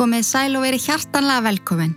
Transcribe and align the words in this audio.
Komið 0.00 0.22
sæl 0.24 0.54
og 0.56 0.62
verið 0.64 0.86
hjartanlega 0.88 1.42
velkomin. 1.44 1.90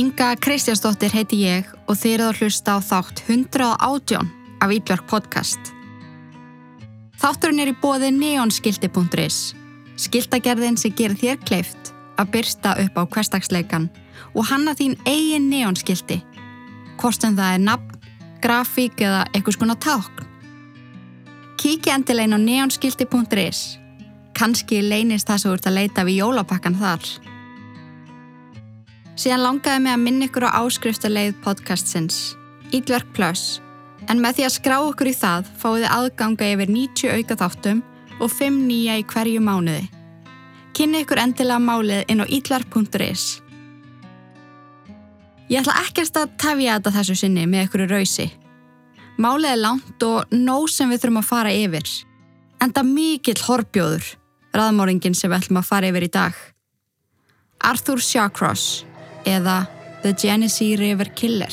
Inga 0.00 0.32
Kristjánsdóttir 0.42 1.12
heiti 1.14 1.36
ég 1.44 1.68
og 1.86 1.94
þið 1.94 2.14
eruð 2.16 2.30
að 2.32 2.40
hlusta 2.40 2.74
á 2.74 2.78
þátt 2.82 3.22
118 3.28 4.32
af 4.58 4.74
Ídlark 4.74 5.06
podcast. 5.06 5.70
Þátturinn 7.22 7.62
er 7.62 7.70
í 7.70 7.76
bóði 7.78 8.10
neonskildi.is, 8.16 9.38
skildagerðin 9.94 10.80
sem 10.82 10.98
gerir 10.98 11.14
þér 11.22 11.40
kleift 11.46 11.94
að 12.18 12.34
byrsta 12.34 12.74
upp 12.82 12.98
á 12.98 13.02
hverstagsleikan 13.06 13.86
og 14.34 14.50
hanna 14.50 14.74
þín 14.74 14.98
eigin 15.06 15.46
neonskildi, 15.54 16.18
hvort 16.98 17.22
sem 17.22 17.38
það 17.38 17.60
er 17.60 17.66
nafn, 17.70 17.98
grafík 18.42 19.06
eða 19.06 19.22
eitthvað 19.30 19.60
skona 19.60 19.78
tákn. 19.78 20.26
Kíkja 21.62 21.94
endilegin 21.94 22.34
á 22.34 22.38
neonskildi.is 22.42 23.68
kannski 24.38 24.78
leynist 24.84 25.26
það 25.28 25.40
sem 25.40 25.50
þú 25.50 25.56
ert 25.56 25.66
að 25.68 25.76
leita 25.80 26.04
við 26.06 26.20
jólapakkan 26.22 26.78
þar. 26.78 27.08
Síðan 29.18 29.42
langaði 29.42 29.82
mig 29.82 29.94
að 29.96 30.02
minna 30.04 30.26
ykkur 30.28 30.46
á 30.46 30.62
áskriftarleið 30.62 31.38
podcastsins, 31.42 32.18
Ídverk 32.70 33.08
Plus, 33.16 33.58
en 34.06 34.22
með 34.22 34.38
því 34.38 34.44
að 34.46 34.54
skrá 34.54 34.76
okkur 34.78 35.10
í 35.10 35.14
það 35.18 35.48
fáið 35.58 35.82
þið 35.82 35.94
aðganga 35.96 36.50
yfir 36.52 36.70
90 36.70 37.16
auka 37.16 37.38
þáttum 37.40 37.80
og 38.18 38.30
5 38.30 38.60
nýja 38.68 38.98
í 39.00 39.06
hverju 39.10 39.42
mánuði. 39.42 39.88
Kynni 40.78 41.02
ykkur 41.02 41.18
endilega 41.18 41.58
málið 41.58 42.04
inn 42.12 42.22
á 42.22 42.26
ídverk.is. 42.30 43.24
Ég 45.48 45.64
ætla 45.64 45.80
ekkert 45.82 46.20
að 46.20 46.36
tefja 46.38 46.76
þetta 46.76 46.94
þessu 46.94 47.18
sinni 47.18 47.48
með 47.50 47.66
ykkur 47.66 47.86
rausi. 47.90 48.28
Málið 49.18 49.50
er 49.50 49.62
langt 49.64 50.06
og 50.06 50.30
nóg 50.30 50.68
sem 50.70 50.92
við 50.92 51.02
þurfum 51.02 51.20
að 51.24 51.28
fara 51.32 51.54
yfir. 51.56 51.90
Enda 52.62 52.86
mikill 52.86 53.40
horfjóður 53.48 54.12
raðmóringin 54.56 55.16
sem 55.16 55.30
við 55.30 55.42
ætlum 55.42 55.60
að 55.62 55.68
fara 55.70 55.90
yfir 55.90 56.06
í 56.08 56.12
dag. 56.12 56.36
Arthur 57.64 58.00
Shawcross 58.00 58.84
eða 59.26 59.64
The 60.02 60.14
Genesee 60.14 60.76
River 60.78 61.10
Killer. 61.14 61.52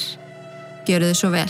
Gjöru 0.86 1.10
þið 1.10 1.18
svo 1.18 1.32
vel. 1.34 1.50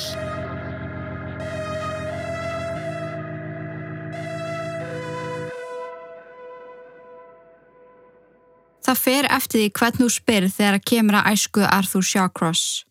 Það 8.86 9.00
fer 9.02 9.26
eftir 9.34 9.64
því 9.64 9.70
hvern 9.80 9.98
þú 9.98 10.08
spyrð 10.14 10.52
þegar 10.54 10.76
að 10.78 10.84
kemur 10.92 11.16
að 11.20 11.30
æsku 11.34 11.64
Arthur 11.66 12.06
Shawcross. 12.06 12.84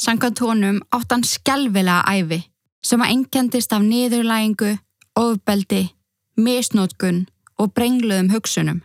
Sankant 0.00 0.40
honum 0.40 0.80
átt 0.96 1.12
hann 1.12 1.26
skjálfilega 1.28 2.00
æfi 2.08 2.40
sem 2.80 3.02
að 3.04 3.12
engjandist 3.12 3.74
af 3.76 3.84
niðurlægingu, 3.84 4.70
ofbeldi, 5.20 5.90
misnótkun 6.40 7.26
og 7.60 7.74
brengluðum 7.76 8.32
hugsunum. 8.32 8.80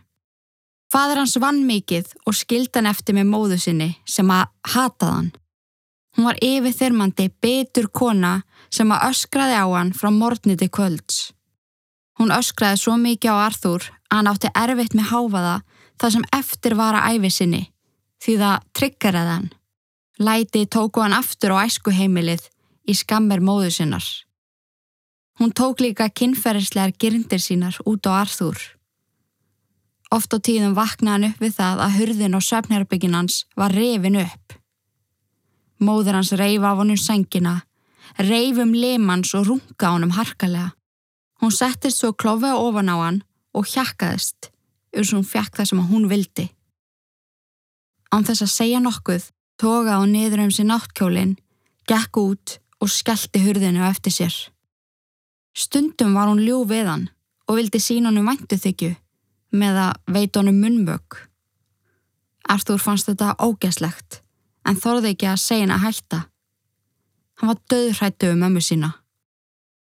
Fadur 0.92 1.22
hans 1.22 1.34
vann 1.42 1.64
mikið 1.66 2.12
og 2.28 2.36
skildan 2.38 2.86
eftir 2.86 3.16
með 3.16 3.30
móðu 3.32 3.58
sinni 3.58 3.88
sem 4.06 4.28
að 4.30 4.46
hatað 4.74 5.14
hann. 5.16 5.30
Hún 6.16 6.28
var 6.28 6.38
yfirþyrmandi 6.44 7.26
betur 7.42 7.88
kona 7.92 8.36
sem 8.72 8.92
að 8.92 9.08
öskraði 9.10 9.56
á 9.58 9.66
hann 9.72 9.92
frá 9.96 10.08
morgniti 10.14 10.68
kvölds. 10.72 11.32
Hún 12.16 12.32
öskraði 12.32 12.80
svo 12.80 12.96
mikið 13.00 13.34
á 13.34 13.36
Arþúr 13.48 13.88
að 13.90 14.14
hann 14.14 14.30
átti 14.30 14.52
erfitt 14.56 14.96
með 14.96 15.10
háfaða 15.10 15.56
það 16.00 16.14
sem 16.14 16.28
eftir 16.38 16.76
var 16.78 16.96
að 16.96 17.16
æfi 17.16 17.32
sinni 17.34 17.62
því 18.24 18.36
það 18.40 18.68
tryggaraði 18.78 19.34
hann. 19.34 19.50
Læti 20.16 20.64
tóku 20.72 21.02
hann 21.04 21.16
aftur 21.16 21.52
á 21.52 21.66
æskuheimilið 21.66 22.46
í 22.88 22.94
skammer 22.96 23.42
móðu 23.44 23.74
sinnar. 23.74 24.06
Hún 25.36 25.52
tók 25.52 25.82
líka 25.84 26.08
kynferðislegar 26.08 26.94
gyrndir 26.96 27.42
sínar 27.44 27.76
út 27.84 28.08
á 28.08 28.24
Arþúr. 28.24 28.56
Oft 30.10 30.32
á 30.32 30.38
tíðum 30.40 30.72
vaknaði 30.78 31.12
hann 31.12 31.28
upp 31.28 31.42
við 31.42 31.52
það 31.58 31.82
að 31.84 31.96
hurðin 31.98 32.38
og 32.38 32.44
söfnherbyggin 32.46 33.16
hans 33.18 33.42
var 33.58 33.74
reyfin 33.74 34.16
upp. 34.22 34.56
Móður 35.76 36.16
hans 36.16 36.32
reyf 36.32 36.64
af 36.64 36.80
honum 36.80 36.96
sengina, 36.96 37.54
reyf 38.16 38.62
um 38.62 38.72
lemans 38.72 39.34
og 39.36 39.50
runga 39.50 39.92
honum 39.92 40.16
harkalega. 40.16 40.72
Hún 41.42 41.52
settist 41.52 42.00
svo 42.00 42.14
klófið 42.16 42.56
ofan 42.56 42.88
á 42.88 42.96
hann 42.96 43.22
og 43.52 43.68
hjakkaðist, 43.68 44.48
eins 44.96 45.12
og 45.12 45.20
hún 45.20 45.28
fjakk 45.28 45.58
það 45.58 45.68
sem 45.68 45.86
hún 45.90 46.08
vildi. 46.08 46.48
Án 48.08 48.24
þess 48.24 48.46
að 48.46 48.54
segja 48.54 48.80
nokkuð, 48.80 49.28
tóka 49.60 50.00
hún 50.00 50.16
niður 50.16 50.46
um 50.46 50.52
sér 50.54 50.70
náttkjólinn, 50.70 51.36
gekk 51.84 52.24
út 52.24 52.60
og 52.80 52.88
skellti 52.88 53.42
hurðinu 53.44 53.84
eftir 53.84 54.14
sér. 54.14 54.36
Stundum 55.56 56.12
var 56.12 56.28
hún 56.28 56.42
ljú 56.44 56.64
við 56.68 56.90
hann 56.90 57.08
og 57.48 57.56
vildi 57.56 57.80
sína 57.80 58.10
honum 58.10 58.28
væntu 58.28 58.58
þykju 58.60 58.92
með 59.56 59.78
að 59.86 60.12
veit 60.12 60.36
honum 60.36 60.58
munmög. 60.60 61.16
Arthur 62.52 62.82
fannst 62.82 63.08
þetta 63.08 63.34
ógæslegt 63.40 64.20
en 64.68 64.76
þorði 64.76 65.14
ekki 65.14 65.30
að 65.30 65.42
segja 65.42 65.64
hann 65.64 65.74
að 65.78 65.84
hætta. 65.86 66.20
Hann 67.40 67.52
var 67.52 67.62
döðrættu 67.72 68.32
um 68.34 68.44
ömmu 68.50 68.62
sína. 68.64 68.92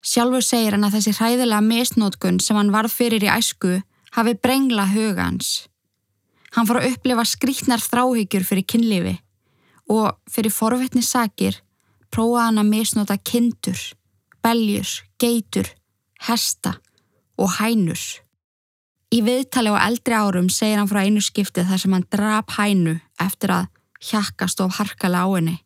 Sjálfur 0.06 0.46
segir 0.46 0.76
hann 0.76 0.86
að 0.86 1.00
þessi 1.00 1.16
hræðilega 1.18 1.66
misnótkun 1.66 2.40
sem 2.44 2.58
hann 2.60 2.74
varð 2.74 2.94
fyrir 2.94 3.26
í 3.26 3.32
æsku 3.34 3.80
hafi 4.14 4.36
brengla 4.38 4.86
huga 4.94 5.26
hans. 5.32 5.66
Hann 6.54 6.70
fór 6.70 6.84
að 6.84 6.94
upplifa 6.94 7.26
skrítnar 7.26 7.82
þráhyggjur 7.82 8.46
fyrir 8.46 8.70
kynlifi 8.70 9.16
og 9.92 10.14
fyrir 10.30 10.54
forvetni 10.54 11.02
sakir 11.06 11.58
prófaði 12.14 12.46
hann 12.46 12.62
að 12.62 12.70
misnóta 12.70 13.18
kindur 13.18 13.82
beljur, 14.46 14.90
geitur, 15.22 15.68
hesta 16.28 16.76
og 17.38 17.58
hænur. 17.60 18.02
Í 19.14 19.22
viðtali 19.24 19.72
á 19.72 19.86
eldri 19.86 20.18
árum 20.18 20.50
segir 20.52 20.80
hann 20.80 20.90
frá 20.90 21.04
einu 21.06 21.22
skiptið 21.24 21.70
þar 21.70 21.82
sem 21.82 21.96
hann 21.96 22.08
drap 22.12 22.56
hænu 22.58 22.98
eftir 23.22 23.54
að 23.54 23.70
hjakkast 24.02 24.62
of 24.66 24.76
harkala 24.80 25.24
á 25.24 25.28
henni. 25.36 25.58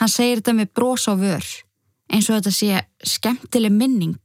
Hann 0.00 0.12
segir 0.12 0.40
þetta 0.40 0.56
með 0.56 0.72
brós 0.76 1.06
á 1.08 1.14
vör, 1.16 1.46
eins 2.12 2.28
og 2.28 2.38
þetta 2.38 2.52
sé 2.52 2.82
skemmtileg 3.16 3.72
minning. 3.72 4.20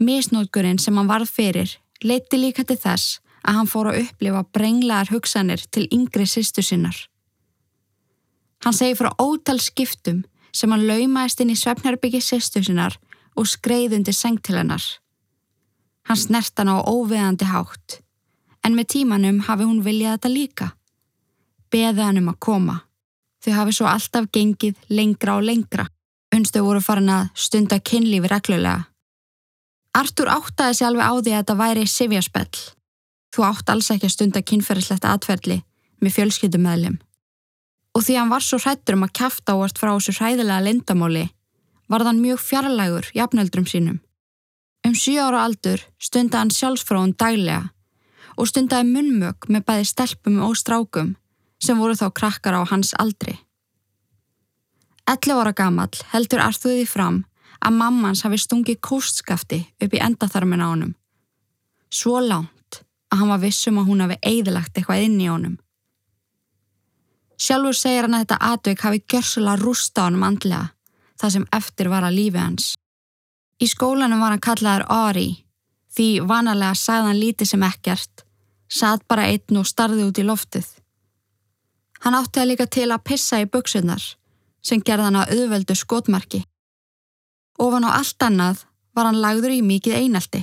Misnótgurinn 0.00 0.80
sem 0.82 0.96
hann 0.96 1.10
varð 1.10 1.30
fyrir 1.30 1.76
leiti 2.04 2.38
líka 2.40 2.64
til 2.64 2.78
þess 2.80 3.20
að 3.40 3.56
hann 3.56 3.70
fór 3.70 3.90
að 3.90 4.02
upplifa 4.04 4.42
brenglaðar 4.54 5.14
hugsanir 5.14 5.62
til 5.72 5.86
yngri 5.94 6.26
sýstu 6.28 6.64
sinnar. 6.64 6.96
Hann 8.64 8.76
segir 8.76 8.98
frá 8.98 9.10
ótal 9.16 9.60
skiptum 9.62 10.24
sem 10.52 10.72
hann 10.72 10.86
laumaðist 10.88 11.40
inn 11.42 11.52
í 11.52 11.58
svefnherbyggi 11.58 12.20
sýstu 12.24 12.62
sinnar 12.64 12.96
og 13.38 13.48
skreið 13.48 13.96
undir 13.98 14.16
seng 14.16 14.40
til 14.42 14.58
hennar. 14.58 14.82
Hann 16.08 16.18
snert 16.18 16.58
hann 16.58 16.72
á 16.72 16.78
óveðandi 16.82 17.48
hátt, 17.50 18.00
en 18.64 18.76
með 18.76 18.90
tímanum 18.96 19.42
hafi 19.46 19.66
hún 19.68 19.82
viljað 19.84 20.18
þetta 20.18 20.32
líka. 20.34 20.68
Beði 21.70 22.02
hann 22.02 22.20
um 22.20 22.32
að 22.32 22.40
koma. 22.46 22.76
Þau 23.40 23.52
hafi 23.56 23.76
svo 23.76 23.88
alltaf 23.88 24.28
gengið 24.34 24.80
lengra 24.90 25.38
og 25.38 25.46
lengra. 25.46 25.86
Unstu 26.34 26.62
voru 26.62 26.82
farin 26.82 27.10
að 27.10 27.30
stunda 27.34 27.80
kynlífi 27.80 28.28
reglulega. 28.30 28.86
Artur 29.96 30.30
áttaði 30.30 30.76
sér 30.78 30.90
alveg 30.90 31.06
á 31.06 31.14
því 31.18 31.32
að 31.32 31.38
þetta 31.40 31.56
væri 31.58 31.86
sifjaspell. 31.90 32.58
Þú 33.34 33.46
átt 33.46 33.72
alls 33.72 33.90
ekki 33.90 34.06
að 34.06 34.14
stunda 34.14 34.42
kynferðislegt 34.42 35.06
atverðli 35.06 35.60
með 36.00 36.14
fjölskyldumæðlim 36.18 36.98
og 37.94 38.04
því 38.06 38.16
hann 38.20 38.30
var 38.30 38.44
svo 38.44 38.60
hrættur 38.62 38.96
um 38.96 39.06
að 39.06 39.16
kæfta 39.20 39.56
ávart 39.56 39.80
frá 39.80 39.92
þessu 39.92 40.14
hræðilega 40.18 40.64
lindamáli 40.66 41.26
var 41.90 42.04
þann 42.06 42.22
mjög 42.22 42.40
fjarlægur 42.44 43.10
jafnöldrum 43.16 43.66
sínum. 43.66 43.98
Um 44.86 44.94
7 44.94 45.18
ára 45.20 45.44
aldur 45.44 45.82
stunda 45.98 46.40
hann 46.40 46.54
sjálfsfráðun 46.54 47.16
daglega 47.18 47.70
og 48.38 48.48
stundaði 48.48 48.88
munmög 48.94 49.48
með 49.48 49.66
bæði 49.68 49.88
stelpum 49.90 50.38
og 50.46 50.56
strákum 50.56 51.16
sem 51.60 51.78
voru 51.78 51.98
þá 51.98 52.08
krakkar 52.16 52.56
á 52.56 52.62
hans 52.70 52.94
aldri. 52.96 53.36
11 55.10 55.42
ára 55.42 55.52
gamall 55.52 56.04
heldur 56.12 56.40
Arþúði 56.44 56.86
fram 56.88 57.24
að 57.60 57.76
mammans 57.76 58.22
hafi 58.24 58.38
stungið 58.40 58.80
kóstskafti 58.80 59.64
upp 59.82 59.94
í 59.96 60.00
endatharmin 60.00 60.62
á 60.64 60.70
honum. 60.70 60.94
Svo 61.90 62.20
lánt 62.22 62.80
að 63.10 63.18
hann 63.20 63.32
var 63.32 63.42
vissum 63.42 63.80
að 63.82 63.90
hún 63.90 64.04
hafi 64.04 64.20
eigðilagt 64.22 64.78
eitthvað 64.78 65.04
inn 65.04 65.18
í 65.20 65.28
honum. 65.28 65.58
Sjálfur 67.40 67.76
segir 67.76 68.04
hann 68.04 68.18
að 68.18 68.26
þetta 68.26 68.38
atveik 68.50 68.82
hafi 68.84 68.98
gjörsulega 69.08 69.60
rústa 69.62 70.04
hann 70.04 70.20
andlega, 70.26 70.74
það 71.16 71.32
sem 71.34 71.46
eftir 71.56 71.88
var 71.88 72.04
að 72.04 72.16
lífi 72.18 72.40
hans. 72.40 72.66
Í 73.60 73.66
skólanum 73.68 74.20
var 74.20 74.34
hann 74.34 74.44
kallaður 74.44 74.84
Ari, 74.92 75.28
því 75.94 76.08
vanalega 76.28 76.76
sagði 76.76 77.08
hann 77.08 77.20
lítið 77.20 77.50
sem 77.52 77.64
ekkert, 77.64 78.24
sað 78.68 79.04
bara 79.08 79.28
einn 79.32 79.60
og 79.60 79.68
starði 79.68 80.04
út 80.04 80.20
í 80.20 80.26
loftið. 80.28 80.68
Hann 82.04 82.16
átti 82.16 82.42
að 82.42 82.50
líka 82.50 82.66
til 82.68 82.88
að 82.90 83.04
pissa 83.08 83.40
í 83.40 83.48
buksunar, 83.48 84.04
sem 84.60 84.82
gerði 84.84 85.08
hann 85.08 85.20
að 85.22 85.32
auðveldu 85.38 85.76
skotmarki. 85.80 86.42
Ofan 87.60 87.88
á 87.88 87.96
allt 87.96 88.24
annað 88.24 88.66
var 88.96 89.08
hann 89.08 89.20
lagður 89.20 89.56
í 89.56 89.62
mikið 89.64 89.96
einaldi. 89.96 90.42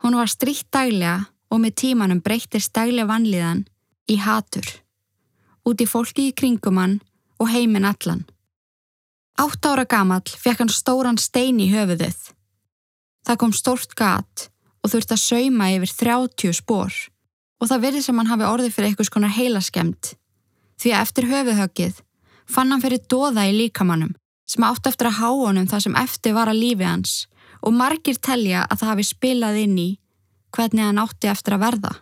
Hún 0.00 0.16
var 0.16 0.32
stríkt 0.32 0.70
daglega 0.72 1.26
og 1.52 1.60
með 1.60 1.76
tímanum 1.84 2.24
breyttist 2.24 2.72
daglega 2.72 3.10
vanlíðan 3.12 3.66
í 4.08 4.16
hatur 4.20 4.68
út 5.68 5.82
í 5.82 5.88
fólki 5.88 6.28
í 6.30 6.36
kringum 6.36 6.80
hann 6.80 7.00
og 7.40 7.50
heiminn 7.52 7.88
allan. 7.88 8.24
Átt 9.40 9.66
ára 9.66 9.84
gamall 9.88 10.26
fekk 10.26 10.62
hann 10.62 10.72
stóran 10.72 11.18
stein 11.18 11.60
í 11.62 11.70
höfuðið. 11.72 12.18
Það 13.26 13.38
kom 13.40 13.54
stórt 13.56 13.94
gat 13.98 14.48
og 14.82 14.92
þurfti 14.92 15.16
að 15.16 15.24
sauma 15.24 15.70
yfir 15.72 15.94
30 16.02 16.56
spór 16.58 16.92
og 17.62 17.70
það 17.70 17.84
verði 17.86 18.02
sem 18.02 18.18
hann 18.18 18.30
hafi 18.32 18.48
orðið 18.48 18.74
fyrir 18.74 18.90
einhvers 18.90 19.12
konar 19.14 19.34
heilaskemt. 19.36 20.14
Því 20.82 20.92
að 20.92 21.04
eftir 21.06 21.28
höfuðhöggið 21.30 22.00
fann 22.50 22.74
hann 22.74 22.82
fyrir 22.82 23.04
dóða 23.06 23.46
í 23.48 23.54
líkamannum 23.54 24.16
sem 24.50 24.64
átt 24.66 24.88
eftir 24.90 25.08
að 25.08 25.20
há 25.22 25.28
honum 25.30 25.68
það 25.70 25.84
sem 25.86 25.98
eftir 26.02 26.34
var 26.36 26.50
að 26.50 26.60
lífi 26.60 26.88
hans 26.88 27.12
og 27.62 27.76
margir 27.78 28.18
telja 28.18 28.66
að 28.66 28.82
það 28.82 28.90
hafi 28.92 29.06
spilað 29.06 29.60
inn 29.62 29.76
í 29.78 29.90
hvernig 30.52 30.84
hann 30.84 31.00
átti 31.00 31.30
eftir 31.30 31.56
að 31.56 31.64
verða. 31.68 31.92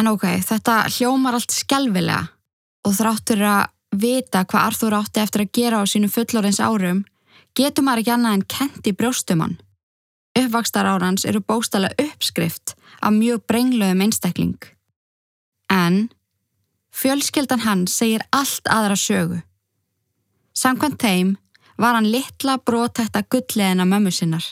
En 0.00 0.08
ok, 0.10 0.26
þetta 0.42 0.82
hljómar 0.90 1.38
allt 1.38 1.54
skelvilega 1.54 2.31
og 2.86 2.94
þráttur 2.96 3.42
að 3.46 3.70
vita 3.92 4.44
hvað 4.48 4.66
Arþúr 4.68 4.96
átti 4.98 5.22
eftir 5.22 5.44
að 5.44 5.52
gera 5.58 5.82
á 5.82 5.84
sínu 5.86 6.08
fullorins 6.10 6.60
árum 6.60 7.04
getur 7.58 7.84
maður 7.84 8.02
ekki 8.02 8.14
annað 8.14 8.36
en 8.38 8.46
kent 8.48 8.88
í 8.88 8.94
brjóstumann. 8.96 9.58
Uppvakstar 10.38 10.88
árans 10.88 11.26
eru 11.28 11.42
bóstala 11.44 11.92
uppskrift 12.00 12.74
af 13.00 13.12
mjög 13.12 13.44
brengluðum 13.46 14.00
einstakling. 14.06 14.56
En 15.68 16.08
fjölskeldan 16.92 17.64
hann 17.66 17.86
segir 17.86 18.24
allt 18.32 18.68
aðra 18.68 18.96
sögu. 18.96 19.42
Samkvæmt 20.56 21.00
þeim 21.00 21.36
var 21.76 21.96
hann 21.96 22.10
litla 22.12 22.58
brótætta 22.58 23.24
gullleðina 23.28 23.84
mömmu 23.88 24.12
sinnar 24.12 24.44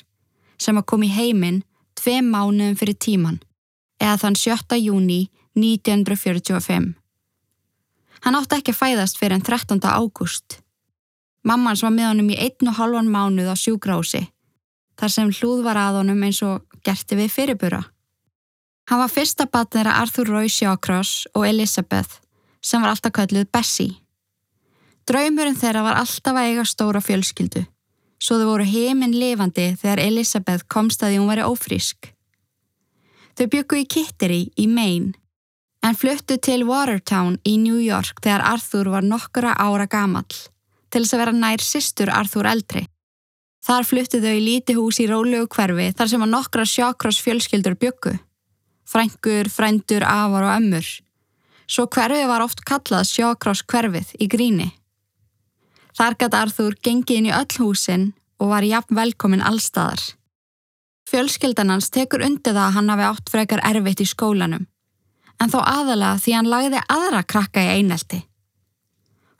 sem 0.60 0.76
að 0.76 0.88
kom 0.92 1.04
í 1.04 1.12
heiminn 1.12 1.62
tvei 1.96 2.20
mánuðum 2.24 2.76
fyrir 2.76 2.96
tíman 3.00 3.40
eða 4.00 4.16
þann 4.24 4.36
7. 4.36 4.80
júni 4.80 5.20
1945. 5.56 6.99
Hann 8.24 8.36
átti 8.36 8.58
ekki 8.58 8.74
að 8.74 8.80
fæðast 8.80 9.20
fyrir 9.20 9.38
enn 9.38 9.46
13. 9.46 9.80
ágúst. 9.80 10.60
Mammans 11.46 11.82
var 11.82 11.94
með 11.94 12.10
honum 12.10 12.32
í 12.34 12.36
einn 12.36 12.68
og 12.68 12.76
halvan 12.76 13.08
mánuð 13.08 13.48
á 13.48 13.56
sjúgrási 13.56 14.26
þar 15.00 15.12
sem 15.14 15.30
hlúð 15.32 15.62
var 15.64 15.78
að 15.80 16.02
honum 16.02 16.20
eins 16.26 16.42
og 16.44 16.66
gerti 16.84 17.16
við 17.16 17.32
fyrirbura. 17.32 17.80
Hann 18.90 19.00
var 19.00 19.08
fyrsta 19.08 19.46
batnera 19.48 19.96
Arthur 20.02 20.28
Roy 20.28 20.50
Shawcross 20.52 21.24
og 21.32 21.46
Elizabeth 21.48 22.20
sem 22.60 22.82
var 22.82 22.92
alltaf 22.92 23.14
kölluð 23.16 23.48
Bessie. 23.48 23.96
Draumurinn 25.08 25.56
þeirra 25.56 25.86
var 25.86 26.00
alltaf 26.02 26.36
að 26.36 26.50
eiga 26.50 26.66
stóra 26.68 27.00
fjölskyldu 27.00 27.64
svo 28.20 28.36
þau 28.36 28.50
voru 28.50 28.66
heiminn 28.68 29.16
lifandi 29.16 29.70
þegar 29.80 30.02
Elizabeth 30.04 30.68
komst 30.68 31.02
að 31.02 31.14
því 31.14 31.20
hún 31.22 31.30
væri 31.30 31.46
ófrísk. 31.48 32.10
Þau 33.38 33.46
byggu 33.54 33.80
í 33.80 33.88
Kittery 33.88 34.40
í 34.60 34.66
Maine 34.68 35.14
en 35.86 35.96
fluttu 35.96 36.36
til 36.36 36.64
Watertown 36.68 37.38
í 37.48 37.56
New 37.60 37.80
York 37.80 38.20
þegar 38.22 38.44
Arthur 38.52 38.90
var 38.92 39.06
nokkura 39.06 39.54
ára 39.56 39.86
gamall 39.90 40.28
til 40.90 41.04
þess 41.04 41.14
að 41.14 41.22
vera 41.22 41.36
nær 41.36 41.62
sýstur 41.62 42.10
Arthur 42.12 42.48
eldri. 42.50 42.82
Þar 43.64 43.86
fluttu 43.86 44.20
þau 44.22 44.32
í 44.32 44.42
líti 44.42 44.74
hús 44.76 44.98
í 45.02 45.06
rólegu 45.10 45.46
hverfi 45.54 45.90
þar 45.96 46.10
sem 46.10 46.24
að 46.24 46.32
nokkra 46.34 46.66
sjákross 46.66 47.20
fjölskyldur 47.24 47.76
byggu. 47.80 48.16
Frængur, 48.88 49.50
frændur, 49.52 50.02
afar 50.02 50.48
og 50.48 50.54
ömmur. 50.56 50.86
Svo 51.70 51.86
hverfi 51.86 52.24
var 52.26 52.42
oft 52.42 52.64
kallað 52.66 53.06
sjákross 53.06 53.62
hverfið 53.70 54.16
í 54.18 54.26
gríni. 54.32 54.70
Þar 55.94 56.16
gæti 56.18 56.40
Arthur 56.40 56.78
gengið 56.82 57.20
inn 57.20 57.28
í 57.30 57.36
öll 57.36 57.60
húsin 57.60 58.08
og 58.40 58.50
var 58.54 58.66
jafn 58.66 58.96
velkomin 58.96 59.44
allstaðar. 59.44 60.00
Fjölskyldan 61.10 61.70
hans 61.74 61.90
tekur 61.90 62.24
undir 62.24 62.54
það 62.54 62.66
að 62.66 62.74
hann 62.78 62.92
hafi 62.92 63.06
átt 63.08 63.32
frekar 63.32 63.62
erfitt 63.66 64.02
í 64.02 64.06
skólanum, 64.08 64.66
en 65.40 65.52
þó 65.52 65.60
aðalega 65.64 66.18
því 66.20 66.34
hann 66.36 66.50
lagði 66.52 66.82
aðra 66.92 67.22
krakka 67.24 67.64
í 67.64 67.78
einelti. 67.80 68.20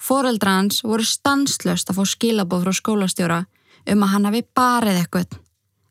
Fóreldra 0.01 0.57
hans 0.57 0.81
voru 0.87 1.05
stanslöst 1.05 1.91
að 1.93 2.01
fá 2.01 2.13
skilabóð 2.15 2.65
frá 2.65 2.77
skólastjóra 2.79 3.41
um 3.93 4.05
að 4.05 4.13
hann 4.15 4.29
hafi 4.29 4.43
barið 4.57 5.01
eitthvað, 5.03 5.37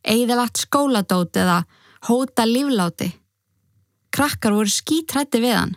eðalagt 0.01 0.63
skóladóti 0.63 1.43
eða 1.43 1.59
hóta 2.09 2.47
lífláti. 2.49 3.11
Krakkar 4.09 4.55
voru 4.57 4.73
skítrætti 4.73 5.41
við 5.43 5.57
hann, 5.59 5.75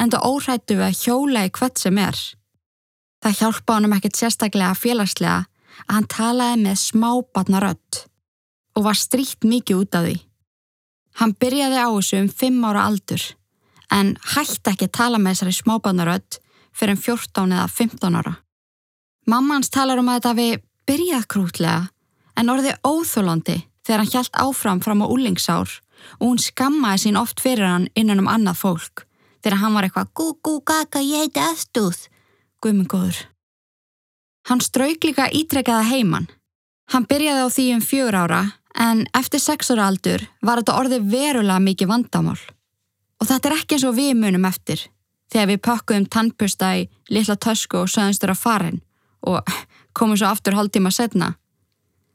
en 0.00 0.12
það 0.12 0.28
óhrættu 0.30 0.78
við 0.78 0.86
að 0.88 1.00
hjóla 1.04 1.44
í 1.44 1.52
hvert 1.52 1.80
sem 1.80 2.00
er. 2.00 2.20
Það 3.20 3.38
hjálpa 3.40 3.76
honum 3.76 3.96
ekkert 3.96 4.20
sérstaklega 4.20 4.76
félagslega 4.78 5.38
að 5.84 5.94
hann 5.98 6.08
talaði 6.08 6.62
með 6.62 6.78
smábatna 6.80 7.60
rött 7.60 8.06
og 8.76 8.86
var 8.88 8.96
stríkt 8.96 9.44
mikið 9.44 9.82
út 9.82 9.98
af 9.98 10.06
því. 10.06 10.16
Hann 11.20 11.32
byrjaði 11.40 11.80
á 11.80 11.88
þessu 11.92 12.22
um 12.22 12.30
5 12.40 12.64
ára 12.70 12.86
aldur 12.88 13.24
en 13.92 14.16
hætti 14.34 14.72
ekki 14.72 14.88
að 14.88 14.96
tala 14.98 15.20
með 15.22 15.36
þessari 15.36 15.56
smábatna 15.56 16.06
rött 16.08 16.40
fyrir 16.76 16.96
um 16.96 17.02
14 17.02 17.54
eða 17.56 17.68
15 17.72 18.18
ára. 18.20 18.34
Mamma 19.26 19.58
hans 19.58 19.70
talar 19.74 19.98
um 19.98 20.08
að 20.10 20.20
þetta 20.20 20.34
við 20.38 20.60
byrjað 20.86 21.26
krútlega 21.32 21.88
en 22.36 22.52
orðið 22.52 22.80
óþólandi 22.86 23.56
þegar 23.86 24.02
hann 24.02 24.12
hjælt 24.12 24.40
áfram 24.42 24.82
fram 24.84 25.02
á 25.02 25.06
úlingsár 25.06 25.70
og 26.18 26.26
hún 26.26 26.42
skammaði 26.42 27.06
sín 27.06 27.18
oft 27.20 27.40
fyrir 27.42 27.66
hann 27.66 27.88
innan 27.94 28.22
um 28.22 28.30
annað 28.30 28.60
fólk 28.62 29.06
þegar 29.42 29.60
hann 29.62 29.76
var 29.78 29.86
eitthvað 29.86 30.12
gú 30.18 30.28
gú 30.44 30.58
gaga 30.66 31.02
ég 31.02 31.26
heiti 31.26 31.42
Östuð 31.42 32.06
guðmengóður. 32.62 33.18
Hann 34.46 34.62
strauk 34.62 35.04
líka 35.04 35.26
ítrekkaða 35.34 35.88
heimann. 35.90 36.28
Hann 36.92 37.06
byrjaði 37.10 37.46
á 37.46 37.48
því 37.50 37.66
um 37.74 37.82
fjör 37.82 38.14
ára 38.14 38.42
en 38.78 39.06
eftir 39.16 39.42
sex 39.42 39.72
ára 39.74 39.88
aldur 39.90 40.22
var 40.42 40.60
þetta 40.60 40.76
orðið 40.80 41.08
verulega 41.10 41.62
mikið 41.62 41.90
vandamál. 41.90 42.38
Og 43.26 43.30
þetta 43.32 43.48
er 43.48 43.54
ekki 43.56 43.74
eins 43.74 43.84
og 43.88 43.94
við 43.96 44.12
munum 44.14 44.44
eftir 44.46 44.84
þegar 45.34 45.48
við 45.50 45.62
pakkuðum 45.66 46.04
tannpusta 46.14 46.68
í 46.78 46.84
litla 47.10 47.34
tösku 47.34 47.80
og 47.80 47.88
söðumstur 47.90 48.30
að 48.30 48.38
farin 48.38 48.76
og 49.26 49.48
komum 49.98 50.14
svo 50.14 50.28
aftur 50.28 50.54
hálftíma 50.54 50.92
setna. 50.94 51.32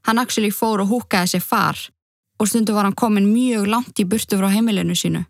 Hann 0.08 0.22
actually 0.22 0.54
fór 0.56 0.80
og 0.80 0.88
húkaði 0.88 1.34
sér 1.34 1.44
far 1.44 1.82
og 2.40 2.48
stundu 2.48 2.72
var 2.72 2.88
hann 2.88 2.96
komin 2.96 3.28
mjög 3.28 3.68
langt 3.68 4.00
í 4.00 4.06
burtu 4.08 4.40
frá 4.40 4.48
heimilinu 4.54 4.96
sínu. 4.96 5.26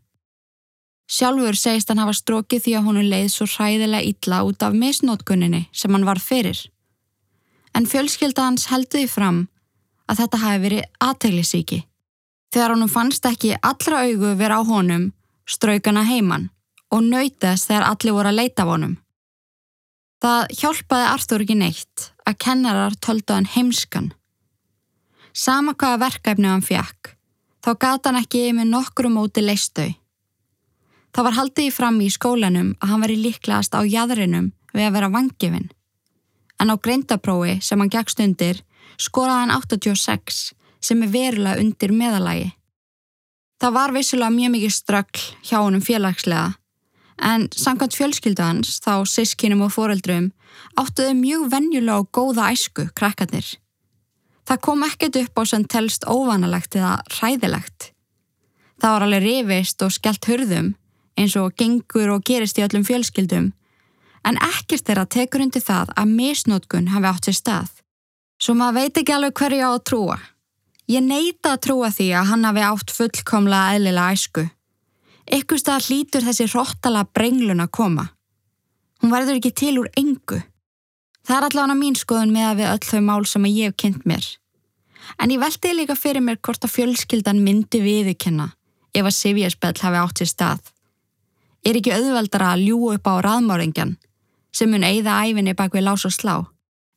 Sjálfur 1.09 1.57
segist 1.57 1.89
hann 1.89 2.03
hafa 2.03 2.13
strókið 2.13 2.61
því 2.67 2.75
að 2.77 2.85
hún 2.85 2.99
leið 3.01 3.31
svo 3.33 3.47
hræðilega 3.49 4.11
illa 4.11 4.43
út 4.45 4.61
af 4.61 4.75
misnótkunninni 4.77 5.63
sem 5.73 5.97
hann 5.97 6.05
var 6.05 6.21
fyrir. 6.21 6.59
En 7.73 7.89
fjölskylda 7.89 8.45
hans 8.45 8.67
helduði 8.69 9.09
fram 9.09 9.41
að 10.05 10.21
þetta 10.21 10.43
hafi 10.43 10.61
verið 10.67 10.85
aðteglisíki. 11.07 11.81
Þegar 12.53 12.75
honum 12.75 12.93
fannst 12.93 13.25
ekki 13.25 13.55
allra 13.57 14.03
augu 14.05 14.35
vera 14.37 14.61
á 14.61 14.69
honum, 14.69 15.09
straukana 15.51 16.03
heiman 16.07 16.49
og 16.91 17.03
nöytast 17.07 17.69
þegar 17.69 17.87
allir 17.89 18.15
voru 18.15 18.31
að 18.31 18.39
leita 18.39 18.65
á 18.67 18.71
honum. 18.71 18.97
Það 20.21 20.51
hjálpaði 20.59 21.07
Artur 21.09 21.43
ekki 21.43 21.57
neitt 21.57 22.11
að 22.29 22.37
kennarar 22.45 22.97
töldu 23.01 23.33
hann 23.33 23.49
heimskan. 23.49 24.11
Sama 25.33 25.73
hvaða 25.73 26.01
verkefni 26.05 26.51
hann 26.51 26.65
fjakk, 26.65 27.15
þá 27.63 27.71
gata 27.73 28.11
hann 28.11 28.21
ekki 28.21 28.51
með 28.53 28.71
nokkru 28.75 29.09
móti 29.09 29.43
leistau. 29.43 29.89
Það 31.11 31.27
var 31.27 31.37
haldið 31.39 31.67
í 31.67 31.75
fram 31.75 31.99
í 32.03 32.09
skólanum 32.11 32.73
að 32.79 32.91
hann 32.93 33.03
veri 33.03 33.17
líklegast 33.19 33.75
á 33.75 33.81
jæðrinum 33.83 34.51
við 34.71 34.87
að 34.87 34.95
vera 34.95 35.11
vangifinn. 35.11 35.71
En 36.61 36.71
á 36.71 36.75
greindaprófi 36.77 37.57
sem 37.65 37.81
hann 37.81 37.91
gegst 37.91 38.21
undir 38.23 38.61
skoraði 39.01 39.47
hann 39.47 39.55
86 39.57 40.51
sem 40.81 41.03
er 41.03 41.11
verulega 41.11 41.61
undir 41.63 41.93
meðalagi. 41.95 42.51
Það 43.61 43.73
var 43.77 43.93
vissulega 43.93 44.33
mjög 44.33 44.51
mikið 44.55 44.73
ströggl 44.73 45.25
hjá 45.45 45.57
honum 45.61 45.85
félagslega 45.85 46.47
en 47.21 47.47
samkvæmt 47.53 47.93
fjölskyldu 47.93 48.41
hans, 48.41 48.79
þá 48.81 49.05
sískinum 49.05 49.61
og 49.67 49.73
foreldrum, 49.75 50.31
áttuðu 50.79 51.13
mjög 51.19 51.47
venjulega 51.53 51.99
og 52.01 52.09
góða 52.09 52.49
æsku 52.55 52.87
krakkarnir. 52.97 53.45
Það 54.49 54.61
kom 54.65 54.85
ekkert 54.87 55.19
upp 55.21 55.37
á 55.37 55.43
sem 55.45 55.65
telst 55.69 56.07
óvanalegt 56.09 56.75
eða 56.75 56.95
ræðilegt. 57.19 57.91
Það 58.81 58.95
var 58.95 59.05
alveg 59.05 59.23
rivist 59.27 59.85
og 59.85 59.93
skellt 59.93 60.25
hurðum 60.25 60.73
eins 61.19 61.35
og 61.37 61.53
gengur 61.59 62.15
og 62.15 62.25
gerist 62.25 62.57
í 62.57 62.65
öllum 62.65 62.85
fjölskyldum, 62.87 63.51
en 64.25 64.37
ekkert 64.41 64.87
þeirra 64.87 65.05
tekur 65.05 65.43
undir 65.45 65.61
það 65.61 65.93
að 65.93 66.13
misnótkun 66.17 66.89
hafi 66.95 67.09
átt 67.11 67.29
sér 67.29 67.37
stað. 67.37 67.71
Svo 68.41 68.55
maður 68.57 68.79
veit 68.79 69.01
ekki 69.01 69.13
alveg 69.13 69.37
hverju 69.37 69.67
á 69.67 69.71
að 69.75 69.83
trúa. 69.85 70.17
Ég 70.89 71.03
neita 71.05 71.53
að 71.53 71.61
trúa 71.67 71.91
því 71.93 72.07
að 72.17 72.31
hann 72.31 72.47
hafi 72.47 72.63
átt 72.65 72.93
fullkomlega 72.95 73.75
eðlilega 73.75 74.15
æsku. 74.15 74.45
Ykkur 75.31 75.61
stað 75.61 75.87
hlítur 75.87 76.25
þessi 76.25 76.47
hróttala 76.49 77.05
brenglun 77.13 77.63
að 77.63 77.71
koma. 77.77 78.07
Hún 79.01 79.13
verður 79.13 79.37
ekki 79.37 79.53
til 79.55 79.77
úr 79.81 79.91
engu. 79.97 80.41
Það 81.21 81.37
er 81.37 81.47
allavega 81.47 81.77
mín 81.77 81.95
skoðun 81.95 82.33
með 82.33 82.49
að 82.49 82.59
við 82.59 82.71
öll 82.73 82.89
þau 82.89 83.01
mál 83.05 83.25
sem 83.29 83.47
ég 83.51 83.69
hef 83.69 83.77
kynnt 83.77 84.05
mér. 84.09 84.25
En 85.21 85.31
ég 85.31 85.41
veldi 85.41 85.73
líka 85.77 85.95
fyrir 85.95 86.25
mér 86.25 86.41
hvort 86.41 86.65
að 86.65 86.75
fjölskyldan 86.75 87.41
myndi 87.45 87.81
viðkenna 87.83 88.51
ef 88.91 89.05
að 89.05 89.17
Sivjarspell 89.17 89.77
hafi 89.79 90.01
átt 90.01 90.21
sér 90.21 90.31
stað 90.31 90.71
er 91.65 91.77
ekki 91.77 91.93
auðveldara 91.93 92.55
að 92.55 92.65
ljú 92.65 92.79
upp 92.95 93.07
á 93.07 93.13
raðmáringjan 93.25 93.95
sem 94.55 94.71
mun 94.71 94.85
eigða 94.85 95.21
æfinni 95.25 95.53
bak 95.57 95.75
við 95.75 95.85
lás 95.87 96.05
og 96.07 96.13
slá. 96.15 96.35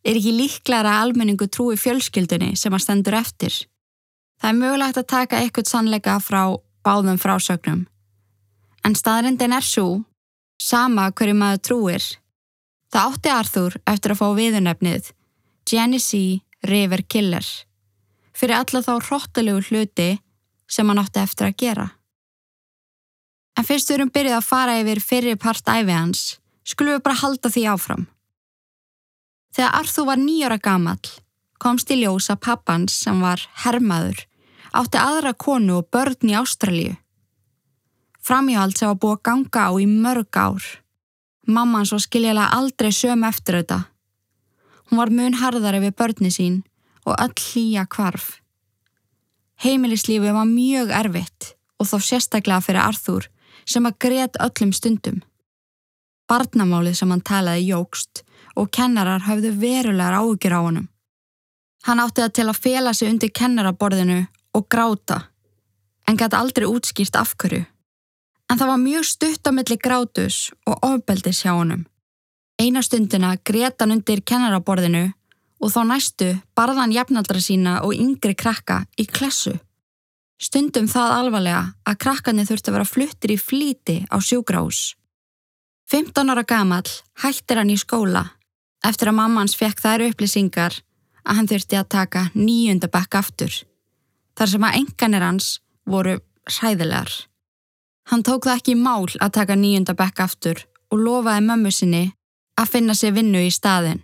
Er 0.05 0.19
ekki 0.19 0.35
líklara 0.37 0.99
að 0.99 1.05
almenningu 1.05 1.49
trúi 1.49 1.77
fjölskyldunni 1.81 2.55
sem 2.61 2.75
að 2.75 2.85
stendur 2.85 3.17
eftir. 3.17 3.55
Það 4.41 4.51
er 4.51 4.61
mögulegt 4.61 5.01
að 5.01 5.11
taka 5.13 5.41
eitthvað 5.41 5.71
sannleika 5.71 6.17
frá 6.21 6.43
báðum 6.85 7.21
frásögnum. 7.21 7.85
En 8.85 8.97
staðrindin 8.99 9.55
er 9.57 9.65
svo, 9.65 10.05
sama 10.61 11.11
hverju 11.11 11.37
maður 11.39 11.63
trúir. 11.69 12.09
Það 12.93 13.07
átti 13.11 13.31
Arthur 13.33 13.79
eftir 13.91 14.15
að 14.15 14.21
fá 14.21 14.27
viðunefnið 14.39 15.13
Genesee 15.71 16.43
River 16.69 17.03
Killer 17.09 17.47
fyrir 18.35 18.59
alla 18.59 18.83
þá 18.83 18.95
hróttalegu 18.99 19.63
hluti 19.69 20.09
sem 20.71 20.89
hann 20.91 21.01
átti 21.01 21.23
eftir 21.23 21.49
að 21.49 21.59
gera. 21.63 21.87
En 23.55 23.67
fyrst 23.67 23.91
við 23.91 24.01
erum 24.01 24.11
byrjuð 24.15 24.39
að 24.39 24.49
fara 24.49 24.79
yfir 24.81 25.01
fyrir 25.05 25.39
part 25.39 25.69
æfi 25.71 25.95
hans, 25.95 26.23
skulum 26.67 26.97
við 26.97 27.05
bara 27.07 27.21
halda 27.21 27.51
því 27.55 27.67
áfram. 27.71 28.07
Þegar 29.55 29.77
Arþú 29.79 30.07
var 30.09 30.19
nýjara 30.19 30.59
gamall, 30.59 31.05
komst 31.63 31.91
í 31.91 32.01
ljós 32.03 32.31
að 32.33 32.43
pappans 32.47 32.97
sem 33.05 33.21
var 33.23 33.43
hermaður 33.65 34.27
átti 34.75 34.99
aðra 34.99 35.33
konu 35.39 35.79
og 35.79 35.89
börn 35.95 36.31
í 36.31 36.35
Ástralju. 36.35 36.95
Framíhald 38.25 38.79
sem 38.79 38.91
var 38.91 38.99
búið 38.99 39.19
að 39.19 39.25
ganga 39.29 39.67
á 39.69 39.73
í 39.79 39.87
mörg 39.87 40.39
ár. 40.41 40.65
Mamman 41.47 41.87
svo 41.87 42.01
skiljilega 42.01 42.57
aldrei 42.57 42.91
söm 42.93 43.27
eftir 43.29 43.61
þetta. 43.61 43.85
Hún 44.89 45.01
var 45.01 45.13
mun 45.13 45.37
harðari 45.39 45.83
við 45.85 45.97
börni 46.01 46.31
sín 46.33 46.63
og 47.05 47.19
öll 47.21 47.35
hlýja 47.37 47.85
kvarf. 47.87 48.41
Heimilislífi 49.63 50.33
var 50.35 50.49
mjög 50.49 50.91
erfitt 50.91 51.53
og 51.79 51.89
þó 51.89 51.99
sérstaklega 52.01 52.65
fyrir 52.65 52.83
Arþúr 52.83 53.29
sem 53.69 53.87
að 53.87 53.99
greiðt 54.07 54.41
öllum 54.43 54.73
stundum. 54.75 55.23
Barnamálið 56.29 56.99
sem 56.99 57.13
hann 57.13 57.23
talaði 57.23 57.69
jógst 57.69 58.25
og 58.57 58.73
kennarar 58.73 59.27
höfðu 59.29 59.53
verulegar 59.61 60.17
ágjur 60.19 60.57
á 60.57 60.61
honum. 60.65 60.89
Hann 61.85 62.01
átti 62.01 62.23
það 62.23 62.35
til 62.37 62.49
að 62.49 62.61
fela 62.65 62.93
sig 62.97 63.11
undir 63.13 63.33
kennaraborðinu 63.35 64.21
og 64.57 64.69
gráta, 64.73 65.19
en 66.09 66.17
gæti 66.17 66.39
aldrei 66.39 66.67
útskýrt 66.69 67.19
afhverju. 67.21 67.65
En 68.51 68.61
það 68.61 68.71
var 68.71 68.81
mjög 68.81 69.05
stutt 69.09 69.49
á 69.49 69.51
milli 69.53 69.77
grátus 69.81 70.39
og 70.69 70.81
ofbeldis 70.85 71.43
hjá 71.45 71.53
honum. 71.53 71.85
Eina 72.61 72.83
stundina 72.83 73.35
greita 73.45 73.85
hann 73.85 73.97
undir 73.99 74.23
kennaraborðinu 74.23 75.11
og 75.61 75.73
þá 75.73 75.81
næstu 75.89 76.29
barðan 76.57 76.93
jafnaldra 76.93 77.41
sína 77.41 77.79
og 77.85 77.95
yngri 77.97 78.35
krakka 78.37 78.85
í 79.01 79.07
klessu. 79.09 79.55
Stundum 80.41 80.89
það 80.91 81.15
alvarlega 81.19 81.63
að 81.89 82.01
krakkarnir 82.05 82.49
þurfti 82.49 82.71
að 82.71 82.77
vera 82.77 82.91
fluttir 82.91 83.33
í 83.33 83.39
flíti 83.41 83.97
á 84.13 84.17
sjúgrás. 84.21 84.95
15 85.91 86.33
ára 86.33 86.45
gamal 86.49 86.89
hættir 87.23 87.61
hann 87.61 87.73
í 87.73 87.79
skóla 87.81 88.25
eftir 88.85 89.11
að 89.11 89.19
mammans 89.21 89.57
fekk 89.57 89.81
þær 89.85 90.07
upplýsingar 90.11 90.81
að 91.25 91.39
hann 91.39 91.51
þurfti 91.51 91.79
að 91.81 91.91
taka 91.97 92.25
nýjunda 92.35 92.91
bekk 92.93 93.19
aftur. 93.21 93.55
Þar 94.39 94.51
sem 94.53 94.67
að 94.67 94.79
enganir 94.81 95.25
hans 95.25 95.49
voru 95.89 96.19
hræðilegar. 96.51 97.13
Hann 98.11 98.25
tók 98.27 98.45
það 98.45 98.59
ekki 98.59 98.75
í 98.75 98.81
mál 98.81 99.09
að 99.09 99.35
taka 99.39 99.57
nýjunda 99.57 99.95
bekk 99.97 100.21
aftur 100.27 100.67
og 100.93 101.01
lofaði 101.01 101.47
mömmu 101.47 101.73
sinni 101.73 102.05
að 102.61 102.71
finna 102.77 102.95
sér 102.95 103.17
vinnu 103.17 103.41
í 103.47 103.53
staðin. 103.53 104.03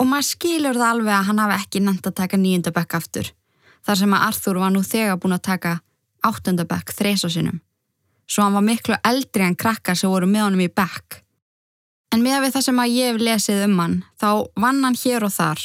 Og 0.00 0.08
maður 0.08 0.30
skilur 0.30 0.78
það 0.78 0.88
alveg 0.94 1.14
að 1.14 1.28
hann 1.28 1.42
hafi 1.42 1.58
ekki 1.60 1.82
nænt 1.84 2.08
að 2.08 2.18
taka 2.22 2.40
nýjunda 2.40 2.72
bekk 2.74 2.98
aftur 2.98 3.32
þar 3.86 3.98
sem 3.98 4.14
að 4.14 4.24
Arthur 4.28 4.60
var 4.62 4.72
nú 4.72 4.82
þegar 4.86 5.18
búin 5.20 5.36
að 5.36 5.46
taka 5.48 5.74
áttundabekk 6.22 6.94
þreysa 6.94 7.30
sinum. 7.32 7.60
Svo 8.30 8.46
hann 8.46 8.56
var 8.56 8.64
miklu 8.64 8.96
eldri 9.04 9.44
en 9.44 9.58
krakkar 9.58 9.98
sem 9.98 10.10
voru 10.10 10.28
með 10.30 10.46
honum 10.46 10.64
í 10.64 10.70
bekk. 10.70 11.18
En 12.14 12.22
með 12.22 12.44
við 12.44 12.54
það 12.54 12.66
sem 12.68 12.82
að 12.82 12.94
ég 12.94 13.10
hef 13.10 13.22
lesið 13.26 13.64
um 13.66 13.78
hann, 13.82 13.96
þá 14.20 14.28
vann 14.62 14.82
hann 14.84 14.98
hér 15.00 15.26
og 15.26 15.32
þar, 15.34 15.62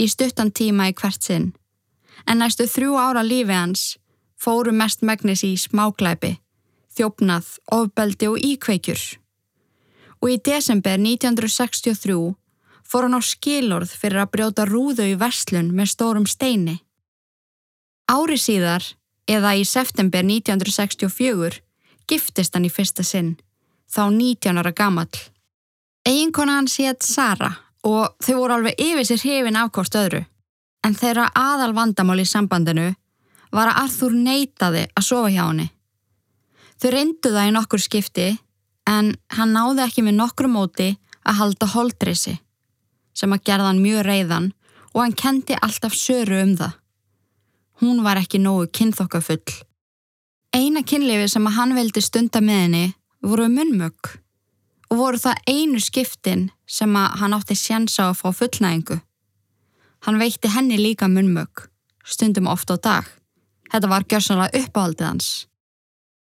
í 0.00 0.08
stuttan 0.08 0.52
tíma 0.52 0.88
í 0.90 0.94
hvert 0.96 1.22
sinn. 1.22 1.52
En 2.26 2.38
næstu 2.38 2.68
þrjú 2.70 2.96
ára 3.00 3.22
lífi 3.26 3.54
hans 3.54 3.82
fóru 4.42 4.72
mest 4.74 5.02
megnis 5.06 5.44
í 5.46 5.54
smáklæpi, 5.58 6.36
þjófnað, 6.96 7.46
ofbeldi 7.70 8.28
og 8.30 8.38
íkveikjur. 8.42 9.02
Og 10.22 10.34
í 10.34 10.38
desember 10.42 10.98
1963 10.98 12.16
fór 12.82 13.06
hann 13.06 13.18
á 13.18 13.22
skilorð 13.22 13.94
fyrir 13.98 14.22
að 14.22 14.32
brjóta 14.34 14.66
rúðu 14.68 15.06
í 15.12 15.18
verslun 15.18 15.70
með 15.76 15.92
stórum 15.94 16.26
steini. 16.26 16.80
Ári 18.10 18.38
síðar, 18.38 18.84
eða 19.30 19.54
í 19.56 19.64
september 19.64 20.26
1964, 20.26 21.62
giftist 22.10 22.54
hann 22.54 22.66
í 22.66 22.72
fyrsta 22.72 23.06
sinn, 23.06 23.36
þá 23.86 24.10
19 24.10 24.58
ára 24.58 24.74
gamall. 24.74 25.22
Eginkona 26.02 26.58
hans 26.58 26.80
hétt 26.82 27.06
Sara 27.06 27.54
og 27.86 28.14
þau 28.22 28.34
voru 28.38 28.56
alveg 28.56 28.80
yfir 28.80 29.06
sér 29.08 29.24
hefin 29.26 29.58
afkost 29.58 29.96
öðru. 29.98 30.24
En 30.82 30.96
þeirra 30.98 31.28
aðal 31.38 31.74
vandamál 31.76 32.20
í 32.22 32.26
sambandinu 32.26 32.88
var 33.52 33.70
að 33.70 33.82
Arthur 33.84 34.16
neytaði 34.16 34.86
að 34.96 35.06
sofa 35.06 35.30
hjá 35.30 35.42
henni. 35.44 35.68
Þau 36.82 36.90
reyndu 36.90 37.30
það 37.30 37.48
í 37.48 37.54
nokkur 37.54 37.82
skipti 37.82 38.28
en 38.90 39.12
hann 39.36 39.54
náði 39.54 39.84
ekki 39.86 40.02
með 40.02 40.18
nokkru 40.18 40.50
móti 40.50 40.88
að 41.22 41.38
halda 41.38 41.68
holdrisi 41.74 42.38
sem 43.14 43.34
að 43.34 43.44
gerða 43.46 43.70
hann 43.70 43.82
mjög 43.84 44.06
reyðan 44.08 44.48
og 44.92 45.02
hann 45.04 45.18
kendi 45.18 45.58
alltaf 45.60 45.94
söru 45.94 46.40
um 46.42 46.56
það 46.58 46.78
hún 47.82 48.02
var 48.06 48.20
ekki 48.20 48.38
nógu 48.38 48.68
kynþokkafull. 48.70 49.42
Eina 50.54 50.82
kynlifi 50.86 51.28
sem 51.32 51.46
að 51.48 51.56
hann 51.58 51.74
veldi 51.74 52.02
stunda 52.04 52.42
með 52.44 52.60
henni 52.64 52.84
voru 53.24 53.48
munmögg 53.50 54.12
og 54.92 54.98
voru 55.00 55.16
það 55.16 55.40
einu 55.48 55.80
skiptin 55.80 56.50
sem 56.68 56.92
að 57.00 57.14
hann 57.22 57.32
átti 57.32 57.56
sjansa 57.56 58.10
að 58.10 58.18
fá 58.18 58.28
fullnægingu. 58.42 58.98
Hann 60.04 60.18
veitti 60.20 60.50
henni 60.52 60.76
líka 60.76 61.08
munmögg, 61.08 61.64
stundum 62.04 62.50
ofta 62.52 62.76
á 62.76 62.78
dag. 62.84 63.08
Þetta 63.72 63.88
var 63.88 64.04
gjörsanlega 64.04 64.60
uppáhaldið 64.60 65.06
hans. 65.06 65.28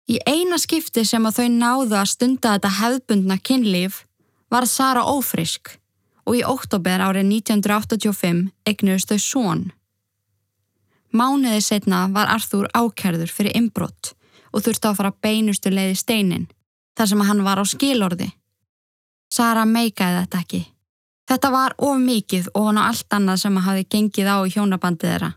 Í 0.08 0.18
eina 0.28 0.58
skipti 0.60 1.04
sem 1.08 1.24
að 1.24 1.40
þau 1.40 1.48
náðu 1.54 1.96
að 1.96 2.10
stunda 2.12 2.52
þetta 2.56 2.74
hefðbundna 2.76 3.38
kynlíf 3.40 4.02
var 4.52 4.66
Sara 4.68 5.04
ófrisk 5.04 5.78
og 6.28 6.36
í 6.36 6.44
óttober 6.44 7.00
árið 7.00 7.28
1985 7.28 8.42
egnuðist 8.68 9.12
þau 9.12 9.20
són. 9.24 9.62
Mánuði 11.08 11.60
setna 11.64 12.04
var 12.12 12.28
Arþúr 12.34 12.68
ákærður 12.76 13.32
fyrir 13.32 13.56
inbrott 13.56 14.12
og 14.52 14.64
þurfti 14.64 14.90
að 14.90 14.98
fara 15.00 15.14
beinustu 15.24 15.72
leiði 15.72 15.96
steinin 15.96 16.48
þar 16.98 17.12
sem 17.12 17.24
hann 17.24 17.44
var 17.46 17.60
á 17.60 17.64
skilorði. 17.64 18.28
Sara 19.28 19.64
meikaði 19.68 20.22
þetta 20.22 20.40
ekki. 20.42 20.62
Þetta 21.28 21.50
var 21.52 21.74
of 21.84 21.98
mikið 22.00 22.48
og 22.54 22.70
hann 22.70 22.80
á 22.80 22.88
allt 22.88 23.12
annað 23.12 23.42
sem 23.42 23.60
hafi 23.60 23.84
gengið 23.92 24.30
á 24.32 24.36
í 24.48 24.52
hjónabandið 24.54 25.10
þeirra. 25.12 25.30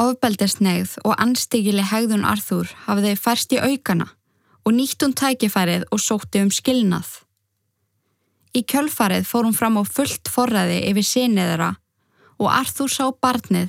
Ofbeldisnegð 0.00 0.96
og 1.04 1.14
anstíkileg 1.20 1.88
hegðun 1.90 2.24
Arþúr 2.28 2.72
hafiði 2.86 3.14
færst 3.20 3.52
í 3.52 3.60
aukana 3.60 4.08
og 4.64 4.74
nýtt 4.76 5.04
hún 5.04 5.14
tækifærið 5.16 5.86
og 5.92 6.00
sótti 6.00 6.42
um 6.44 6.50
skilnað. 6.52 7.08
Í 8.56 8.64
kjölfarið 8.64 9.28
fór 9.28 9.44
hún 9.44 9.56
fram 9.56 9.76
á 9.76 9.84
fullt 9.84 10.32
forræði 10.32 10.82
yfir 10.90 11.06
síniðra 11.06 11.70
og 12.40 12.52
Arþúr 12.52 12.92
sá 12.92 13.04
barnið 13.12 13.68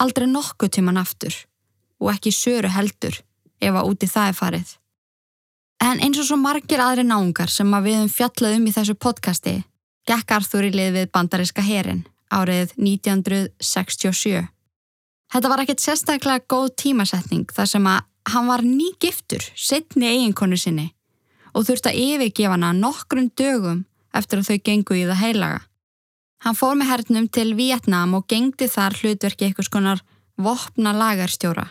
aldrei 0.00 0.28
nokkuð 0.28 0.76
tíman 0.76 1.00
aftur 1.00 1.36
og 2.00 2.12
ekki 2.12 2.32
söru 2.36 2.68
heldur 2.72 3.16
ef 3.60 3.72
að 3.72 3.88
úti 3.88 4.08
það 4.12 4.28
er 4.28 4.36
farið. 4.36 4.68
En 5.84 6.00
eins 6.00 6.18
og 6.18 6.28
svo 6.28 6.36
margir 6.40 6.80
aðri 6.80 7.04
náungar 7.04 7.50
sem 7.52 7.72
að 7.74 7.88
við 7.90 8.02
um 8.56 8.66
í 8.66 8.72
þessu 8.72 8.94
podcasti 8.94 9.62
gekk 10.06 10.36
Arþúr 10.38 10.68
í 10.68 10.74
lið 10.74 10.92
við 10.96 11.08
bandariska 11.12 11.62
herin 11.62 12.04
árið 12.32 12.72
1967. 12.78 14.46
Þetta 15.32 15.50
var 15.50 15.62
ekkert 15.62 15.82
sérstaklega 15.82 16.44
góð 16.48 16.72
tímasetning 16.82 17.50
þar 17.52 17.70
sem 17.70 17.86
að 17.90 18.04
hann 18.32 18.48
var 18.50 18.62
ný 18.66 18.90
giftur, 19.02 19.42
setni 19.54 20.08
eiginkonu 20.08 20.58
sinni 20.58 20.92
og 21.54 21.66
þurfti 21.66 21.92
að 21.92 22.00
yfirgefa 22.02 22.56
hana 22.56 22.72
nokkrum 22.76 23.30
dögum 23.38 23.84
eftir 24.16 24.40
að 24.42 24.50
þau 24.50 24.58
gengu 24.68 24.98
í 24.98 25.06
það 25.06 25.22
heilaga. 25.22 25.60
Hann 26.44 26.58
fór 26.58 26.76
með 26.76 26.90
hernum 26.92 27.28
til 27.32 27.54
Vietnám 27.58 28.14
og 28.18 28.26
gengdi 28.28 28.68
þar 28.68 28.96
hlutverki 29.00 29.48
eitthvað 29.48 29.70
skonar 29.70 30.02
vopna 30.36 30.92
lagarstjóra, 30.92 31.64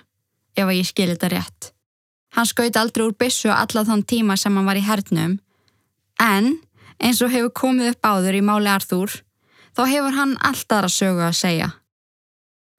ef 0.57 0.65
að 0.65 0.77
ég 0.79 0.89
skil 0.89 1.11
þetta 1.13 1.31
rétt. 1.35 1.74
Hann 2.35 2.49
skaut 2.49 2.75
aldrei 2.75 3.05
úr 3.05 3.15
bissu 3.15 3.51
alla 3.53 3.85
þann 3.87 4.03
tíma 4.03 4.35
sem 4.37 4.55
hann 4.55 4.67
var 4.67 4.79
í 4.79 4.83
hernum, 4.83 5.37
en 6.19 6.51
eins 6.99 7.21
og 7.23 7.31
hefur 7.31 7.53
komið 7.55 7.93
upp 7.93 8.09
áður 8.11 8.39
í 8.39 8.43
máli 8.43 8.71
Arþúr, 8.71 9.11
þá 9.75 9.83
hefur 9.91 10.17
hann 10.19 10.37
alltaf 10.43 10.89
að 10.89 10.95
sögu 10.97 11.25
að 11.25 11.37
segja. 11.39 11.69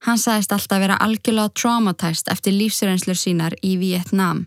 Hann 0.05 0.21
sagðist 0.21 0.53
alltaf 0.53 0.83
vera 0.83 1.01
algjörlega 1.01 1.55
traumatæst 1.57 2.29
eftir 2.33 2.55
lífsreinslur 2.55 3.17
sínar 3.17 3.57
í 3.65 3.79
Vietnám. 3.81 4.45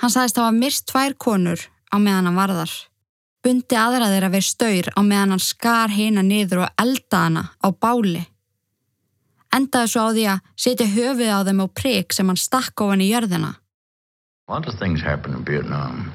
Hann 0.00 0.12
sagðist 0.12 0.40
að 0.40 0.48
hafa 0.48 0.60
myrst 0.62 0.88
tvær 0.88 1.18
konur 1.20 1.68
á 1.92 1.96
meðan 2.00 2.30
hann 2.30 2.40
varðar 2.40 2.72
bundi 3.44 3.76
aðra 3.78 4.10
þeirra 4.10 4.32
við 4.34 4.44
staur 4.46 4.90
á 4.92 5.00
meðan 5.00 5.34
hann 5.34 5.42
skar 5.44 5.92
heina 5.92 6.24
niður 6.24 6.66
og 6.66 6.82
elda 6.82 7.22
hana 7.24 7.44
á 7.64 7.68
báli. 7.72 8.22
Endaði 9.50 9.90
svo 9.90 10.06
á 10.06 10.10
því 10.14 10.24
að 10.30 10.42
setja 10.64 10.88
höfuð 10.92 11.32
á 11.32 11.38
þeim 11.46 11.64
á 11.64 11.66
prigg 11.80 12.14
sem 12.14 12.28
hann 12.30 12.38
stakk 12.38 12.84
ofan 12.84 13.02
í 13.02 13.10
jörðina. 13.10 13.54
A 14.50 14.52
lot 14.52 14.66
of 14.66 14.80
things 14.80 15.00
happened 15.00 15.36
in 15.36 15.44
Vietnam. 15.44 16.12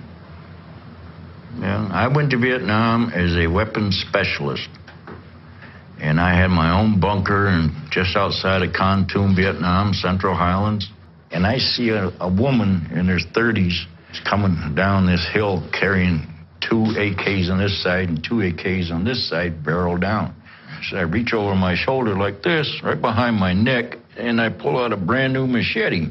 Yeah, 1.62 1.88
I 1.90 2.10
went 2.14 2.32
to 2.32 2.38
Vietnam 2.38 3.10
as 3.16 3.34
a 3.38 3.48
weapons 3.48 4.04
specialist. 4.10 4.68
And 6.02 6.20
I 6.20 6.36
had 6.36 6.50
my 6.50 6.78
own 6.78 7.00
bunker 7.00 7.48
and 7.48 7.72
just 7.92 8.18
outside 8.18 8.62
of 8.62 8.74
Con 8.74 9.08
Vietnam, 9.38 9.94
Central 9.94 10.36
Highlands. 10.36 10.92
And 11.32 11.48
I 11.48 11.60
see 11.60 11.92
a, 11.92 12.12
a 12.20 12.28
woman 12.28 12.90
in 12.94 13.06
her 13.08 13.20
30s 13.20 13.86
coming 14.30 14.76
down 14.76 15.06
this 15.06 15.26
hill 15.32 15.66
carrying 15.72 16.28
two 16.60 16.92
AKs 17.00 17.50
on 17.50 17.58
this 17.58 17.82
side 17.82 18.10
and 18.10 18.22
two 18.22 18.44
AKs 18.44 18.92
on 18.92 19.06
this 19.06 19.30
side, 19.30 19.64
barrel 19.64 19.98
down. 19.98 20.36
So 20.90 20.98
I 20.98 21.04
reach 21.04 21.32
over 21.32 21.56
my 21.56 21.76
shoulder 21.76 22.18
like 22.18 22.44
this, 22.44 22.82
right 22.84 23.00
behind 23.00 23.38
my 23.38 23.54
neck, 23.54 23.96
and 24.18 24.42
I 24.42 24.50
pull 24.50 24.78
out 24.78 24.92
a 24.92 24.98
brand 24.98 25.32
new 25.32 25.48
machete. 25.48 26.10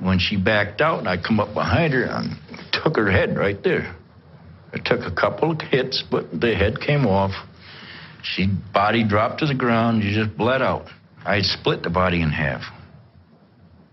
When 0.00 0.18
she 0.18 0.36
backed 0.36 0.80
out, 0.80 1.06
I 1.06 1.16
come 1.16 1.40
up 1.40 1.54
behind 1.54 1.92
her 1.94 2.04
and 2.04 2.36
took 2.72 2.96
her 2.96 3.10
head 3.10 3.36
right 3.36 3.62
there. 3.62 3.96
I 4.72 4.78
took 4.78 5.00
a 5.00 5.14
couple 5.14 5.52
of 5.52 5.60
hits, 5.60 6.02
but 6.10 6.40
the 6.40 6.54
head 6.54 6.80
came 6.80 7.06
off. 7.06 7.30
She 8.22 8.48
body 8.72 9.06
dropped 9.06 9.40
to 9.40 9.46
the 9.46 9.54
ground. 9.54 10.02
She 10.02 10.14
just 10.14 10.36
bled 10.36 10.62
out. 10.62 10.86
I 11.24 11.40
split 11.40 11.82
the 11.82 11.90
body 11.90 12.22
in 12.22 12.30
half. 12.30 12.62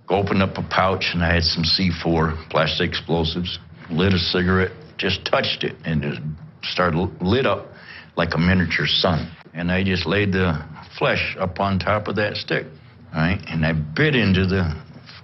Opened 0.09 0.41
up 0.41 0.57
a 0.57 0.63
pouch 0.63 1.11
and 1.13 1.23
I 1.23 1.35
had 1.35 1.43
some 1.43 1.63
C4 1.63 2.49
plastic 2.49 2.89
explosives. 2.89 3.59
Lit 3.89 4.13
a 4.13 4.17
cigarette, 4.17 4.71
just 4.97 5.25
touched 5.25 5.63
it, 5.63 5.75
and 5.85 6.03
it 6.03 6.19
started 6.63 6.97
lit 7.21 7.45
up 7.45 7.67
like 8.15 8.33
a 8.33 8.37
miniature 8.37 8.87
sun. 8.87 9.31
And 9.53 9.71
I 9.71 9.83
just 9.83 10.05
laid 10.05 10.31
the 10.31 10.63
flesh 10.97 11.35
up 11.39 11.59
on 11.59 11.79
top 11.79 12.07
of 12.07 12.15
that 12.15 12.35
stick, 12.37 12.65
right? 13.13 13.39
And 13.47 13.65
I 13.65 13.73
bit 13.73 14.15
into 14.15 14.45
the 14.45 14.81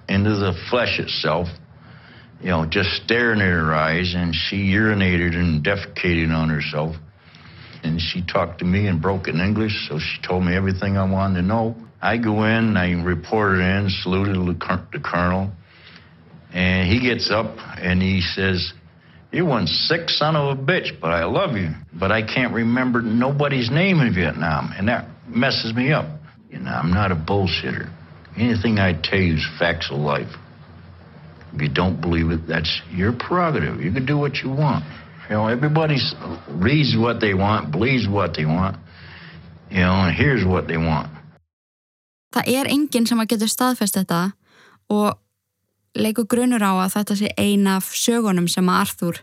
into 0.08 0.30
the 0.30 0.52
flesh 0.70 0.98
itself, 0.98 1.48
you 2.40 2.48
know, 2.48 2.64
just 2.66 2.90
staring 3.04 3.40
at 3.40 3.48
her 3.48 3.74
eyes, 3.74 4.14
and 4.14 4.34
she 4.34 4.70
urinated 4.72 5.34
and 5.34 5.64
defecated 5.64 6.34
on 6.34 6.48
herself. 6.48 6.96
And 7.82 8.00
she 8.00 8.22
talked 8.22 8.60
to 8.60 8.64
me 8.64 8.86
in 8.86 9.00
broken 9.00 9.40
English, 9.40 9.88
so 9.88 9.98
she 9.98 10.20
told 10.22 10.44
me 10.44 10.54
everything 10.54 10.96
I 10.96 11.10
wanted 11.10 11.42
to 11.42 11.42
know. 11.42 11.76
I 12.00 12.16
go 12.16 12.44
in, 12.44 12.76
I 12.76 12.92
reported 13.02 13.60
in, 13.60 13.90
saluted 14.02 14.36
the 14.36 15.00
colonel, 15.00 15.50
and 16.52 16.88
he 16.88 17.00
gets 17.00 17.30
up 17.30 17.56
and 17.78 18.00
he 18.00 18.20
says, 18.20 18.72
"You 19.32 19.44
one 19.44 19.66
sick 19.66 20.08
son 20.08 20.36
of 20.36 20.58
a 20.58 20.60
bitch, 20.60 21.00
but 21.00 21.10
I 21.10 21.24
love 21.24 21.56
you. 21.56 21.70
But 21.92 22.12
I 22.12 22.22
can't 22.22 22.52
remember 22.52 23.02
nobody's 23.02 23.70
name 23.70 24.00
in 24.00 24.14
Vietnam, 24.14 24.72
and 24.76 24.88
that 24.88 25.06
messes 25.26 25.74
me 25.74 25.92
up. 25.92 26.06
You 26.50 26.60
know, 26.60 26.70
I'm 26.70 26.92
not 26.92 27.12
a 27.12 27.16
bullshitter. 27.16 27.90
Anything 28.38 28.78
I 28.78 28.92
tell 28.92 29.18
you 29.18 29.34
is 29.34 29.46
facts 29.58 29.90
of 29.90 29.98
life. 29.98 30.32
If 31.54 31.62
you 31.62 31.68
don't 31.68 32.00
believe 32.00 32.30
it, 32.30 32.46
that's 32.46 32.82
your 32.90 33.12
prerogative. 33.12 33.80
You 33.82 33.92
can 33.92 34.06
do 34.06 34.18
what 34.18 34.42
you 34.42 34.50
want. 34.50 34.84
You 35.28 35.36
know, 35.36 35.48
everybody 35.48 35.98
reads 36.48 36.96
what 36.96 37.20
they 37.20 37.34
want, 37.34 37.70
believes 37.70 38.08
what 38.08 38.34
they 38.34 38.46
want, 38.46 38.76
you 39.70 39.80
know, 39.80 39.92
and 40.06 40.14
here's 40.14 40.44
what 40.44 40.68
they 40.68 40.78
want. 40.78 41.10
Það 42.32 42.48
er 42.52 42.68
enginn 42.68 43.06
sem 43.08 43.20
að 43.20 43.32
getur 43.32 43.50
staðfest 43.50 43.96
þetta 43.96 44.20
og 44.92 45.18
leikur 45.96 46.28
grunur 46.28 46.62
á 46.64 46.76
að 46.84 46.94
þetta 46.98 47.16
sé 47.20 47.30
eina 47.36 47.78
af 47.80 47.88
sögunum 47.96 48.48
sem 48.48 48.68
að 48.68 48.80
Arthur 48.84 49.20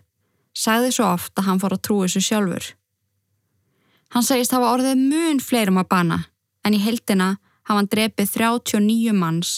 sagði 0.56 0.92
svo 0.96 1.10
oft 1.14 1.34
að 1.38 1.48
hann 1.50 1.62
fór 1.62 1.76
að 1.78 1.84
trúi 1.86 2.06
þessu 2.06 2.24
sjálfur. 2.26 2.70
Hann 4.14 4.26
segist 4.26 4.54
hafa 4.56 4.74
orðið 4.74 5.02
mun 5.10 5.42
fleirum 5.44 5.82
að 5.82 5.90
bana 5.92 6.20
en 6.66 6.78
í 6.78 6.82
heldina 6.82 7.36
hafa 7.66 7.80
hann 7.80 7.90
drepið 7.90 8.30
39 8.38 9.16
manns 9.18 9.54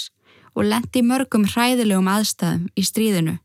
og 0.57 0.65
lendi 0.65 1.03
mörgum 1.05 1.45
hræðilegum 1.45 2.07
aðstæðum 2.09 2.67
í 2.73 2.83
stríðinu. 2.85 3.35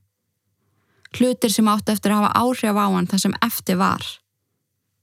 Hlutir 1.13 1.53
sem 1.53 1.69
átti 1.69 1.93
eftir 1.93 2.15
að 2.15 2.23
hafa 2.23 2.41
áhrif 2.41 2.79
á 2.79 2.87
hann 2.89 3.09
þar 3.11 3.23
sem 3.27 3.35
eftir 3.45 3.81
var. 3.81 4.05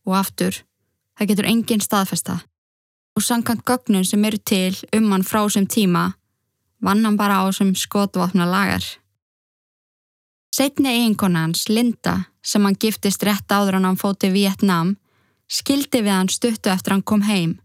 Og 0.08 0.16
aftur, 0.18 0.64
það 1.20 1.30
getur 1.34 1.50
enginn 1.52 1.84
staðfesta 1.86 2.40
og 3.18 3.26
sankant 3.26 3.66
gögnum 3.68 4.06
sem 4.08 4.24
eru 4.26 4.40
til 4.40 4.74
um 4.96 5.12
hann 5.12 5.28
frá 5.28 5.44
sem 5.52 5.68
tíma 5.68 6.14
vann 6.80 7.04
hann 7.04 7.18
bara 7.20 7.44
á 7.44 7.52
sem 7.52 7.76
skotvapna 7.76 8.48
lagar. 8.48 8.86
Setni 10.56 10.90
eiginkona 10.90 11.44
hans, 11.46 11.68
Linda, 11.70 12.32
sem 12.42 12.64
hann 12.64 12.80
giftist 12.80 13.24
rétt 13.28 13.52
áður 13.52 13.78
hann 13.78 13.86
hann 13.86 14.00
fóti 14.00 14.32
Vietnám, 14.34 14.96
skildi 15.48 16.02
við 16.02 16.16
hann 16.16 16.32
stuttu 16.32 16.72
eftir 16.72 16.96
hann 16.96 17.04
kom 17.04 17.22
heim 17.28 17.60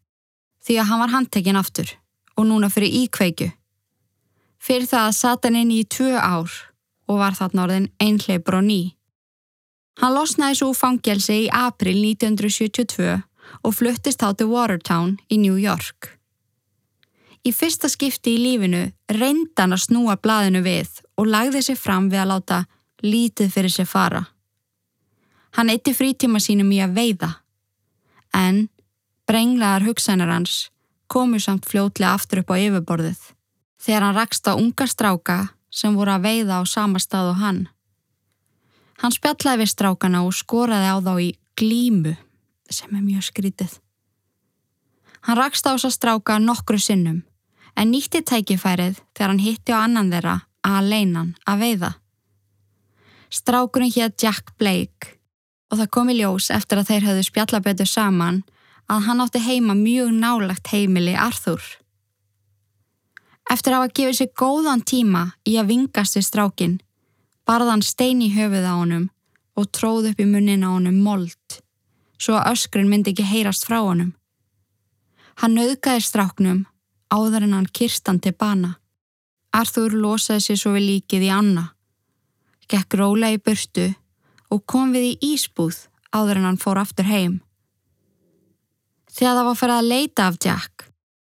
því 0.64 0.78
að 0.80 0.88
hann 0.90 1.02
var 1.02 1.12
handtekinn 1.12 1.60
aftur 1.60 1.92
og 2.34 2.48
núna 2.48 2.70
fyrir 2.72 2.94
íkveikju. 3.04 3.50
Fyrir 4.64 4.88
það 4.88 5.10
satt 5.16 5.44
hann 5.44 5.58
inn 5.60 5.72
í 5.74 5.84
tvö 5.84 6.16
ár 6.16 6.52
og 7.10 7.20
var 7.20 7.36
þarna 7.36 7.66
orðin 7.66 7.90
einhleipur 8.00 8.58
og 8.60 8.66
ný. 8.66 8.80
Hann 10.00 10.16
losnaði 10.16 10.58
svo 10.58 10.72
fangelsi 10.74 11.44
í 11.44 11.52
april 11.52 12.00
1972 12.00 13.20
og 13.62 13.76
fluttist 13.76 14.22
þá 14.22 14.32
til 14.38 14.50
Watertown 14.50 15.16
í 15.30 15.38
New 15.38 15.58
York. 15.60 16.14
Í 17.44 17.52
fyrsta 17.52 17.90
skipti 17.92 18.34
í 18.34 18.40
lífinu 18.40 18.86
reyndan 19.12 19.76
að 19.76 19.84
snúa 19.84 20.16
blaðinu 20.16 20.64
við 20.64 21.02
og 21.20 21.28
lagði 21.28 21.60
sig 21.66 21.78
fram 21.78 22.08
við 22.08 22.24
að 22.24 22.30
láta 22.32 22.60
lítið 23.04 23.52
fyrir 23.52 23.74
sig 23.74 23.88
fara. 23.88 24.24
Hann 25.54 25.70
eitti 25.70 25.92
frítíma 25.94 26.40
sínum 26.42 26.72
í 26.72 26.80
að 26.82 26.96
veiða, 26.96 27.28
en 28.34 28.64
brenglaðar 29.28 29.86
hugsanar 29.88 30.32
hans 30.32 30.68
komu 31.08 31.40
samt 31.40 31.66
fljótlega 31.68 32.14
aftur 32.16 32.42
upp 32.42 32.52
á 32.52 32.56
yfirborðið 32.58 33.20
þegar 33.84 34.06
hann 34.06 34.18
rakst 34.18 34.48
á 34.48 34.52
unga 34.56 34.86
stráka 34.88 35.38
sem 35.74 35.96
voru 35.96 36.14
að 36.14 36.26
veiða 36.28 36.60
á 36.60 36.62
sama 36.64 37.00
stað 37.02 37.32
og 37.32 37.40
hann. 37.42 37.62
Hann 39.02 39.12
spjallaði 39.12 39.64
við 39.64 39.72
strákana 39.72 40.22
og 40.24 40.36
skoraði 40.36 40.88
á 40.88 40.96
þá 41.02 41.14
í 41.20 41.30
glímu 41.58 42.14
sem 42.70 42.94
er 42.94 43.02
mjög 43.04 43.26
skrítið. 43.28 43.72
Hann 45.26 45.40
rakst 45.40 45.66
á 45.66 45.74
þess 45.74 45.88
að 45.88 45.96
stráka 45.98 46.38
nokkru 46.38 46.78
sinnum 46.80 47.22
en 47.74 47.90
nýtti 47.90 48.22
tækifærið 48.22 49.00
þegar 49.16 49.32
hann 49.32 49.42
hitti 49.42 49.74
á 49.74 49.82
annan 49.82 50.12
þeirra 50.12 50.38
að 50.64 50.90
leinan 50.92 51.34
að 51.44 51.60
veiða. 51.64 51.92
Strákurinn 53.34 53.92
hétt 53.92 54.22
Jack 54.22 54.54
Blake 54.58 55.18
og 55.72 55.80
það 55.80 55.92
kom 55.96 56.10
í 56.12 56.18
ljós 56.20 56.50
eftir 56.54 56.80
að 56.80 56.92
þeir 56.92 57.06
höfðu 57.08 57.24
spjallabetu 57.28 57.86
saman 57.88 58.44
að 58.90 59.06
hann 59.06 59.22
átti 59.24 59.40
heima 59.40 59.74
mjög 59.78 60.12
nálagt 60.12 60.70
heimili 60.72 61.14
Arthur. 61.16 61.62
Eftir 63.50 63.74
að 63.74 63.82
hafa 63.82 63.94
gefið 63.98 64.18
sér 64.18 64.32
góðan 64.40 64.84
tíma 64.84 65.24
í 65.48 65.56
að 65.60 65.70
vingast 65.72 66.16
við 66.16 66.26
strákin 66.28 66.76
barðan 67.44 67.82
stein 67.84 68.22
í 68.24 68.30
höfuð 68.32 68.64
á 68.64 68.74
honum 68.74 69.08
og 69.54 69.70
tróð 69.76 70.10
upp 70.10 70.20
í 70.20 70.28
munnin 70.28 70.64
á 70.64 70.72
honum 70.72 71.00
mold 71.04 71.60
svo 72.18 72.38
að 72.38 72.54
öskrin 72.54 72.88
myndi 72.88 73.12
ekki 73.12 73.26
heyrast 73.28 73.66
frá 73.68 73.80
honum. 73.84 74.14
Hann 75.40 75.58
auðgæði 75.58 76.04
stráknum 76.06 76.64
áður 77.12 77.46
en 77.46 77.56
hann 77.58 77.70
kirstan 77.74 78.20
til 78.22 78.32
bana. 78.38 78.76
Arþúr 79.54 79.94
losaði 79.98 80.46
sér 80.46 80.60
svo 80.60 80.72
við 80.74 80.86
líkið 80.88 81.26
í 81.28 81.30
anna, 81.30 81.64
gekk 82.70 82.96
róla 82.98 83.30
í 83.34 83.38
burstu 83.38 83.92
og 84.50 84.64
kom 84.66 84.94
við 84.94 85.12
í 85.12 85.34
ísbúð 85.34 85.84
áður 86.14 86.40
en 86.40 86.48
hann 86.48 86.62
fór 86.62 86.80
aftur 86.80 87.06
heim. 87.06 87.40
Þegar 89.14 89.36
það 89.38 89.46
var 89.46 89.58
fyrir 89.60 89.76
að 89.78 89.88
leita 89.92 90.26
af 90.26 90.36
Jack, 90.42 90.88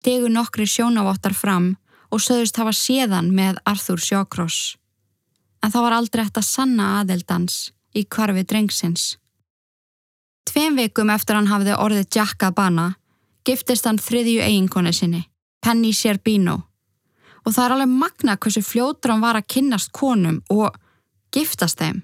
degu 0.02 0.30
nokkri 0.32 0.66
sjónavottar 0.66 1.34
fram 1.36 1.76
og 2.10 2.22
söðust 2.24 2.58
hafa 2.58 2.72
séðan 2.74 3.30
með 3.34 3.60
Arþúr 3.68 4.02
Sjókross. 4.02 4.74
En 5.62 5.70
það 5.70 5.84
var 5.86 5.96
aldrei 5.98 6.24
eftir 6.24 6.42
að 6.42 6.48
sanna 6.48 6.88
aðeldans 6.98 7.58
í 7.94 8.02
kvarfi 8.10 8.44
drengsins. 8.50 9.06
Tveim 10.48 10.78
vikum 10.80 11.10
eftir 11.14 11.38
hann 11.38 11.50
hafði 11.50 11.78
orðið 11.78 12.18
Jack 12.18 12.42
að 12.42 12.56
bana, 12.58 12.88
giftist 13.46 13.86
hann 13.86 14.00
þriðju 14.02 14.42
eiginkonu 14.42 14.92
sinni, 14.96 15.24
Penny 15.62 15.92
Sherbino. 15.94 16.62
Og 17.46 17.54
það 17.54 17.64
er 17.64 17.74
alveg 17.76 17.96
magna 18.02 18.38
hversu 18.42 18.62
fljótur 18.64 19.14
hann 19.14 19.22
var 19.22 19.38
að 19.38 19.50
kynnast 19.54 19.92
konum 19.94 20.40
og 20.50 20.74
giftast 21.34 21.78
þeim. 21.78 22.02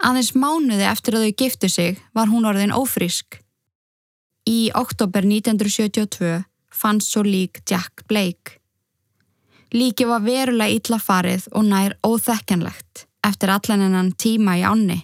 Aðeins 0.00 0.32
mánuði 0.36 0.86
eftir 0.88 1.16
að 1.16 1.26
þau 1.26 1.42
giftu 1.42 1.68
sig 1.72 2.00
var 2.16 2.32
hún 2.32 2.48
orðin 2.48 2.74
ófrísk. 2.76 3.42
Í 4.46 4.70
oktober 4.78 5.26
1972 5.26 6.44
fannst 6.70 7.10
svo 7.10 7.24
lík 7.26 7.64
Jack 7.66 8.06
Blake. 8.06 8.60
Líki 9.74 10.06
var 10.06 10.22
verulega 10.22 10.70
illa 10.70 10.98
farið 11.02 11.48
og 11.50 11.66
nær 11.66 11.96
óþekkanlegt 12.06 13.06
eftir 13.26 13.50
allan 13.50 13.82
enn 13.88 14.12
tíma 14.14 14.54
í 14.60 14.62
ánni. 14.62 15.00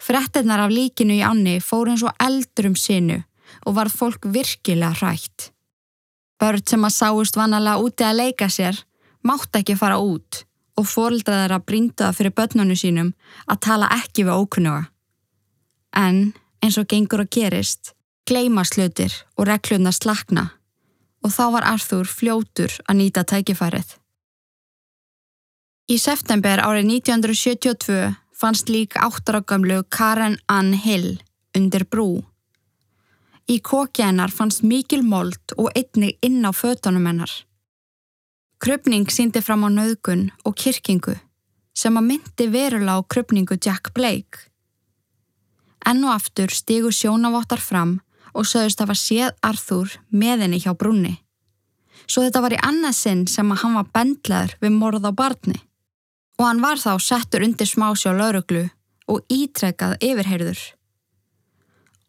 Frettinnar 0.00 0.62
af 0.64 0.72
líkinu 0.72 1.18
í 1.18 1.24
ánni 1.26 1.58
fór 1.60 1.90
eins 1.92 2.06
og 2.06 2.16
eldur 2.22 2.70
um 2.70 2.78
sinu 2.78 3.18
og 3.66 3.76
varð 3.76 3.98
fólk 4.00 4.28
virkilega 4.32 4.94
hrætt. 5.02 5.50
Börn 6.40 6.64
sem 6.64 6.84
að 6.86 6.96
sáist 6.96 7.36
vanalega 7.36 7.82
úti 7.82 8.06
að 8.06 8.20
leika 8.22 8.48
sér 8.48 8.78
mátt 9.26 9.58
ekki 9.58 9.76
fara 9.76 9.98
út 10.00 10.44
og 10.78 10.86
fóreldraðar 10.86 11.58
að 11.58 11.66
brínda 11.68 12.12
fyrir 12.14 12.32
börnunu 12.32 12.76
sínum 12.78 13.12
að 13.50 13.62
tala 13.66 13.92
ekki 13.98 14.24
við 14.24 14.38
ókunnuga. 14.38 14.84
En 15.92 16.32
eins 16.62 16.78
og 16.78 16.88
gengur 16.88 17.24
að 17.24 17.32
gerist, 17.34 17.92
gleima 18.28 18.64
slutir 18.68 19.14
og 19.36 19.48
regluna 19.48 19.92
slakna 19.94 20.50
og 21.24 21.32
þá 21.34 21.44
var 21.54 21.66
Arthur 21.72 22.06
fljótur 22.06 22.74
að 22.86 23.00
nýta 23.00 23.24
tækifærið. 23.26 23.96
Í 25.88 25.96
september 25.98 26.60
árið 26.62 26.90
1972 27.00 27.98
fannst 28.38 28.68
lík 28.70 28.94
áttaragömlu 29.00 29.82
Karen 29.90 30.36
Ann 30.46 30.74
Hill 30.76 31.16
undir 31.56 31.86
brú. 31.88 32.22
Í 33.48 33.58
kokja 33.64 34.10
hennar 34.10 34.30
fannst 34.30 34.62
mikil 34.62 35.02
mold 35.02 35.56
og 35.56 35.72
einnig 35.72 36.18
inn 36.22 36.44
á 36.44 36.52
fötunum 36.52 37.08
hennar. 37.08 37.32
Krupning 38.60 39.08
síndi 39.10 39.40
fram 39.42 39.64
á 39.64 39.70
nöðgun 39.72 40.28
og 40.44 40.58
kirkingu 40.60 41.16
sem 41.78 41.96
að 41.96 42.08
myndi 42.10 42.46
verulega 42.52 42.98
á 42.98 43.06
krupningu 43.06 43.56
Jack 43.56 43.94
Blake. 43.94 44.50
Enn 45.86 46.04
og 46.04 46.12
aftur 46.18 46.52
stigu 46.52 46.90
sjónavottar 46.92 47.62
fram 47.62 48.00
og 48.34 48.46
sögust 48.46 48.80
að 48.82 48.90
var 48.92 49.00
séð 49.00 49.30
Arthur 49.44 49.94
með 50.10 50.44
henni 50.44 50.60
hjá 50.62 50.72
brúni. 50.78 51.14
Svo 52.08 52.24
þetta 52.24 52.42
var 52.44 52.56
í 52.56 52.62
annað 52.64 52.96
sinn 52.96 53.26
sem 53.28 53.52
að 53.52 53.62
hann 53.62 53.76
var 53.78 53.92
bendlaður 53.94 54.56
við 54.62 54.74
morð 54.76 55.08
á 55.08 55.12
barni. 55.12 55.58
Og 56.38 56.46
hann 56.46 56.62
var 56.62 56.80
þá 56.80 56.92
settur 57.02 57.44
undir 57.44 57.68
smási 57.68 58.08
á 58.08 58.12
lauruglu 58.14 58.68
og 59.08 59.24
ítrekkað 59.32 59.96
yfirheyrður. 60.04 60.60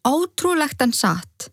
Ótrúlegt 0.06 0.80
en 0.80 0.94
satt, 0.96 1.50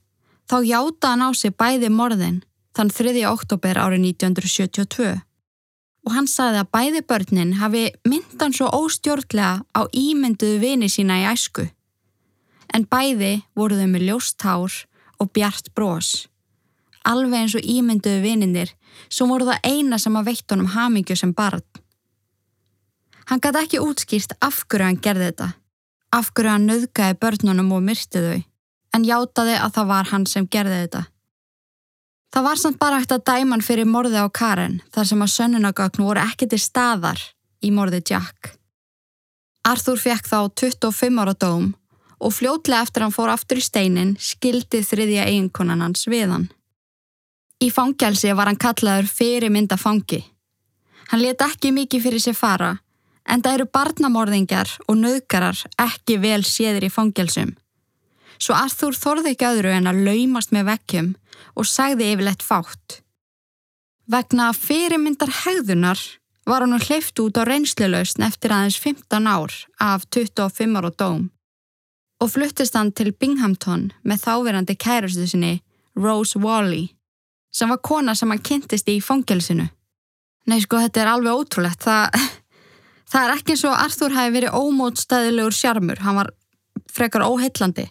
þá 0.48 0.58
hjáta 0.64 1.14
hann 1.14 1.26
á 1.28 1.30
sig 1.36 1.56
bæði 1.58 1.90
morðin 1.92 2.44
þann 2.78 2.94
3. 2.94 3.26
oktober 3.28 3.80
árið 3.82 4.06
1972 4.14 5.18
og 6.08 6.14
hann 6.16 6.30
saði 6.32 6.62
að 6.62 6.70
bæði 6.72 7.02
börnin 7.04 7.56
hafi 7.60 7.88
myndan 8.08 8.54
svo 8.56 8.70
óstjórnlega 8.72 9.66
á 9.76 9.82
ímynduðu 9.92 10.62
vini 10.62 10.88
sína 10.88 11.20
í 11.20 11.26
æsku. 11.28 11.68
En 12.76 12.86
bæði 12.90 13.42
voru 13.56 13.78
þau 13.80 13.88
með 13.92 14.08
ljóst 14.10 14.44
hár 14.44 14.74
og 15.22 15.32
bjart 15.34 15.72
brós. 15.76 16.28
Alveg 17.08 17.40
eins 17.40 17.56
og 17.56 17.64
ímynduðu 17.64 18.24
vininir 18.24 18.74
sem 19.10 19.30
voru 19.30 19.48
það 19.48 19.64
eina 19.64 20.00
sem 20.02 20.16
að 20.20 20.32
veitt 20.32 20.52
honum 20.52 20.72
hamingju 20.74 21.16
sem 21.16 21.34
barn. 21.34 21.64
Hann 23.28 23.44
gæti 23.44 23.64
ekki 23.64 23.84
útskýrt 23.84 24.36
af 24.44 24.64
hverju 24.68 24.88
hann 24.88 25.02
gerði 25.04 25.30
þetta, 25.30 25.50
af 26.16 26.32
hverju 26.32 26.52
hann 26.54 26.68
nöðgæði 26.70 27.18
börnunum 27.22 27.74
og 27.76 27.84
myrti 27.84 28.24
þau, 28.24 28.44
en 28.96 29.08
játaði 29.08 29.58
að 29.60 29.74
það 29.78 29.90
var 29.92 30.12
hann 30.12 30.28
sem 30.32 30.48
gerði 30.48 30.84
þetta. 30.84 31.02
Það 32.34 32.46
var 32.48 32.60
samt 32.62 32.80
bara 32.80 33.00
hægt 33.00 33.16
að 33.16 33.26
dæman 33.28 33.64
fyrir 33.64 33.88
morði 33.88 34.20
á 34.20 34.28
Karen 34.32 34.80
þar 34.96 35.10
sem 35.10 35.24
að 35.24 35.34
sönnunagögn 35.34 36.08
voru 36.08 36.24
ekki 36.24 36.48
til 36.52 36.60
staðar 36.62 37.22
í 37.64 37.72
morði 37.72 38.02
Jack. 38.12 38.54
Arthur 39.68 40.00
fekk 40.00 40.28
þá 40.28 40.40
25 40.64 41.22
ára 41.24 41.36
dóm 41.36 41.72
og 42.20 42.34
fljótlega 42.34 42.86
eftir 42.86 43.06
hann 43.06 43.14
fór 43.14 43.32
aftur 43.32 43.62
í 43.62 43.66
steinin 43.66 44.16
skildi 44.22 44.82
þriðja 44.86 45.28
eiginkonan 45.30 45.84
hans 45.86 46.08
við 46.10 46.32
hann. 46.34 46.48
Í 47.62 47.70
fangelsi 47.74 48.34
var 48.38 48.50
hann 48.50 48.60
kallaður 48.62 49.10
fyrir 49.10 49.54
mynda 49.54 49.78
fangi. 49.82 50.24
Hann 51.12 51.24
let 51.24 51.42
ekki 51.42 51.72
mikið 51.74 52.04
fyrir 52.04 52.24
sér 52.24 52.38
fara 52.38 52.74
en 53.28 53.42
það 53.44 53.58
eru 53.58 53.70
barnamorðingjar 53.76 54.74
og 54.88 55.00
nöðgarar 55.02 55.64
ekki 55.84 56.20
vel 56.24 56.44
séður 56.48 56.88
í 56.88 56.92
fangelsum. 56.94 57.56
Svo 58.38 58.54
Arthur 58.56 58.96
þorði 58.96 59.34
ekki 59.34 59.48
öðru 59.50 59.74
en 59.74 59.90
að 59.90 60.04
laumast 60.06 60.54
með 60.56 60.70
vekkjum 60.72 61.10
og 61.58 61.68
sagði 61.68 62.12
yfirlegt 62.14 62.46
fátt. 62.46 63.02
Vegna 64.08 64.52
fyrirmyndar 64.56 65.34
hegðunar 65.44 66.00
var 66.48 66.64
hann 66.64 66.80
hleyft 66.80 67.20
út 67.20 67.40
á 67.42 67.44
reynslilausn 67.44 68.24
eftir 68.24 68.54
aðeins 68.56 68.78
15 68.80 69.28
ár 69.28 69.58
af 69.84 70.06
25 70.16 70.78
ára 70.80 70.94
dóm 70.96 71.26
og 72.22 72.32
fluttist 72.34 72.76
hann 72.78 72.92
til 72.96 73.14
Binghamton 73.14 73.92
með 74.08 74.24
þáverandi 74.26 74.78
kærastu 74.80 75.28
sinni 75.30 75.58
Rose 75.98 76.40
Wally 76.40 76.88
sem 77.54 77.70
var 77.70 77.82
kona 77.82 78.16
sem 78.16 78.30
hann 78.30 78.44
kynntist 78.44 78.90
í 78.92 79.00
fangelsinu. 79.02 79.68
Nei 80.48 80.60
sko 80.64 80.80
þetta 80.82 81.02
er 81.02 81.12
alveg 81.12 81.42
ótrúlegt, 81.42 81.84
það, 81.84 82.14
það 83.12 83.24
er 83.24 83.36
ekki 83.36 83.56
eins 83.56 83.66
og 83.68 83.78
Arthur 83.78 84.16
hafi 84.16 84.36
verið 84.36 84.58
ómótstæðilegur 84.58 85.56
sjarmur, 85.56 86.02
hann 86.06 86.20
var 86.22 86.32
frekar 86.92 87.26
óheillandi 87.28 87.88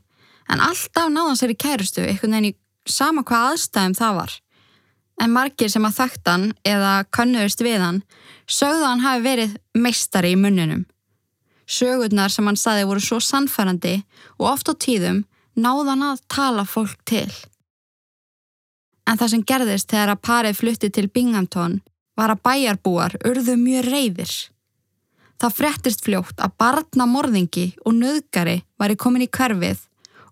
en 0.52 0.62
alltaf 0.62 1.10
náðan 1.10 1.38
sér 1.38 1.52
í 1.52 1.58
kærastu, 1.58 2.04
einhvern 2.06 2.36
veginn 2.36 2.52
í 2.52 2.56
sama 2.86 3.24
hvað 3.26 3.52
aðstæðum 3.52 3.96
það 3.98 4.18
var. 4.20 4.34
En 5.22 5.32
margir 5.32 5.72
sem 5.72 5.86
að 5.88 5.96
þakktan 5.96 6.50
eða 6.66 6.92
kannuðist 7.14 7.62
við 7.64 7.80
hann 7.82 8.02
sögðu 8.46 8.84
hann 8.84 9.02
hafi 9.02 9.24
verið 9.24 9.56
meistari 9.74 10.34
í 10.34 10.38
munninum. 10.38 10.84
Sögurnar 11.66 12.30
sem 12.30 12.46
hann 12.46 12.58
saði 12.58 12.86
voru 12.86 13.02
svo 13.02 13.18
sannfærandi 13.20 13.98
og 14.38 14.48
oft 14.52 14.70
á 14.70 14.74
tíðum 14.74 15.24
náðan 15.58 16.04
að 16.12 16.22
tala 16.30 16.64
fólk 16.68 16.98
til. 17.08 17.30
En 19.06 19.18
það 19.18 19.32
sem 19.32 19.46
gerðist 19.46 19.90
þegar 19.90 20.14
að 20.14 20.24
parið 20.28 20.60
flutti 20.60 20.90
til 20.90 21.08
Binghamton 21.10 21.80
var 22.18 22.32
að 22.32 22.42
bæjarbúar 22.46 23.16
urðu 23.26 23.56
mjög 23.60 23.90
reyðir. 23.90 24.32
Það 25.36 25.56
frettist 25.58 26.04
fljótt 26.06 26.40
að 26.40 26.54
barna 26.58 27.06
morðingi 27.10 27.68
og 27.84 27.94
nöðgari 27.98 28.62
var 28.80 28.92
í 28.92 28.98
komin 28.98 29.26
í 29.26 29.30
hverfið 29.30 29.82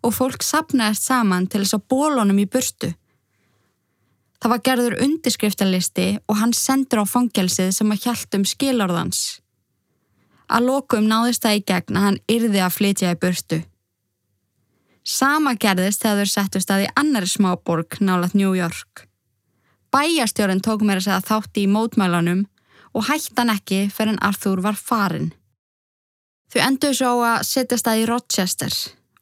og 0.04 0.14
fólk 0.16 0.44
sapnaðist 0.44 1.06
saman 1.08 1.48
til 1.48 1.62
þess 1.64 1.76
að 1.78 1.86
bólunum 1.92 2.40
í 2.40 2.48
burtu. 2.48 2.92
Það 4.40 4.52
var 4.52 4.62
gerður 4.68 4.98
undirskriftalisti 5.04 6.08
og 6.28 6.40
hann 6.40 6.52
sendur 6.56 7.04
á 7.04 7.04
fangelsið 7.08 7.70
sem 7.72 7.92
að 7.92 8.02
hjælt 8.04 8.36
um 8.36 8.44
skilorðans. 8.48 9.22
Að 10.48 10.66
lokum 10.68 11.06
náðist 11.08 11.44
það 11.44 11.56
í 11.56 11.62
gegn 11.70 11.96
að 11.98 12.04
hann 12.06 12.18
yrði 12.28 12.60
að 12.64 12.74
flytja 12.76 13.14
í 13.14 13.20
burtu. 13.20 13.60
Sama 15.04 15.54
gerðist 15.60 16.04
þegar 16.04 16.24
þau 16.24 16.32
settust 16.32 16.70
að 16.72 16.86
í 16.86 16.90
annari 17.00 17.28
smáborg 17.28 17.98
nálat 18.00 18.34
New 18.36 18.54
York. 18.56 19.06
Bæjastjórin 19.92 20.62
tók 20.64 20.82
mér 20.82 21.00
að 21.00 21.06
segja 21.06 21.24
þátti 21.28 21.64
í 21.64 21.70
mótmælanum 21.70 22.46
og 22.94 23.08
hættan 23.08 23.52
ekki 23.52 23.84
fyrir 23.92 24.14
en 24.14 24.22
Arthur 24.24 24.62
var 24.64 24.78
farin. 24.78 25.32
Þau 26.52 26.60
endur 26.64 26.96
svo 26.96 27.12
að 27.26 27.44
setjast 27.48 27.88
að 27.90 28.00
í 28.02 28.08
Rochester 28.08 28.74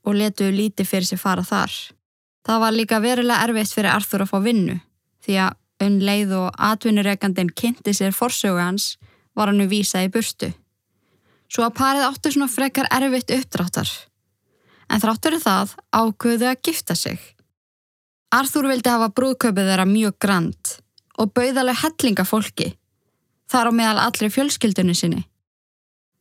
og 0.06 0.16
letu 0.18 0.50
lítið 0.52 0.88
fyrir 0.88 1.08
sér 1.08 1.20
fara 1.22 1.44
þar. 1.46 1.74
Það 2.46 2.62
var 2.64 2.76
líka 2.76 3.02
verulega 3.02 3.46
erfitt 3.46 3.74
fyrir 3.74 3.94
Arthur 3.94 4.24
að 4.24 4.32
fá 4.32 4.38
vinnu 4.42 4.78
því 5.22 5.38
að 5.44 5.86
unn 5.86 6.00
leið 6.02 6.34
og 6.38 6.58
atvinnureikandin 6.70 7.52
kynnti 7.58 7.94
sér 7.94 8.14
forsögu 8.14 8.58
hans 8.62 8.96
var 9.34 9.50
hannu 9.50 9.68
vísað 9.70 10.08
í 10.08 10.12
burtu. 10.14 10.50
Svo 11.52 11.66
að 11.66 11.76
parið 11.76 12.06
áttu 12.06 12.32
svona 12.32 12.48
frekar 12.48 12.88
erfitt 12.96 13.32
uppdráttar. 13.34 13.90
En 14.88 15.00
þráttur 15.02 15.36
það 15.40 15.74
ákvöðu 15.92 16.48
að 16.48 16.62
gifta 16.64 16.96
sig. 16.96 17.18
Arthur 18.32 18.70
vildi 18.70 18.88
hafa 18.88 19.10
brúðköpið 19.12 19.68
þeirra 19.68 19.84
mjög 19.88 20.16
grand 20.24 20.70
og 21.20 21.34
bauðalega 21.36 21.82
hellinga 21.82 22.24
fólki. 22.24 22.70
Þar 23.52 23.68
á 23.68 23.72
meðal 23.76 24.00
allri 24.06 24.30
fjölskyldunni 24.32 24.96
sinni. 24.96 25.26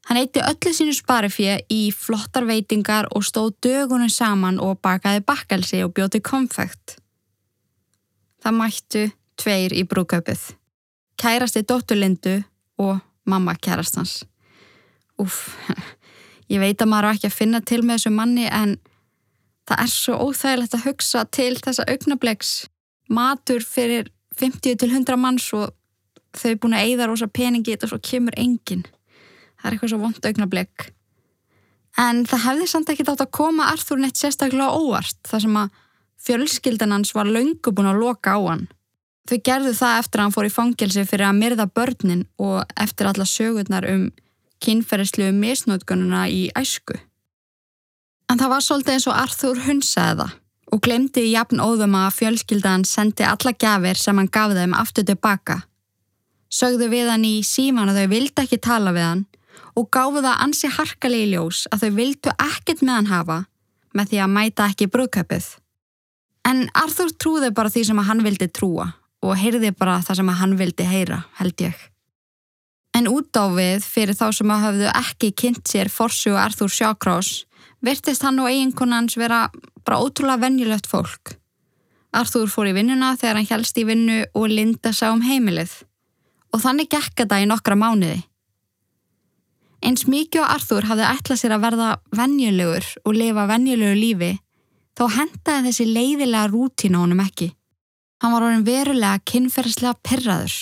Hann 0.09 0.19
eitti 0.19 0.41
öllu 0.43 0.73
sínu 0.75 0.95
sparifjö 0.97 1.59
í 1.71 1.81
flottar 1.95 2.43
veitingar 2.49 3.07
og 3.15 3.23
stóð 3.23 3.53
dögunum 3.63 4.11
saman 4.11 4.59
og 4.59 4.81
bakaði 4.83 5.23
bakkelsi 5.23 5.79
og 5.85 5.93
bjóti 5.95 6.19
konfekt. 6.19 6.97
Það 8.43 8.57
mættu 8.57 9.05
tveir 9.39 9.77
í 9.77 9.85
brúköpið. 9.87 10.41
Kærasti 11.21 11.63
dótturlindu 11.63 12.41
og 12.81 12.99
mamma 13.29 13.55
kærastans. 13.55 14.25
Uff, 15.21 15.57
ég 16.51 16.61
veit 16.61 16.81
að 16.81 16.91
maður 16.91 17.11
á 17.11 17.13
ekki 17.15 17.29
að 17.29 17.37
finna 17.37 17.61
til 17.61 17.81
með 17.83 17.99
þessu 17.99 18.13
manni 18.15 18.47
en 18.49 18.77
það 19.69 19.83
er 19.83 19.91
svo 19.93 20.17
óþægilegt 20.25 20.77
að 20.77 20.87
hugsa 20.87 21.25
til 21.29 21.53
þessa 21.59 21.85
augnablegs. 21.91 22.53
Matur 23.11 23.63
fyrir 23.65 24.09
50-100 24.39 25.19
manns 25.19 25.51
og 25.55 25.75
þau 26.37 26.49
er 26.53 26.59
búin 26.63 26.77
að 26.77 26.87
eigða 26.87 27.09
rosa 27.11 27.27
peningi 27.27 27.77
og 27.77 27.91
svo 27.91 27.99
kemur 28.03 28.35
enginn. 28.39 28.83
Það 29.59 29.67
er 29.67 29.75
eitthvað 29.75 29.93
svo 29.93 30.01
vond 30.01 30.27
augnablik. 30.27 30.91
En 31.99 32.23
það 32.25 32.45
hefði 32.47 32.67
samt 32.71 32.91
ekki 32.91 33.05
dátt 33.07 33.23
að 33.25 33.33
koma 33.35 33.67
Arthur 33.71 33.99
neitt 33.99 34.19
sérstaklega 34.19 34.71
óvart 34.71 35.17
þar 35.27 35.43
sem 35.43 35.57
að 35.59 35.79
fjölskyldan 36.21 36.95
hans 36.95 37.11
var 37.17 37.29
laungu 37.29 37.73
búin 37.73 37.89
að 37.91 37.99
loka 38.01 38.37
á 38.37 38.39
hann. 38.47 38.67
Þau 39.29 39.37
gerðu 39.45 39.73
það 39.77 39.99
eftir 39.99 40.19
að 40.19 40.25
hann 40.25 40.35
fór 40.35 40.47
í 40.47 40.53
fangelsi 40.53 41.05
fyrir 41.07 41.27
að 41.27 41.39
myrða 41.41 41.67
börnin 41.69 42.23
og 42.41 42.63
eftir 42.79 43.09
alla 43.11 43.27
sögurnar 43.27 43.87
um 43.91 44.07
kynferðislu 44.65 45.31
misnótgununa 45.37 46.27
í 46.29 46.43
æsku 46.57 46.99
en 48.31 48.39
það 48.39 48.53
var 48.53 48.65
svolítið 48.67 48.97
eins 48.97 49.09
og 49.09 49.17
Arthur 49.17 49.65
hunsaði 49.65 50.21
það 50.21 50.37
og 50.71 50.79
glemdi 50.85 51.25
í 51.27 51.33
jafn 51.33 51.59
óðum 51.59 51.97
að 51.99 52.15
fjölskyldan 52.19 52.87
sendi 52.87 53.27
alla 53.27 53.51
gafir 53.51 53.99
sem 53.99 54.17
hann 54.17 54.31
gaf 54.31 54.55
þeim 54.55 54.77
aftur 54.77 55.07
tilbaka 55.07 55.61
sögðu 56.51 56.89
við 56.91 57.11
hann 57.11 57.27
í 57.27 57.37
síman 57.47 57.91
að 57.91 58.03
þau 58.03 58.11
vildi 58.15 58.45
ekki 58.45 58.61
tala 58.63 58.95
við 58.95 59.07
hann 59.07 59.25
og 59.79 59.87
gáfu 59.93 60.23
það 60.23 60.43
ansi 60.45 60.71
harkalegi 60.71 61.31
ljós 61.33 61.65
að 61.71 61.85
þau 61.85 61.91
vildu 61.99 62.33
ekkert 62.35 62.83
með 62.83 62.97
hann 62.97 63.11
hafa 63.11 63.37
með 63.97 64.11
því 64.11 64.21
að 64.23 64.33
mæta 64.35 64.67
ekki 64.71 64.89
brúðköpið. 64.91 65.47
En 66.47 66.65
Arthur 66.77 67.11
trúði 67.19 67.51
bara 67.55 67.71
því 67.71 67.85
sem 67.89 68.03
hann 68.07 68.23
vildi 68.25 68.47
trúa 68.49 68.91
og 69.21 69.37
heyrði 69.37 69.71
bara 69.77 69.99
það 70.01 70.21
sem 70.21 70.31
hann 70.39 70.57
vildi 70.57 70.87
heyra, 70.87 71.23
held 71.37 71.61
ég. 71.61 71.75
En 73.01 73.07
út 73.09 73.33
á 73.33 73.49
við 73.49 73.81
fyrir 73.81 74.13
þá 74.13 74.27
sem 74.37 74.51
að 74.53 74.59
hafðu 74.61 74.89
ekki 74.93 75.29
kynnt 75.33 75.65
sér 75.65 75.89
forsu 75.89 76.35
Arthur 76.37 76.69
Shawcross 76.69 77.47
virtist 77.81 78.21
hann 78.21 78.37
og 78.37 78.51
eiginkonans 78.51 79.15
vera 79.17 79.47
bara 79.81 79.97
ótrúlega 80.05 80.43
vennjulegt 80.43 80.85
fólk. 80.85 81.31
Arthur 82.13 82.45
fór 82.45 82.69
í 82.69 82.75
vinnuna 82.75 83.15
þegar 83.17 83.39
hann 83.39 83.47
helst 83.49 83.79
í 83.81 83.85
vinnu 83.89 84.19
og 84.37 84.45
Linda 84.51 84.91
sá 84.93 85.07
um 85.09 85.23
heimilið 85.25 85.73
og 86.53 86.61
þannig 86.61 86.91
gekka 86.93 87.25
það 87.25 87.47
í 87.47 87.47
nokkra 87.49 87.77
mánuði. 87.81 88.19
Eins 89.81 90.05
mikið 90.05 90.43
og 90.43 90.53
Arthur 90.59 90.89
hafði 90.91 91.07
ætlað 91.09 91.41
sér 91.41 91.55
að 91.55 91.65
verða 91.65 91.87
vennjulegur 92.19 92.89
og 93.01 93.17
lifa 93.17 93.47
vennjulegu 93.49 93.97
lífi, 93.97 94.31
þá 94.93 95.03
hendaði 95.15 95.71
þessi 95.71 95.89
leiðilega 95.89 96.51
rútína 96.53 97.01
honum 97.01 97.25
ekki. 97.25 97.49
Hann 98.21 98.35
var 98.35 98.45
orðin 98.45 98.67
verulega 98.67 99.25
kynferðslega 99.25 99.97
perraður. 100.05 100.59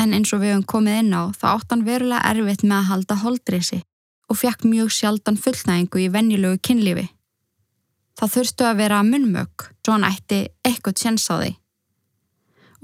En 0.00 0.14
eins 0.16 0.32
og 0.34 0.42
við 0.42 0.54
höfum 0.54 0.68
komið 0.68 1.00
inn 1.02 1.12
á, 1.14 1.22
þá 1.30 1.46
átt 1.54 1.74
hann 1.74 1.84
verulega 1.86 2.30
erfitt 2.30 2.64
með 2.66 2.78
að 2.80 2.88
halda 2.90 3.18
holdrisi 3.22 3.82
og 4.30 4.40
fekk 4.40 4.64
mjög 4.66 4.90
sjaldan 4.94 5.38
fullnæðingu 5.38 6.00
í 6.00 6.08
vennjulegu 6.12 6.60
kynlífi. 6.66 7.04
Það 8.18 8.32
þurftu 8.34 8.66
að 8.68 8.80
vera 8.80 9.02
munmög, 9.06 9.68
svo 9.84 9.94
hann 9.94 10.08
ætti 10.08 10.40
eitthvað 10.66 10.98
tjens 11.00 11.28
á 11.30 11.36
því. 11.42 11.52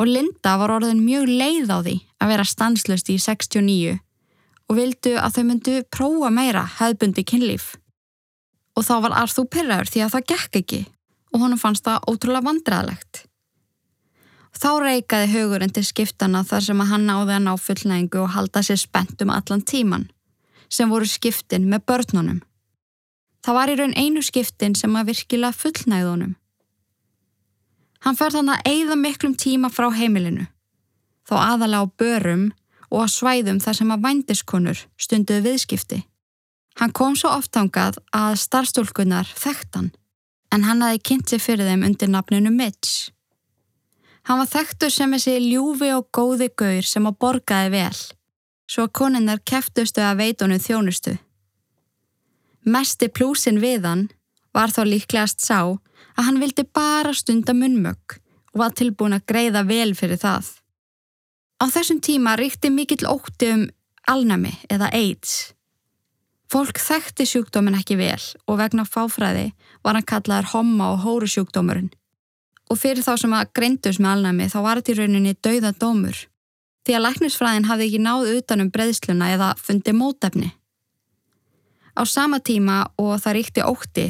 og 0.01 0.07
Linda 0.09 0.55
var 0.57 0.73
orðin 0.73 1.03
mjög 1.05 1.27
leið 1.29 1.69
á 1.69 1.79
því 1.85 1.97
að 2.25 2.31
vera 2.33 2.45
stanslust 2.49 3.11
í 3.13 3.19
69 3.21 3.99
og 4.71 4.77
vildu 4.79 5.13
að 5.21 5.35
þau 5.35 5.45
myndu 5.45 5.75
prófa 5.93 6.31
meira 6.33 6.63
hefðbundi 6.79 7.25
kynlíf. 7.27 7.75
Og 8.79 8.87
þá 8.87 8.95
var 9.05 9.17
Arþú 9.25 9.45
pyrraður 9.51 9.91
því 9.93 10.05
að 10.05 10.15
það 10.15 10.27
gekk 10.33 10.61
ekki 10.63 10.81
og 11.35 11.43
honum 11.43 11.61
fannst 11.61 11.85
það 11.85 12.07
ótrúlega 12.09 12.47
vandræðalegt. 12.47 13.27
Þá 14.61 14.71
reikaði 14.85 15.29
hugurinn 15.33 15.73
til 15.73 15.87
skiptana 15.89 16.43
þar 16.45 16.65
sem 16.67 16.81
að 16.83 16.91
hann 16.93 17.07
náði 17.09 17.33
að 17.39 17.45
ná 17.47 17.53
fullnægingu 17.57 18.19
og 18.21 18.33
halda 18.35 18.61
sér 18.67 18.77
spennt 18.77 19.23
um 19.25 19.31
allan 19.33 19.63
tíman, 19.65 20.11
sem 20.69 20.91
voru 20.93 21.07
skiptin 21.09 21.69
með 21.71 21.87
börnunum. 21.89 22.43
Það 23.41 23.57
var 23.57 23.71
í 23.73 23.77
raun 23.79 23.95
einu 23.97 24.21
skiptin 24.21 24.75
sem 24.77 24.97
að 25.01 25.15
virkilega 25.15 25.57
fullnægðunum. 25.57 26.35
Hann 28.05 28.19
fer 28.19 28.35
þannig 28.35 28.59
að 28.59 28.69
eigða 28.69 28.97
miklum 29.01 29.37
tíma 29.41 29.71
frá 29.73 29.89
heimilinu, 29.97 30.45
þá 31.25 31.35
aðalega 31.39 31.89
á 31.89 31.93
börum 32.03 32.45
og 32.91 33.05
á 33.05 33.07
svæðum 33.09 33.61
þar 33.65 33.79
sem 33.79 33.95
að 33.95 34.05
vændiskonur 34.05 34.83
stunduði 35.01 35.45
viðskipti. 35.47 36.03
Hann 36.81 36.93
kom 36.93 37.17
svo 37.17 37.33
oftangað 37.33 37.97
að 38.13 38.37
starfstólkunar 38.45 39.33
þekktan, 39.41 39.89
en 40.53 40.69
hann 40.69 40.85
hafi 40.85 41.01
kynnt 41.01 41.33
sér 41.33 41.41
fyrir 41.41 41.69
þeim 41.69 41.87
undir 41.89 42.13
nafninu 42.13 42.53
Mitch. 42.53 43.09
Hann 44.31 44.39
var 44.39 44.47
þekktur 44.47 44.93
sem 44.95 45.11
þessi 45.11 45.33
ljúfi 45.43 45.89
og 45.91 46.05
góði 46.15 46.47
gaur 46.61 46.87
sem 46.87 47.07
að 47.09 47.17
borgaði 47.19 47.71
vel, 47.73 47.97
svo 48.71 48.85
að 48.87 48.93
koninnar 49.01 49.41
keftustu 49.43 50.05
að 50.07 50.21
veitunum 50.21 50.63
þjónustu. 50.63 51.17
Mesti 52.63 53.09
plúsin 53.11 53.59
við 53.59 53.89
hann 53.89 54.07
var 54.55 54.71
þá 54.71 54.85
líklegast 54.87 55.43
sá 55.43 55.59
að 55.67 56.23
hann 56.29 56.39
vildi 56.39 56.63
bara 56.63 57.11
stunda 57.11 57.57
munnmögg 57.59 58.21
og 58.55 58.63
var 58.63 58.79
tilbúin 58.79 59.19
að 59.19 59.27
greiða 59.35 59.67
vel 59.67 59.97
fyrir 59.99 60.23
það. 60.23 60.55
Á 61.59 61.67
þessum 61.67 61.99
tíma 61.99 62.39
ríkti 62.39 62.71
mikill 62.71 63.11
ótti 63.11 63.51
um 63.51 63.67
alnami 64.07 64.55
eða 64.71 64.95
AIDS. 64.95 65.57
Fólk 66.47 66.79
þekkti 66.79 67.27
sjúkdómin 67.27 67.83
ekki 67.83 67.99
vel 67.99 68.23
og 68.47 68.63
vegna 68.63 68.87
fáfræði 68.87 69.49
var 69.83 69.99
hann 69.99 70.07
kallaður 70.07 70.55
homma 70.55 70.95
og 70.95 71.03
hóru 71.03 71.27
sjúkdómurinn 71.27 71.91
og 72.71 72.79
fyrir 72.79 73.03
þá 73.05 73.15
sem 73.19 73.35
að 73.35 73.51
greindus 73.59 73.99
með 73.99 74.13
alnæmi 74.15 74.49
þá 74.53 74.59
var 74.65 74.81
þetta 74.81 74.93
í 74.93 74.99
rauninni 75.01 75.37
dauða 75.43 75.73
dómur 75.75 76.27
því 76.87 76.97
að 76.97 77.05
læknisfræðin 77.07 77.69
hafði 77.69 77.89
ekki 77.89 78.03
náð 78.05 78.31
utanum 78.39 78.71
breyðsluna 78.73 79.29
eða 79.35 79.51
fundi 79.61 79.93
mótefni. 79.95 80.49
Á 81.95 82.03
sama 82.09 82.41
tíma 82.41 82.85
og 82.99 83.19
það 83.21 83.37
ríkti 83.37 83.67
ótti 83.67 84.07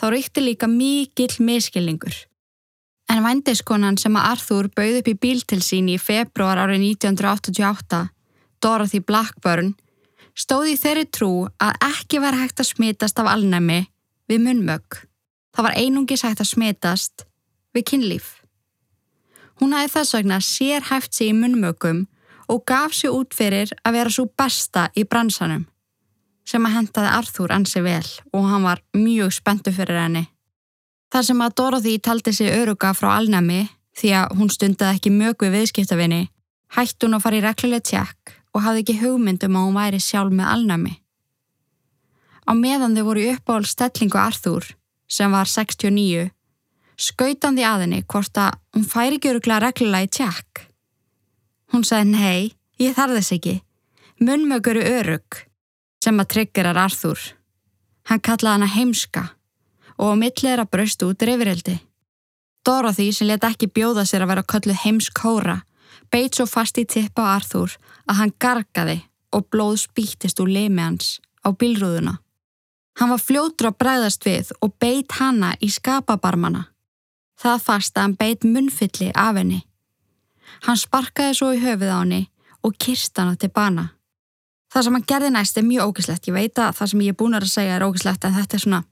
þá 0.00 0.06
ríkti 0.14 0.44
líka 0.44 0.68
mikill 0.70 1.34
miskilningur. 1.44 2.14
En 3.12 3.20
vændiskonan 3.24 3.98
sem 4.00 4.16
að 4.16 4.28
Arthur 4.32 4.70
bauð 4.72 5.00
upp 5.02 5.10
í 5.12 5.16
bíl 5.20 5.42
til 5.44 5.60
sín 5.62 5.90
í 5.92 5.98
februar 6.00 6.62
árið 6.62 6.86
1988, 6.96 8.00
Dorothy 8.64 9.02
Blackburn, 9.04 9.74
stóði 10.32 10.78
þeirri 10.80 11.04
trú 11.12 11.32
að 11.60 11.76
ekki 11.90 12.22
var 12.24 12.38
hægt 12.40 12.64
að 12.64 12.70
smitast 12.72 13.20
af 13.20 13.28
alnæmi 13.34 13.84
við 14.30 14.46
munmögg. 14.46 15.04
Það 15.54 15.68
var 15.68 15.78
einungis 15.78 16.24
hægt 16.24 16.40
að 16.40 16.50
smitast 16.54 17.26
við 17.74 17.86
kynlíf. 17.90 18.32
Hún 19.60 19.74
hafði 19.76 19.92
þess 19.94 20.16
vegna 20.16 20.40
sér 20.42 20.88
hæft 20.90 21.14
sig 21.14 21.30
í 21.30 21.36
munmögum 21.36 22.06
og 22.50 22.64
gaf 22.68 22.94
sér 22.96 23.14
út 23.14 23.34
fyrir 23.34 23.70
að 23.84 23.96
vera 23.98 24.12
svo 24.12 24.26
besta 24.26 24.88
í 24.98 25.06
bransanum 25.06 25.66
sem 26.44 26.66
að 26.68 26.74
hentaði 26.76 27.12
Arthur 27.16 27.52
ansi 27.56 27.80
vel 27.84 28.06
og 28.32 28.48
hann 28.50 28.66
var 28.66 28.82
mjög 28.92 29.32
spenntu 29.32 29.72
fyrir 29.72 29.96
henni. 30.02 30.26
Þar 31.12 31.26
sem 31.28 31.40
að 31.40 31.54
Dorothy 31.60 31.94
taldi 32.02 32.34
sig 32.36 32.52
öruga 32.52 32.92
frá 32.96 33.14
alnæmi 33.14 33.62
því 33.96 34.10
að 34.18 34.34
hún 34.38 34.50
stundaði 34.52 34.98
ekki 34.98 35.12
mög 35.14 35.44
við 35.44 35.54
viðskiptafinni, 35.54 36.22
hætti 36.74 37.06
hún 37.06 37.16
að 37.16 37.24
fara 37.24 37.38
í 37.38 37.44
regluleg 37.44 37.86
tjekk 37.86 38.34
og 38.54 38.64
hafði 38.66 38.82
ekki 38.82 39.00
hugmyndum 39.00 39.56
að 39.56 39.66
hún 39.68 39.78
væri 39.78 40.00
sjálf 40.02 40.34
með 40.34 40.50
alnæmi. 40.52 40.94
Á 42.44 42.52
meðan 42.58 42.96
þau 42.98 43.04
voru 43.06 43.28
uppáhald 43.32 43.70
stellingu 43.70 44.18
Arthur, 44.20 44.66
sem 45.08 45.32
var 45.32 45.48
69, 45.48 46.33
skautan 47.00 47.56
því 47.56 47.64
aðinni 47.68 48.02
hvort 48.06 48.38
að 48.38 48.58
hún 48.74 48.86
færi 48.88 49.18
ekki 49.18 49.32
öruglega 49.32 49.62
reglulega 49.64 50.06
í 50.06 50.12
tjekk. 50.18 50.64
Hún 51.72 51.84
sagði 51.86 52.10
nei, 52.10 52.52
ég 52.78 52.94
þarð 52.96 53.18
þess 53.18 53.36
ekki. 53.38 53.54
Munnmögur 54.22 54.78
eru 54.78 55.00
örug 55.00 55.40
sem 56.04 56.20
að 56.20 56.30
tryggjar 56.34 56.70
Arthur. 56.76 57.20
Hann 58.08 58.20
kallaði 58.20 58.54
hana 58.58 58.70
heimska 58.70 59.24
og 59.98 60.12
á 60.12 60.14
millið 60.18 60.50
er 60.50 60.62
að 60.62 60.70
braust 60.74 61.02
út 61.06 61.22
reyfirildi. 61.22 61.78
Dorothy 62.64 63.10
sem 63.12 63.28
let 63.28 63.44
ekki 63.44 63.68
bjóða 63.68 64.04
sér 64.08 64.24
að 64.24 64.32
vera 64.32 64.48
kölluð 64.52 64.82
heimskóra 64.84 65.56
beit 66.12 66.36
svo 66.36 66.46
fast 66.48 66.78
í 66.80 66.86
tippa 66.88 67.24
á 67.26 67.34
Arthur 67.38 67.74
að 68.08 68.20
hann 68.20 68.34
gargaði 68.40 69.00
og 69.34 69.48
blóð 69.50 69.80
spýttist 69.84 70.40
úr 70.40 70.52
leimi 70.52 70.82
hans 70.82 71.18
á 71.44 71.50
bílrúðuna. 71.50 72.18
Hann 73.00 73.10
var 73.10 73.22
fljótur 73.22 73.72
að 73.72 73.78
bræðast 73.82 74.26
við 74.26 74.52
og 74.62 74.76
beit 74.78 75.16
hanna 75.18 75.54
í 75.60 75.70
skapabarmana 75.72 76.68
það 77.44 77.64
fast 77.64 77.96
að 77.96 78.06
hann 78.06 78.16
beit 78.20 78.46
munnfylli 78.48 79.10
af 79.14 79.36
henni. 79.38 79.60
Hann 80.64 80.80
sparkaði 80.80 81.36
svo 81.36 81.52
í 81.52 81.60
höfuð 81.62 81.92
á 81.92 81.98
henni 82.00 82.22
og 82.64 82.76
kirst 82.80 83.18
hana 83.20 83.36
til 83.36 83.52
bana. 83.52 83.90
Það 84.72 84.86
sem 84.86 84.96
hann 84.96 85.06
gerði 85.06 85.30
næst 85.30 85.58
er 85.60 85.66
mjög 85.66 85.92
ógislegt. 85.92 86.28
Ég 86.28 86.34
veit 86.34 86.58
að 86.58 86.76
það 86.78 86.90
sem 86.90 87.02
ég 87.04 87.14
er 87.14 87.18
búin 87.20 87.38
að 87.38 87.48
segja 87.52 87.76
er 87.76 87.86
ógislegt 87.86 88.24
en 88.26 88.34
þetta 88.34 88.56
er 88.56 88.62
svona, 88.64 88.82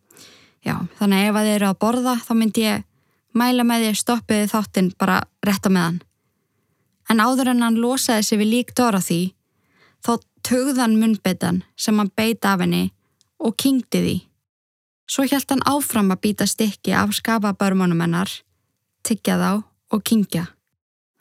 já, 0.63 0.75
þannig 0.99 1.29
ef 1.29 1.39
að 1.39 1.47
þið 1.49 1.55
eru 1.57 1.69
að 1.69 1.79
borða 1.85 2.17
þá 2.23 2.33
myndi 2.39 2.67
ég 2.67 2.85
mæla 3.33 3.65
með 3.67 3.83
því 3.83 3.93
að 3.93 4.01
stoppiði 4.03 4.51
þáttinn 4.53 4.91
bara 5.01 5.21
rétt 5.47 5.67
á 5.67 5.71
meðan. 5.73 6.03
En 7.11 7.23
áður 7.25 7.51
en 7.53 7.65
hann 7.65 7.81
losaði 7.83 8.27
sig 8.29 8.41
við 8.41 8.53
lík 8.53 8.75
Dorothy, 8.79 9.23
þá 10.05 10.13
tögðan 10.47 10.99
munnbyttan 11.01 11.63
sem 11.77 11.99
hann 11.99 12.13
beit 12.15 12.45
af 12.47 12.63
henni 12.63 12.93
og 13.43 13.57
kingdi 13.59 14.05
því. 14.05 14.17
Svo 15.11 15.27
hjælt 15.27 15.51
hann 15.51 15.65
áfram 15.69 16.13
að 16.15 16.23
býta 16.25 16.47
stykki 16.49 16.95
af 16.97 17.13
skapabörmunum 17.17 18.01
hennar, 18.01 18.31
tyggja 19.03 19.37
þá 19.39 19.53
og 19.93 20.05
kingja. 20.05 20.47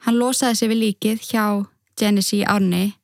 Hann 0.06 0.18
losaði 0.18 0.58
sig 0.58 0.72
við 0.72 0.82
líkið 0.86 1.28
hjá 1.30 1.46
Genesee 2.00 2.48
Árni 2.48 2.96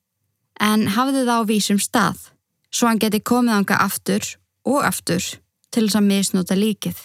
en 0.60 0.88
hafði 0.94 1.22
það 1.26 1.38
á 1.38 1.48
vísum 1.50 1.78
stað 1.78 2.30
svo 2.70 2.88
hann 2.88 3.00
geti 3.02 3.20
komið 3.20 3.58
ánga 3.58 3.78
aftur 3.84 4.24
og 4.66 4.82
aftur 4.84 5.22
til 5.70 5.86
þess 5.86 5.98
að 6.00 6.08
misnúta 6.08 6.58
líkið. 6.58 6.98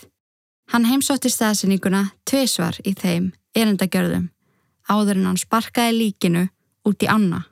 Hann 0.71 0.87
heimsótti 0.87 1.29
staðsyninguna 1.29 2.07
tviðsvar 2.29 2.79
í 2.87 2.95
þeim 2.97 3.31
erindagjörðum 3.53 4.29
áður 4.89 5.19
en 5.19 5.27
hann 5.29 5.39
sparkaði 5.39 5.97
líkinu 5.99 6.47
út 6.87 7.03
í 7.03 7.09
anna. 7.11 7.43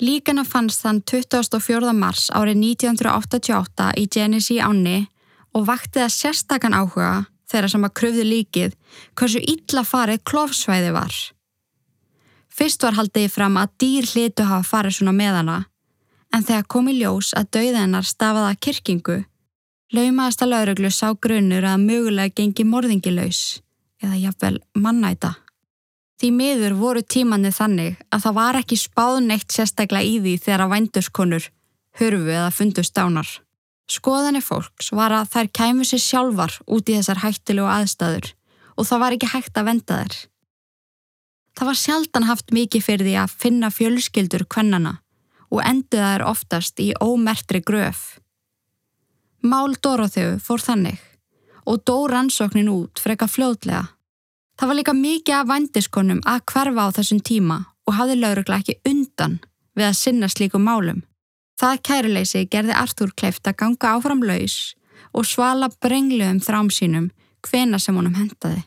Líkana 0.00 0.46
fannst 0.48 0.80
þann 0.80 1.02
24. 1.04 1.92
mars 1.92 2.30
árið 2.32 2.62
1988 2.64 3.90
í 4.00 4.06
Genesee 4.08 4.62
Ánni 4.64 5.02
og 5.52 5.66
vakti 5.68 6.00
það 6.00 6.14
sérstakann 6.14 6.76
áhuga 6.76 7.10
þeirra 7.50 7.68
sem 7.68 7.84
að 7.84 7.96
kröfðu 8.00 8.24
líkið 8.24 8.76
hversu 9.18 9.42
illa 9.44 9.84
farið 9.84 10.22
klófsvæði 10.30 10.94
var. 10.96 11.12
Fyrst 12.48 12.86
var 12.86 12.96
haldiði 12.96 13.32
fram 13.32 13.58
að 13.60 13.74
dýr 13.82 14.08
hlitu 14.14 14.46
hafa 14.48 14.68
farið 14.70 14.96
svona 14.98 15.16
með 15.16 15.36
hana 15.40 15.58
en 16.32 16.46
þegar 16.48 16.70
komi 16.72 16.96
ljós 16.96 17.34
að 17.36 17.50
dauðennar 17.58 18.08
stafaða 18.08 18.56
kirkingu 18.56 19.18
laumaðasta 19.92 20.46
lauruglu 20.46 20.90
sá 20.94 21.10
grunnur 21.12 21.66
að 21.66 21.84
mögulega 21.84 22.40
gengi 22.40 22.64
morðingilaus 22.64 23.60
eða 24.00 24.16
jafnvel 24.16 24.60
mannæta. 24.78 25.34
Því 26.20 26.28
miður 26.36 26.74
voru 26.76 27.00
tímanni 27.00 27.48
þannig 27.48 27.94
að 28.12 28.26
það 28.26 28.34
var 28.36 28.56
ekki 28.58 28.76
spáðneitt 28.76 29.54
sérstaklega 29.54 30.04
í 30.04 30.18
því 30.20 30.34
þegar 30.44 30.64
að 30.66 30.72
vænduskonur 30.74 31.46
hörfu 31.96 32.34
eða 32.34 32.50
fundust 32.52 32.92
dánar. 32.96 33.30
Skoðanir 33.90 34.44
fólks 34.44 34.92
var 34.92 35.14
að 35.16 35.30
þær 35.32 35.48
kæmu 35.56 35.86
sér 35.88 36.02
sjálfar 36.04 36.58
út 36.68 36.90
í 36.92 36.98
þessar 36.98 37.22
hættilegu 37.24 37.70
aðstæður 37.72 38.28
og 38.76 38.86
það 38.90 39.02
var 39.02 39.16
ekki 39.16 39.30
hægt 39.32 39.56
að 39.56 39.70
venda 39.70 39.96
þær. 40.02 40.18
Það 41.56 41.70
var 41.70 41.78
sjaldan 41.80 42.28
haft 42.28 42.52
mikið 42.54 42.84
fyrir 42.84 43.08
því 43.08 43.14
að 43.22 43.38
finna 43.42 43.70
fjölskyldur 43.74 44.44
kvennana 44.52 44.98
og 45.50 45.62
enduða 45.64 46.12
þær 46.14 46.26
oftast 46.30 46.82
í 46.84 46.92
ómertri 47.00 47.62
gröf. 47.64 48.20
Mál 49.40 49.72
Dorotheu 49.80 50.36
fór 50.36 50.62
þannig 50.62 51.00
og 51.64 51.80
dó 51.88 51.96
rannsóknin 52.12 52.70
út 52.70 53.00
freka 53.00 53.24
fljóðlega. 53.24 53.88
Það 54.60 54.68
var 54.68 54.76
líka 54.76 54.92
mikið 54.92 55.34
af 55.38 55.46
vandiskonum 55.48 56.18
að 56.28 56.42
hverfa 56.52 56.82
á 56.84 56.88
þessum 56.92 57.20
tíma 57.24 57.54
og 57.88 57.94
hafði 57.96 58.16
laurugla 58.18 58.58
ekki 58.60 58.74
undan 58.90 59.38
við 59.72 59.86
að 59.86 59.96
sinna 59.96 60.28
slíku 60.28 60.60
málum. 60.60 60.98
Það 61.56 61.80
kæruleysi 61.88 62.42
gerði 62.52 62.76
Artúr 62.76 63.14
kleift 63.16 63.48
að 63.48 63.56
ganga 63.62 63.94
áfram 63.94 64.20
laus 64.20 64.74
og 65.16 65.24
svala 65.24 65.70
brengluðum 65.80 66.42
þrám 66.44 66.68
sínum 66.76 67.08
hvena 67.48 67.80
sem 67.80 67.96
honum 67.96 68.18
hendaði. 68.20 68.66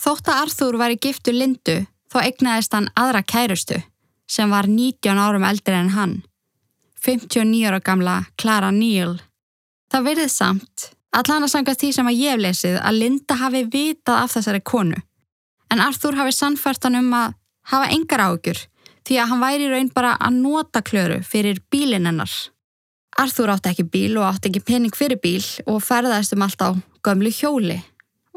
Þótt 0.00 0.32
að 0.32 0.40
Artúr 0.46 0.80
var 0.80 0.96
í 0.96 1.00
giftu 1.02 1.36
lindu 1.36 1.82
þó 2.08 2.22
egnaðist 2.24 2.72
hann 2.72 2.88
aðra 2.96 3.20
kærustu 3.20 3.82
sem 4.24 4.48
var 4.48 4.64
19 4.64 5.20
árum 5.20 5.44
eldri 5.44 5.76
en 5.76 5.92
hann, 5.92 6.22
59 7.04 7.68
ára 7.68 7.84
gamla 7.84 8.22
Clara 8.40 8.72
Neal. 8.72 9.18
Það 9.92 10.08
verið 10.08 10.32
samt, 10.32 10.92
allan 11.16 11.46
að 11.46 11.52
sanga 11.52 11.74
því 11.74 11.92
sem 11.94 12.08
að 12.10 12.18
ég 12.20 12.34
hef 12.34 12.42
lesið 12.42 12.80
að 12.80 12.98
Linda 13.02 13.38
hafi 13.40 13.64
vitað 13.72 14.22
af 14.22 14.34
þessari 14.36 14.60
konu, 14.64 14.98
En 15.68 15.80
Arthur 15.84 16.16
hafi 16.16 16.32
sannfært 16.32 16.86
hann 16.86 16.96
um 16.96 17.10
að 17.16 17.34
hafa 17.68 17.90
engar 17.92 18.24
ágjur 18.24 18.60
því 19.08 19.18
að 19.20 19.30
hann 19.32 19.42
væri 19.42 19.68
raun 19.68 19.90
bara 19.92 20.14
að 20.20 20.38
nota 20.42 20.82
klöru 20.84 21.18
fyrir 21.24 21.60
bílinn 21.72 22.08
hennar. 22.08 22.32
Arthur 23.18 23.52
átti 23.52 23.72
ekki 23.72 23.86
bíl 23.92 24.18
og 24.20 24.28
átti 24.28 24.50
ekki 24.50 24.64
pening 24.64 24.96
fyrir 24.96 25.20
bíl 25.20 25.44
og 25.66 25.80
ferðaðist 25.84 26.36
um 26.36 26.44
allt 26.44 26.64
á 26.64 26.70
gömlu 27.04 27.32
hjóli 27.34 27.78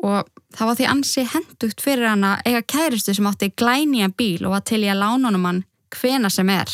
og 0.02 0.28
það 0.56 0.68
var 0.68 0.78
því 0.80 0.88
ansi 0.90 1.26
hendugt 1.30 1.84
fyrir 1.84 2.10
hann 2.10 2.26
að 2.26 2.48
eiga 2.50 2.62
kæristu 2.74 3.14
sem 3.16 3.28
átti 3.30 3.52
glænýja 3.54 4.10
bíl 4.18 4.48
og 4.50 4.58
að 4.58 4.68
til 4.72 4.82
ég 4.88 4.96
að 4.96 5.04
lána 5.04 5.30
honum 5.30 5.48
hann 5.48 5.64
hvena 5.94 6.32
sem 6.34 6.50
er. 6.50 6.72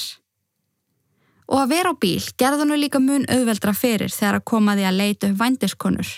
Og 1.47 1.62
að 1.62 1.71
vera 1.71 1.93
á 1.95 1.95
bíl 1.95 2.23
gerði 2.39 2.63
hann 2.63 2.81
líka 2.81 2.99
mun 2.99 3.27
auðveldra 3.31 3.73
fyrir 3.77 4.12
þegar 4.12 4.39
að 4.39 4.47
koma 4.51 4.75
því 4.75 4.88
að 4.89 4.99
leita 4.99 5.29
upp 5.29 5.39
vændiskonur, 5.41 6.10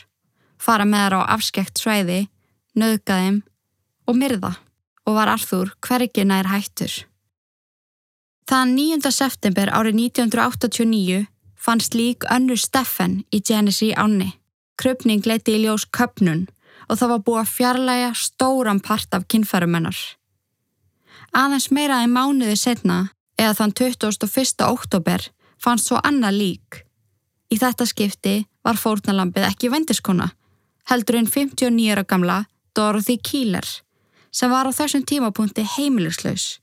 fara 0.57 0.87
með 0.89 1.05
þar 1.05 1.17
á 1.19 1.21
afskekt 1.35 1.81
svæði, 1.81 2.23
nöðga 2.73 3.19
þeim 3.21 3.43
og 4.09 4.17
myrða 4.17 4.55
og 5.05 5.17
var 5.17 5.31
Arthur 5.33 5.73
hvergi 5.85 6.25
nær 6.25 6.49
hættur. 6.49 6.93
Þann 8.49 8.73
9. 8.73 9.11
september 9.13 9.69
árið 9.69 9.99
1989 10.09 11.27
fannst 11.59 11.93
lík 11.93 12.25
önnur 12.33 12.57
Steffen 12.57 13.19
í 13.29 13.41
Genesee 13.45 13.93
ánni. 13.93 14.31
Krupning 14.79 15.25
leiti 15.27 15.57
í 15.57 15.65
ljós 15.65 15.85
köpnun 15.85 16.47
og 16.89 16.97
það 16.97 17.11
var 17.11 17.23
búið 17.27 17.41
að 17.43 17.53
fjarlæga 17.53 18.09
stóran 18.17 18.81
part 18.81 19.13
af 19.13 19.27
kynfærumennar. 19.29 19.97
Aðeins 21.37 21.69
meira 21.69 21.99
en 22.01 22.15
mánuði 22.15 22.55
setna, 22.57 23.11
eða 23.39 23.55
þann 23.55 23.73
21. 23.79 24.65
oktober, 24.67 25.23
fannst 25.59 25.89
svo 25.89 25.99
annað 26.03 26.39
lík. 26.41 26.83
Í 27.49 27.57
þetta 27.57 27.87
skipti 27.89 28.35
var 28.65 28.77
fórnalampið 28.77 29.47
ekki 29.47 29.71
vendiskona, 29.73 30.29
heldur 30.91 31.19
einn 31.19 31.29
59 31.29 31.93
ára 31.93 32.05
gamla 32.05 32.39
Dorothy 32.75 33.17
Keeler, 33.17 33.65
sem 34.31 34.51
var 34.51 34.67
á 34.67 34.71
þessum 34.75 35.05
tímapunkti 35.07 35.65
heimilislaus. 35.77 36.59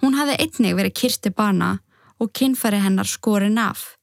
Hún 0.00 0.16
hafði 0.16 0.36
einnig 0.44 0.76
verið 0.78 0.96
kirti 1.00 1.32
bana 1.34 1.78
og 2.20 2.32
kynfæri 2.36 2.80
hennar 2.80 3.08
skorin 3.08 3.58
af. 3.58 3.96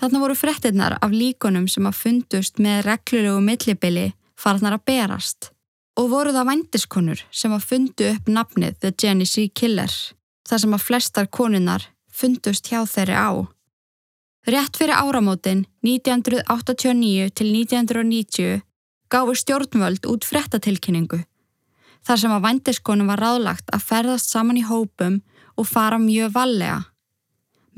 Þarna 0.00 0.22
voru 0.22 0.36
frettinnar 0.36 0.96
af 1.00 1.12
líkonum 1.12 1.68
sem 1.68 1.86
að 1.88 1.98
fundust 1.98 2.60
með 2.62 2.84
reglulegu 2.88 3.42
millibili 3.44 4.06
farnar 4.38 4.78
að 4.78 4.86
berast 4.88 5.52
og 6.00 6.08
voru 6.08 6.32
það 6.32 6.48
vændiskonur 6.48 7.22
sem 7.30 7.52
að 7.52 7.66
fundu 7.68 8.08
upp 8.14 8.28
nafnið 8.32 8.78
The 8.80 8.92
Genesee 8.96 9.52
Killer 9.52 9.92
þar 10.48 10.62
sem 10.64 10.76
að 10.76 10.86
flestar 10.86 11.28
konunnar 11.28 11.88
fundust 12.12 12.68
hjá 12.68 12.82
þeirri 12.86 13.16
á. 13.16 13.30
Rétt 14.46 14.78
fyrir 14.78 14.98
áramótin 14.98 15.66
1989 15.86 17.30
til 17.38 17.52
1990 17.54 18.62
gáfi 19.12 19.36
stjórnvöld 19.38 20.08
út 20.10 20.26
frettatilkynningu 20.26 21.22
þar 22.06 22.18
sem 22.18 22.32
að 22.34 22.46
vændiskonum 22.46 23.10
var 23.12 23.22
ráðlagt 23.22 23.68
að 23.74 23.84
ferðast 23.86 24.32
saman 24.32 24.58
í 24.58 24.64
hópum 24.66 25.20
og 25.54 25.68
fara 25.68 26.00
mjög 26.02 26.32
vallega. 26.34 26.78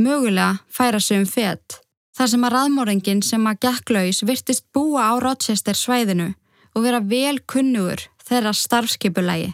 Mögulega 0.01 0.63
færa 0.73 1.01
sig 1.01 1.21
um 1.21 1.29
fett 1.29 1.81
þar 2.17 2.31
sem 2.31 2.47
að 2.47 2.55
raðmóringin 2.55 3.23
sem 3.27 3.45
að 3.51 3.61
gekklaus 3.67 4.23
virtist 4.27 4.67
búa 4.75 5.11
á 5.11 5.13
Rochester 5.23 5.77
svæðinu 5.77 6.33
og 6.75 6.87
vera 6.87 7.03
vel 7.03 7.41
kunnugur 7.45 8.07
þeirra 8.25 8.55
starfskipulegi. 8.57 9.53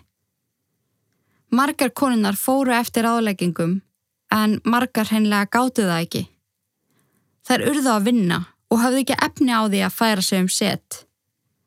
Margar 1.50 1.90
konunar 1.90 2.36
fóru 2.38 2.72
eftir 2.72 3.06
áleggingum 3.10 3.80
en 4.30 4.60
margar 4.64 5.08
hennilega 5.10 5.50
gáttu 5.50 5.82
það 5.82 6.02
ekki. 6.04 6.22
Þær 7.46 7.64
urðu 7.70 7.90
að 7.90 8.04
vinna 8.06 8.38
og 8.70 8.82
hafði 8.84 9.04
ekki 9.04 9.16
efni 9.26 9.50
á 9.50 9.62
því 9.66 9.80
að 9.82 9.96
færa 9.96 10.22
sig 10.22 10.44
um 10.44 10.48
set. 10.48 11.04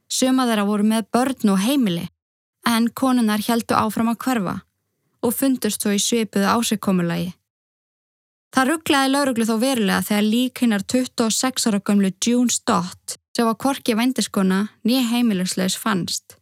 Suma 0.08 0.46
þeirra 0.48 0.68
voru 0.70 0.88
með 0.88 1.10
börn 1.12 1.52
og 1.52 1.60
heimili 1.66 2.06
en 2.70 2.88
konunar 2.96 3.44
heldu 3.44 3.76
áfram 3.76 4.14
að 4.14 4.22
hverfa 4.24 4.54
og 5.24 5.36
fundust 5.36 5.84
svo 5.84 5.92
í 5.96 6.00
svipuðu 6.00 6.48
ásikkomulagi. 6.54 7.34
Það 8.54 8.70
rugglaði 8.70 9.12
lauruglu 9.12 9.50
þó 9.50 9.56
verulega 9.60 10.06
þegar 10.08 10.26
lík 10.30 10.64
hinnar 10.64 10.88
26 10.96 11.68
ára 11.68 11.82
gömlu 11.82 12.14
June 12.24 12.54
Stott 12.54 13.18
sem 13.36 13.48
var 13.50 13.58
korki 13.60 13.98
vendiskona 13.98 14.68
nýja 14.86 15.04
heimilisleis 15.10 15.76
fannst. 15.76 16.38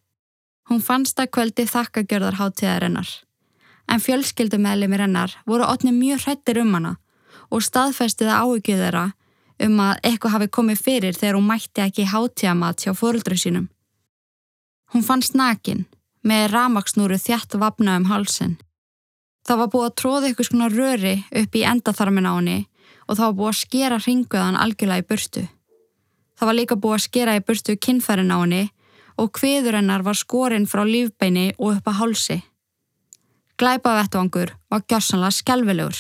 Hún 0.70 0.84
fannst 0.84 1.20
að 1.20 1.32
kvöldi 1.38 1.66
þakkagjörðar 1.72 2.38
háttíðarinnar. 2.42 3.10
En 3.90 4.00
fjölskyldumælimir 4.00 5.02
hennar 5.06 5.38
voru 5.46 5.66
otni 5.68 5.92
mjög 5.92 6.26
hrættir 6.26 6.62
um 6.62 6.74
hana 6.74 6.96
og 7.52 7.64
staðfestiða 7.66 8.40
áhugið 8.44 8.84
þeirra 8.86 9.06
um 9.66 9.80
að 9.84 10.00
eitthvað 10.08 10.36
hafi 10.36 10.48
komið 10.58 10.84
fyrir 10.86 11.18
þegar 11.18 11.38
hún 11.38 11.48
mætti 11.50 11.84
ekki 11.84 12.08
háttíðamat 12.10 12.84
hjá 12.86 12.94
fóröldru 12.98 13.38
sínum. 13.38 13.70
Hún 14.94 15.06
fannst 15.08 15.36
nakin 15.38 15.86
með 16.28 16.52
ramaksnúru 16.52 17.18
þjætt 17.18 17.58
vapna 17.62 17.96
um 18.00 18.10
halsin. 18.10 18.58
Það 19.48 19.62
var 19.62 19.72
búið 19.74 19.88
að 19.88 19.96
tróða 20.02 20.30
ykkur 20.32 20.48
svona 20.48 20.70
röri 20.70 21.16
upp 21.42 21.56
í 21.58 21.64
endatharmin 21.66 22.30
á 22.30 22.34
henni 22.38 22.60
og 23.08 23.18
það 23.18 23.26
var 23.26 23.38
búið 23.40 23.52
að 23.52 23.62
skera 23.62 23.98
ringuðan 24.06 24.60
algjörlega 24.60 25.04
í 25.04 25.08
burtu. 25.10 25.44
Það 26.38 26.50
var 26.50 26.58
líka 26.58 26.78
búið 26.78 26.98
að 26.98 27.06
skera 27.08 27.38
í 27.38 27.44
burtu 27.46 27.78
kinnfærin 27.78 28.34
á 28.34 28.38
henni 28.42 28.64
og 29.22 29.34
hviður 29.38 29.80
hennar 29.80 30.06
var 30.06 30.18
skorinn 30.18 30.70
frá 30.70 30.84
lífbeini 30.88 31.52
og 31.58 31.78
upp 31.78 31.90
að 31.90 32.00
hálsi. 32.02 32.38
Glæpavettvangur 33.62 34.56
var 34.74 34.82
gjörsanlega 34.90 35.36
skelvilegur 35.38 35.98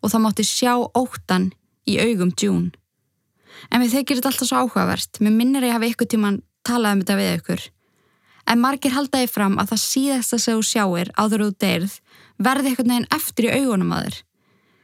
og 0.00 0.08
það 0.08 0.22
mátti 0.24 0.44
sjá 0.48 0.72
óttan 0.96 1.50
í 1.84 1.98
augum 2.00 2.30
djún. 2.32 2.70
En 3.68 3.82
við 3.82 3.98
þykir 3.98 4.16
þetta 4.16 4.30
alltaf 4.30 4.48
svo 4.48 4.62
áhugavert, 4.62 5.20
mér 5.20 5.34
minnir 5.34 5.66
ég 5.66 5.74
hafi 5.76 5.90
ykkur 5.92 6.08
tíman 6.08 6.38
talað 6.64 6.96
um 6.96 7.02
þetta 7.02 7.18
við 7.18 7.28
ykkur. 7.34 7.64
En 8.48 8.62
margir 8.62 8.94
haldaði 8.94 9.28
fram 9.28 9.58
að 9.60 9.74
það 9.74 9.82
síðasta 9.82 10.38
sem 10.40 10.56
þú 10.56 10.64
sjáir 10.70 11.12
áður 11.20 11.44
út 11.50 11.58
deyrð 11.60 11.98
verði 12.48 12.72
eitthvað 12.72 12.90
neginn 12.92 13.08
eftir 13.18 13.48
í 13.50 13.52
augunum 13.58 13.92
að 13.92 14.06
þér. 14.06 14.18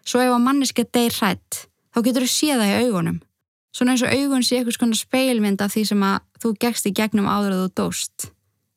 Svo 0.05 0.23
ef 0.27 0.35
að 0.35 0.45
manneska 0.51 0.87
deyr 0.99 1.17
hrætt, 1.17 1.63
þá 1.95 1.99
getur 2.03 2.27
þú 2.27 2.31
séð 2.35 2.63
það 2.65 2.75
í 2.75 2.77
augunum. 2.83 3.19
Svona 3.73 3.97
eins 3.97 4.05
og 4.05 4.13
augun 4.13 4.45
sé 4.45 4.61
eitthvað 4.61 4.77
svona 4.77 5.01
speilmynd 5.01 5.65
af 5.65 5.73
því 5.73 5.89
sem 5.95 6.07
að 6.11 6.21
þú 6.45 6.55
gegst 6.67 6.93
í 6.93 6.97
gegnum 7.01 7.33
áður 7.33 7.57
að 7.57 7.65
þú 7.65 7.75
dóst. 7.81 8.31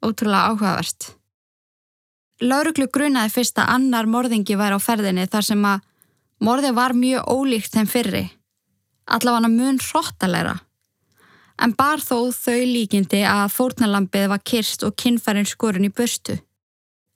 Ótrúlega 0.06 0.54
áhugavert. 0.54 1.14
Lauruglu 2.43 2.89
grunaði 2.91 3.32
fyrst 3.32 3.60
að 3.62 3.69
annar 3.78 4.08
morðingi 4.12 4.58
væri 4.60 4.76
á 4.76 4.80
ferðinni 4.84 5.24
þar 5.32 5.45
sem 5.48 5.62
að 5.63 5.84
morði 6.43 6.71
var 6.76 6.91
mjög 6.91 7.30
ólíkt 7.32 7.78
þeim 7.78 7.88
fyrri. 7.88 8.24
Allavega 9.08 9.52
mun 9.54 9.80
hróttalega. 9.80 10.58
En 11.63 11.71
bar 11.71 12.04
þó 12.04 12.34
þau 12.36 12.60
líkindi 12.67 13.21
að 13.24 13.54
fórnalampið 13.56 14.28
var 14.34 14.41
kirst 14.43 14.84
og 14.84 14.98
kinnfærin 15.00 15.48
skorun 15.48 15.88
í 15.88 15.93
burstu. 15.95 16.36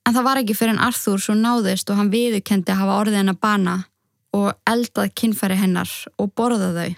En 0.07 0.15
það 0.15 0.27
var 0.29 0.39
ekki 0.39 0.55
fyrir 0.55 0.77
en 0.77 0.85
Arthur 0.87 1.19
svo 1.19 1.35
náðist 1.35 1.91
og 1.91 1.99
hann 1.99 2.13
viðukendi 2.13 2.71
að 2.71 2.79
hafa 2.85 3.01
orðið 3.01 3.19
henn 3.19 3.33
að 3.33 3.41
bana 3.43 3.75
og 4.39 4.53
eldað 4.71 5.11
kinnfæri 5.19 5.59
hennar 5.59 5.91
og 6.15 6.31
borðað 6.31 6.79
þau. 6.79 6.95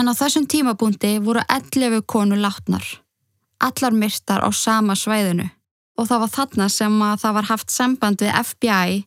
En 0.00 0.08
á 0.08 0.12
þessum 0.16 0.48
tímabúndi 0.48 1.18
voru 1.20 1.44
11 1.44 2.00
konu 2.08 2.40
látnar, 2.40 2.86
allar 3.60 3.92
myrstar 3.92 4.40
á 4.40 4.48
sama 4.54 4.96
svæðinu 4.96 5.50
og 5.98 6.06
það 6.06 6.22
var 6.22 6.32
þarna 6.36 6.68
sem 6.72 6.98
að 7.02 7.20
það 7.24 7.36
var 7.36 7.48
haft 7.50 7.74
samband 7.74 8.22
við 8.22 8.34
FBI 8.38 8.98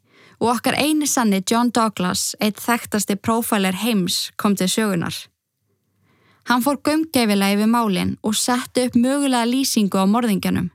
og 0.41 0.47
okkar 0.56 0.77
eini 0.77 1.08
sanni 1.08 1.39
John 1.47 1.71
Douglas, 1.71 2.36
eitt 2.41 2.60
þekktasti 2.60 3.15
prófæler 3.15 3.77
heims, 3.84 4.32
kom 4.36 4.58
til 4.58 4.67
sögunar. 4.67 5.15
Hann 6.49 6.63
fór 6.65 6.82
gömgeifilega 6.84 7.56
yfir 7.56 7.69
málinn 7.69 8.15
og 8.25 8.36
setti 8.36 8.88
upp 8.89 8.97
mögulega 8.97 9.47
lýsingu 9.47 10.01
á 10.01 10.06
morðinganum. 10.10 10.71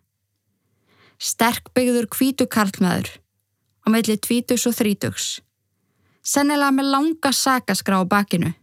Sterk 1.19 1.73
byggður 1.75 2.07
kvítukarlmaður, 2.15 3.11
á 3.85 3.87
meðli 3.91 4.17
tvítugs 4.17 4.69
og 4.71 4.77
þrítugs. 4.79 5.27
Sennilega 6.23 6.73
með 6.73 6.93
langa 6.95 7.33
sakaskrá 7.35 8.01
á 8.01 8.07
bakinu 8.07 8.55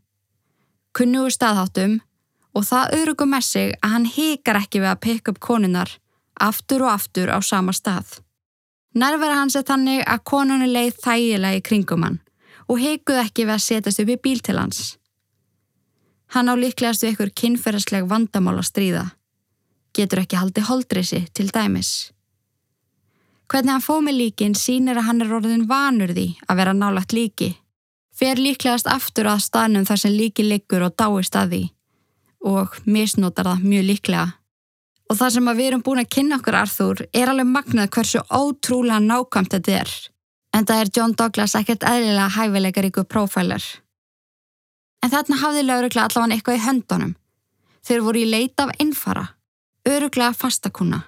kunnugu 0.94 1.32
staðháttum 1.34 1.98
og 2.54 2.66
það 2.68 2.96
öðrugum 3.00 3.34
með 3.34 3.46
sig 3.48 3.72
að 3.82 3.94
hann 3.96 4.10
hikar 4.14 4.60
ekki 4.62 4.82
við 4.84 4.92
að 4.92 5.02
peka 5.06 5.34
upp 5.34 5.40
konunar 5.42 5.94
aftur 6.40 6.86
og 6.86 6.94
aftur 6.94 7.32
á 7.34 7.40
sama 7.42 7.74
stað. 7.74 8.20
Nærvera 8.94 9.40
hans 9.40 9.56
er 9.56 9.66
þannig 9.66 10.04
að 10.06 10.24
konunni 10.30 10.70
leið 10.70 11.00
þægilega 11.04 11.60
í 11.60 11.64
kringum 11.66 12.06
hann 12.06 12.20
og 12.70 12.80
heikuð 12.80 13.20
ekki 13.24 13.48
við 13.48 13.56
að 13.56 13.66
setjast 13.66 14.04
upp 14.04 14.12
í 14.14 14.20
bíl 14.24 14.42
til 14.42 14.58
hans. 14.60 14.98
Hann 16.34 16.50
á 16.50 16.56
líklegast 16.58 17.04
við 17.04 17.14
ykkur 17.14 17.34
kynferðsleg 17.42 18.08
vandamál 18.10 18.56
að 18.58 18.70
stríða. 18.70 19.06
Getur 19.94 20.24
ekki 20.24 20.40
haldi 20.40 20.64
holdrisi 20.66 21.26
til 21.34 21.50
dæmis. 21.54 22.12
Hvernig 23.52 23.76
hann 23.76 23.86
fóð 23.86 24.08
með 24.08 24.20
líkin 24.22 24.56
sínir 24.58 24.98
að 24.98 25.10
hann 25.10 25.22
er 25.22 25.36
orðin 25.36 25.68
vanur 25.70 26.14
því 26.16 26.30
að 26.48 26.58
vera 26.62 26.74
nálagt 26.74 27.14
líki 27.14 27.52
fer 28.14 28.38
líklegast 28.38 28.88
aftur 28.90 29.28
að 29.30 29.44
staðnum 29.48 29.88
þar 29.90 30.02
sem 30.04 30.14
líki 30.14 30.46
liggur 30.46 30.86
og 30.86 30.96
dáist 31.00 31.36
að 31.38 31.56
því 31.56 31.64
og 32.54 32.78
misnotar 32.86 33.48
það 33.48 33.68
mjög 33.72 33.86
líklega. 33.88 34.26
Og 35.12 35.20
það 35.20 35.36
sem 35.36 35.52
við 35.52 35.68
erum 35.68 35.84
búin 35.86 36.02
að 36.02 36.12
kynna 36.16 36.40
okkur 36.40 36.58
Arþúr 36.62 37.06
er 37.12 37.32
alveg 37.32 37.50
magnað 37.50 37.92
hversu 37.96 38.24
ótrúlega 38.32 39.02
nákvæmt 39.04 39.56
þetta 39.56 39.80
er. 39.84 39.94
En 40.54 40.68
það 40.70 40.82
er 40.82 40.92
John 40.96 41.16
Douglas 41.18 41.56
ekkert 41.60 41.86
eðlilega 41.90 42.30
hæfilegar 42.38 42.90
ykkur 42.90 43.10
prófælar. 43.10 43.64
En 45.04 45.12
þarna 45.12 45.40
hafði 45.42 45.64
lauruglega 45.68 46.08
allavega 46.08 46.38
eitthvað 46.38 46.60
í 46.60 46.66
höndunum. 46.68 47.16
Þeir 47.84 48.04
voru 48.06 48.22
í 48.22 48.30
leita 48.30 48.68
af 48.68 48.78
einfara, 48.80 49.26
öruglega 49.90 50.32
fastakuna. 50.38 51.02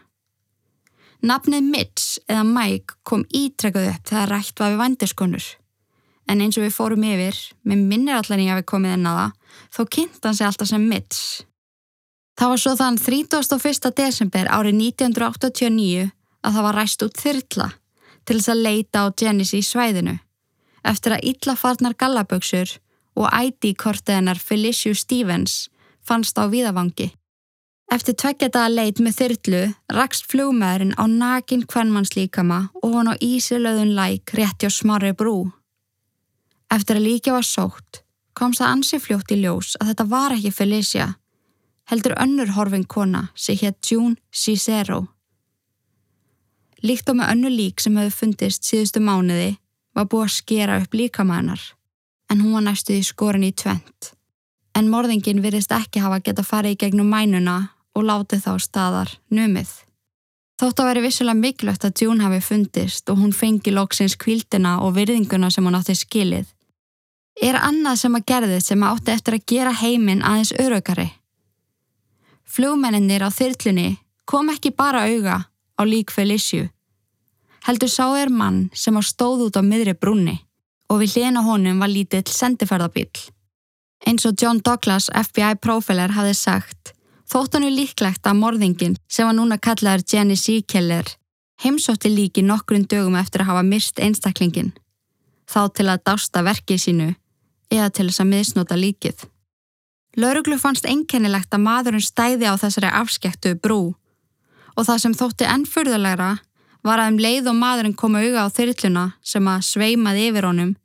Nafnið 1.26 1.70
Mitch 1.72 2.20
eða 2.28 2.44
Mike 2.44 2.98
kom 3.08 3.24
ítrekkuð 3.32 3.88
upp 3.94 4.10
þegar 4.10 4.34
rætt 4.34 4.60
var 4.60 4.74
við 4.74 4.82
vandiskonur. 4.84 5.46
En 6.30 6.42
eins 6.42 6.58
og 6.60 6.66
við 6.66 6.76
fórum 6.76 7.06
yfir, 7.08 7.38
með 7.64 7.86
minnir 7.88 8.20
allar 8.20 8.42
í 8.42 8.48
að 8.50 8.60
við 8.60 8.68
komið 8.74 8.98
inn 8.98 9.08
á 9.08 9.14
það, 9.14 9.34
þó 9.78 9.82
kynnt 9.96 10.26
hann 10.26 10.38
sig 10.38 10.48
alltaf 10.50 10.70
sem 10.70 10.88
Mitch. 10.90 11.46
Það 12.36 12.52
var 12.52 12.62
svo 12.62 12.76
þann 12.76 13.00
31. 13.00 13.92
desember 13.96 14.52
árið 14.52 14.80
1989 14.82 16.10
að 16.46 16.56
það 16.56 16.66
var 16.68 16.78
ræst 16.82 17.06
út 17.06 17.20
þyrla 17.22 17.68
til 18.26 18.38
þess 18.40 18.52
að 18.52 18.64
leita 18.66 19.04
á 19.04 19.06
Genesis 19.16 19.62
í 19.62 19.70
svæðinu 19.72 20.18
eftir 20.86 21.16
að 21.16 21.28
illafarnar 21.32 21.96
gallaböksur 21.98 22.76
og 23.16 23.30
ID-kortið 23.32 24.20
hennar 24.20 24.42
Felicia 24.42 24.94
Stevens 24.94 25.70
fannst 26.06 26.38
á 26.38 26.46
viðavangi. 26.52 27.14
Eftir 27.94 28.18
tveggjadaða 28.18 28.74
leit 28.74 29.00
með 29.02 29.18
þyrlu 29.20 29.62
rakst 29.94 30.26
flugmaðurinn 30.30 30.96
á 30.98 31.06
nakin 31.06 31.66
kvennmannslíkama 31.70 32.60
og 32.82 32.96
hann 32.98 33.12
á 33.14 33.16
ísilöðun 33.22 33.94
læk 33.98 34.34
rétti 34.38 34.70
á 34.70 34.72
smarri 34.74 35.14
brú. 35.14 35.52
Eftir 36.74 37.00
að 37.00 37.08
líka 37.08 37.36
var 37.36 37.46
sótt 37.46 38.02
komst 38.36 38.60
það 38.60 38.72
ansi 38.74 39.00
fljótt 39.00 39.32
í 39.32 39.38
ljós 39.40 39.76
að 39.80 39.94
þetta 39.94 40.06
var 40.12 40.34
ekki 40.36 40.52
Felicia, 40.52 41.06
heldur 41.90 42.16
önnur 42.22 42.54
horfin 42.56 42.86
kona 42.88 43.28
sem 43.36 43.58
hétt 43.62 43.92
June 43.92 44.16
Cicero. 44.32 45.06
Líkt 46.84 47.10
á 47.10 47.14
með 47.18 47.32
önnu 47.34 47.50
lík 47.50 47.82
sem 47.82 47.96
hefur 47.98 48.18
fundist 48.20 48.68
síðustu 48.68 49.02
mánuði 49.02 49.56
var 49.96 50.10
búið 50.12 50.28
að 50.28 50.36
skera 50.36 50.78
upp 50.82 50.94
líkamæðanar, 50.94 51.62
en 52.30 52.42
hún 52.44 52.54
var 52.58 52.66
næstuð 52.68 53.00
í 53.00 53.08
skorin 53.08 53.48
í 53.48 53.54
tvent. 53.56 54.12
En 54.76 54.92
morðingin 54.92 55.42
virðist 55.42 55.72
ekki 55.72 56.04
hafa 56.04 56.20
geta 56.20 56.44
farið 56.44 56.76
í 56.76 56.80
gegnum 56.84 57.10
mænuna 57.10 57.58
og 57.96 58.04
látið 58.10 58.44
þá 58.44 58.54
staðar 58.60 59.14
numið. 59.32 59.72
Þótt 60.60 60.80
að 60.80 60.90
veri 60.90 61.04
vissulega 61.04 61.40
mikilvægt 61.40 61.86
að 61.88 62.02
June 62.04 62.24
hafi 62.24 62.42
fundist 62.44 63.10
og 63.12 63.20
hún 63.20 63.34
fengi 63.36 63.74
loksins 63.76 64.16
kvildina 64.20 64.78
og 64.84 64.96
virðinguna 64.96 65.50
sem 65.52 65.66
hún 65.68 65.76
átti 65.80 65.96
skilið. 66.00 66.46
Er 67.44 67.58
annað 67.60 68.00
sem 68.04 68.16
að 68.16 68.28
gerði 68.32 68.60
sem 68.64 68.84
átti 68.88 69.12
eftir 69.12 69.36
að 69.36 69.48
gera 69.52 69.74
heiminn 69.76 70.24
aðeins 70.24 70.54
örugari? 70.60 71.10
Flugmenninir 72.56 73.26
á 73.26 73.30
þyrlunni 73.36 73.98
kom 74.24 74.50
ekki 74.54 74.72
bara 74.72 75.04
auga 75.12 75.38
á 75.76 75.82
lík 75.84 76.14
Felicia. 76.16 76.70
Heldur 77.68 77.92
sá 77.92 78.06
er 78.16 78.32
mann 78.32 78.70
sem 78.74 78.96
var 78.96 79.04
stóð 79.04 79.50
út 79.50 79.60
á 79.60 79.62
miðri 79.66 79.96
brúnni 79.98 80.38
og 80.88 81.02
við 81.02 81.18
hlena 81.18 81.44
honum 81.44 81.82
var 81.84 81.92
lítill 81.92 82.24
sendiferðabíl. 82.32 83.12
Eins 84.08 84.24
og 84.30 84.38
John 84.40 84.62
Douglas, 84.64 85.10
FBI 85.10 85.58
profiler, 85.60 86.14
hafði 86.16 86.36
sagt 86.38 86.94
Þótt 87.26 87.58
hann 87.58 87.66
er 87.66 87.74
líklegt 87.74 88.28
að 88.30 88.38
morðingin 88.38 88.98
sem 89.10 89.26
var 89.26 89.34
núna 89.34 89.58
kallaður 89.58 90.06
Jenny 90.08 90.38
Seakeller 90.38 91.10
heimsótti 91.64 92.12
líki 92.16 92.44
nokkrun 92.44 92.86
dögum 92.90 93.16
eftir 93.20 93.44
að 93.44 93.52
hafa 93.52 93.64
myrst 93.64 94.00
einstaklingin. 94.00 94.74
Þá 95.50 95.62
til 95.76 95.88
að 95.90 96.04
dásta 96.08 96.44
verkið 96.46 96.82
sínu 96.82 97.08
eða 97.72 97.90
til 97.90 98.10
þess 98.10 98.24
að 98.24 98.32
miðsnota 98.32 98.78
líkið. 98.80 99.26
Lauruglu 100.16 100.58
fannst 100.60 100.86
einkennilegt 100.88 101.54
að 101.54 101.66
maðurinn 101.66 102.04
stæði 102.04 102.48
á 102.48 102.56
þessari 102.60 102.92
afskektu 103.02 103.56
brú 103.60 103.96
og 104.76 104.88
það 104.88 105.02
sem 105.04 105.16
þótti 105.16 105.48
ennfurðulegra 105.52 106.30
var 106.86 107.02
að 107.02 107.12
um 107.14 107.20
leið 107.26 107.50
og 107.52 107.58
maðurinn 107.60 107.98
kom 108.00 108.16
auga 108.16 108.46
á 108.46 108.54
þyrlluna 108.54 109.06
sem 109.26 109.48
að 109.50 109.66
sveimaði 109.68 110.30
yfir 110.30 110.48
honum 110.48 110.76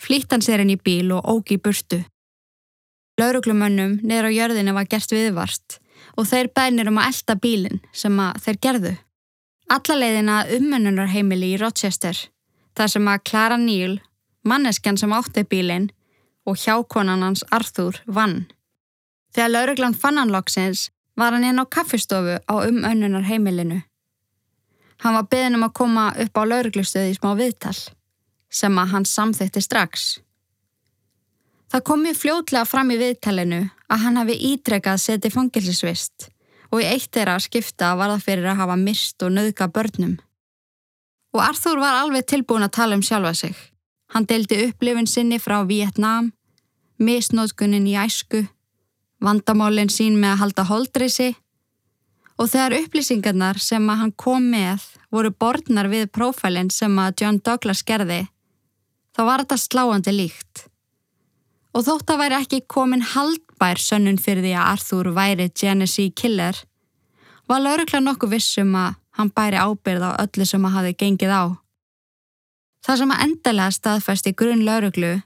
flýtt 0.00 0.32
hann 0.32 0.42
sér 0.42 0.64
inn 0.64 0.74
í 0.74 0.80
bíl 0.80 1.12
og 1.14 1.26
ógi 1.28 1.58
í 1.58 1.62
burtu. 1.62 2.00
Lauruglumönnum 3.20 3.98
niður 4.02 4.30
á 4.32 4.36
jörðinu 4.38 4.74
var 4.74 4.88
gert 4.90 5.12
viðvart 5.12 5.78
og 6.16 6.26
þeir 6.30 6.50
bænir 6.56 6.90
um 6.90 7.00
að 7.00 7.10
elda 7.12 7.36
bílinn 7.42 7.82
sem 7.92 8.20
að 8.22 8.38
þeir 8.44 8.60
gerðu. 8.66 8.94
Allaleiðina 9.70 10.44
ummennunarheimili 10.56 11.52
í 11.54 11.58
Rochester, 11.60 12.16
þar 12.74 12.90
sem 12.90 13.10
að 13.12 13.26
Clara 13.28 13.58
Neal, 13.60 14.00
manneskjan 14.42 14.98
sem 14.98 15.12
átti 15.14 15.44
bílinn 15.46 15.90
og 16.48 16.58
hjákonan 16.58 17.22
hans 17.22 17.44
Arthur 17.54 18.00
vann. 18.06 18.48
Þegar 19.34 19.52
lauruglan 19.54 19.94
fann 19.94 20.18
hann 20.18 20.32
loksins 20.34 20.88
var 21.16 21.34
hann 21.34 21.44
inn 21.44 21.62
á 21.62 21.64
kaffistofu 21.66 22.40
á 22.40 22.54
umönnunarheimilinu. 22.68 23.82
Hann 25.00 25.16
var 25.16 25.28
beðin 25.32 25.56
um 25.58 25.66
að 25.66 25.76
koma 25.80 26.08
upp 26.24 26.40
á 26.40 26.42
lauruglustöði 26.44 27.12
í 27.12 27.18
smá 27.18 27.32
viðtal, 27.38 27.76
sem 28.50 28.78
að 28.78 28.92
hann 28.94 29.06
samþýtti 29.08 29.62
strax. 29.64 30.10
Það 31.70 31.84
kom 31.86 32.02
mjög 32.02 32.18
fljótlega 32.18 32.66
fram 32.66 32.90
í 32.90 32.98
viðtalinu 32.98 33.60
að 33.88 34.02
hann 34.04 34.18
hafi 34.18 34.36
ítrekað 34.50 35.02
setið 35.04 35.36
fangilsisvist 35.36 36.30
og 36.70 36.82
í 36.82 36.88
eitt 36.88 37.10
þeirra 37.14 37.38
skipta 37.42 37.94
var 37.98 38.12
það 38.12 38.26
fyrir 38.26 38.50
að 38.50 38.60
hafa 38.62 38.76
mist 38.78 39.22
og 39.22 39.32
nöðga 39.34 39.68
börnum. 39.70 40.16
Og 41.34 41.42
Arþúr 41.44 41.78
var 41.78 42.00
alveg 42.00 42.26
tilbúin 42.26 42.66
að 42.66 42.74
tala 42.74 42.98
um 42.98 43.04
sjálfa 43.06 43.34
sig. 43.38 43.54
Hann 44.10 44.26
deildi 44.26 44.64
upplifin 44.66 45.06
sinni 45.06 45.38
frá 45.38 45.60
Vietnám, 45.66 46.32
misnóðgunin 46.98 47.86
í 47.86 47.94
æsku, 47.98 48.42
vandamálinn 49.24 49.92
sín 49.92 50.16
með 50.20 50.34
að 50.34 50.40
halda 50.44 50.66
holdrisi 50.70 51.30
og 52.40 52.48
þegar 52.48 52.76
upplýsingarnar 52.78 53.60
sem 53.60 53.84
að 53.92 54.02
hann 54.02 54.12
kom 54.16 54.46
með 54.52 54.86
voru 55.12 55.32
borðnar 55.32 55.90
við 55.92 56.08
prófælinn 56.14 56.70
sem 56.72 56.96
að 57.02 57.22
John 57.22 57.40
Douglas 57.44 57.82
gerði, 57.84 58.22
þá 59.12 59.22
var 59.28 59.44
þetta 59.44 59.60
sláandi 59.60 60.14
líkt. 60.16 60.64
Og 61.76 61.84
þótt 61.86 62.10
að 62.10 62.22
væri 62.24 62.38
ekki 62.40 62.62
komin 62.66 63.04
haldbær 63.12 63.78
sönnun 63.78 64.18
fyrir 64.18 64.42
því 64.46 64.54
að 64.56 64.70
Arthur 64.72 65.12
væri 65.14 65.50
Genesee 65.52 66.14
Killer, 66.16 66.56
var 67.46 67.62
laurugla 67.62 68.00
nokkuð 68.02 68.36
vissum 68.38 68.72
að 68.78 68.96
hann 69.18 69.32
bæri 69.34 69.60
ábyrð 69.60 70.06
á 70.06 70.10
öllu 70.24 70.46
sem 70.48 70.64
að 70.64 70.76
hafi 70.78 70.96
gengið 71.02 71.34
á. 71.34 71.44
Það 72.86 73.02
sem 73.02 73.12
að 73.12 73.24
endalega 73.26 73.76
staðfæsti 73.76 74.32
grunn 74.32 74.64
lauruglu 74.64 75.18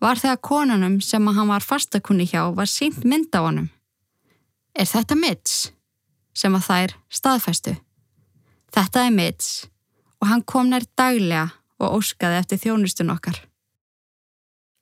var 0.00 0.20
þegar 0.20 0.42
konunum 0.44 0.98
sem 1.04 1.24
að 1.28 1.38
hann 1.40 1.50
var 1.50 1.64
fastakunni 1.64 2.26
hjá 2.28 2.42
var 2.54 2.68
sínt 2.70 3.04
mynd 3.04 3.32
á 3.32 3.40
honum. 3.40 3.70
Er 4.76 4.88
þetta 4.88 5.16
Mitch? 5.16 5.72
sem 6.36 6.52
að 6.52 6.66
þær 6.68 6.92
staðfæstu. 7.08 7.72
Þetta 8.76 9.06
er 9.06 9.14
Mitch 9.14 9.68
og 10.20 10.28
hann 10.28 10.42
kom 10.44 10.68
nær 10.68 10.84
daglega 10.98 11.48
og 11.80 12.00
óskaði 12.00 12.40
eftir 12.42 12.60
þjónustun 12.60 13.12
okkar. 13.14 13.38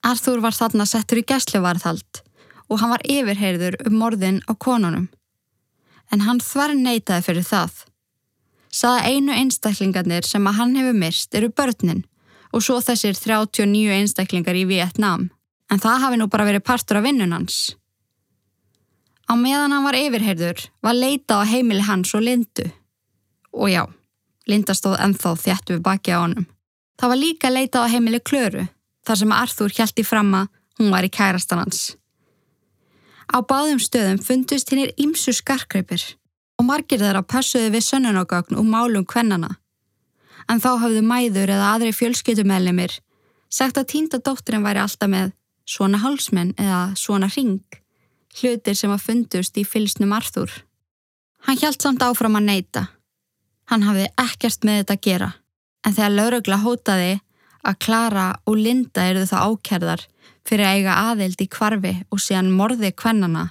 Arthur 0.05 0.41
var 0.43 0.55
þarna 0.55 0.85
settur 0.85 1.21
í 1.21 1.25
gæsluvarðhald 1.27 2.21
og 2.67 2.81
hann 2.81 2.91
var 2.91 3.05
yfirheyrður 3.07 3.79
um 3.87 3.95
morðin 4.01 4.41
á 4.49 4.53
konunum. 4.53 5.07
En 6.11 6.25
hann 6.27 6.43
þvar 6.43 6.75
neytaði 6.77 7.25
fyrir 7.29 7.47
það. 7.47 7.85
Saða 8.69 9.07
einu 9.07 9.33
einstaklingarnir 9.33 10.27
sem 10.27 10.45
að 10.45 10.59
hann 10.59 10.75
hefur 10.75 10.99
mist 10.99 11.35
eru 11.39 11.49
börnin 11.49 12.03
og 12.55 12.63
svo 12.63 12.79
þessir 12.79 13.17
39 13.19 13.91
einstaklingar 13.99 14.55
í 14.55 14.63
Vietnám. 14.69 15.27
En 15.71 15.81
það 15.81 16.01
hafi 16.05 16.19
nú 16.21 16.29
bara 16.31 16.45
verið 16.47 16.63
partur 16.63 17.01
af 17.01 17.05
vinnunans. 17.07 17.75
Á 19.27 19.33
meðan 19.35 19.73
hann 19.73 19.83
var 19.83 19.97
yfirheyrður 19.97 20.67
var 20.85 20.95
leita 20.95 21.41
á 21.41 21.49
heimili 21.49 21.83
hans 21.83 22.13
og 22.15 22.23
Lindu. 22.23 22.69
Og 23.51 23.71
já, 23.73 23.83
Linda 24.47 24.75
stóð 24.77 24.99
enþá 25.01 25.33
þjættu 25.41 25.75
við 25.75 25.85
baki 25.87 26.13
á 26.13 26.21
honum. 26.21 26.45
Það 27.01 27.11
var 27.11 27.19
líka 27.19 27.51
leita 27.51 27.81
á 27.83 27.91
heimili 27.91 28.21
Klöru 28.21 28.67
þar 29.05 29.19
sem 29.19 29.33
Arthur 29.35 29.73
hjælti 29.73 30.05
fram 30.05 30.31
að 30.37 30.51
hún 30.79 30.93
var 30.93 31.07
í 31.07 31.11
kærastan 31.11 31.63
hans. 31.63 31.95
Á 33.25 33.41
báðum 33.41 33.81
stöðum 33.81 34.21
fundust 34.21 34.69
hinnir 34.69 34.93
ímsu 35.01 35.33
skarkreipir 35.33 36.03
og 36.59 36.67
margir 36.69 37.01
þeirra 37.01 37.25
passuði 37.25 37.73
við 37.73 37.87
sönnunogagn 37.89 38.59
og 38.59 38.69
málum 38.69 39.05
kvennana. 39.05 39.57
En 40.51 40.61
þá 40.61 40.75
hafðu 40.83 41.01
mæður 41.05 41.55
eða 41.55 41.71
aðri 41.73 41.93
fjölskyttumeðlimir 41.95 42.99
sagt 43.49 43.79
að 43.79 43.89
týnda 43.93 44.19
dótturinn 44.21 44.65
væri 44.65 44.81
alltaf 44.83 45.09
með 45.11 45.33
svona 45.65 46.01
hálsmenn 46.03 46.53
eða 46.61 46.93
svona 46.99 47.29
ring, 47.33 47.63
hlutir 48.37 48.77
sem 48.77 48.93
að 48.93 49.05
fundust 49.07 49.57
í 49.57 49.65
fylsnum 49.65 50.13
Arthur. 50.13 50.51
Hann 51.45 51.59
hjælt 51.61 51.81
samt 51.81 52.03
áfram 52.05 52.37
að 52.39 52.49
neyta. 52.49 52.87
Hann 53.69 53.85
hafði 53.85 54.09
ekkert 54.21 54.65
með 54.65 54.81
þetta 54.81 54.97
að 54.97 55.05
gera, 55.07 55.29
en 55.85 55.95
þegar 55.97 56.15
laurugla 56.19 56.61
hótaði 56.61 57.13
að 57.65 57.79
Klara 57.81 58.25
og 58.45 58.59
Linda 58.61 59.05
eru 59.09 59.25
það 59.25 59.45
ákerðar 59.49 60.03
fyrir 60.45 60.67
að 60.67 60.75
eiga 60.77 60.97
aðild 61.09 61.41
í 61.41 61.47
kvarfi 61.49 61.93
og 62.13 62.21
síðan 62.21 62.51
morði 62.53 62.91
kvennana, 62.93 63.47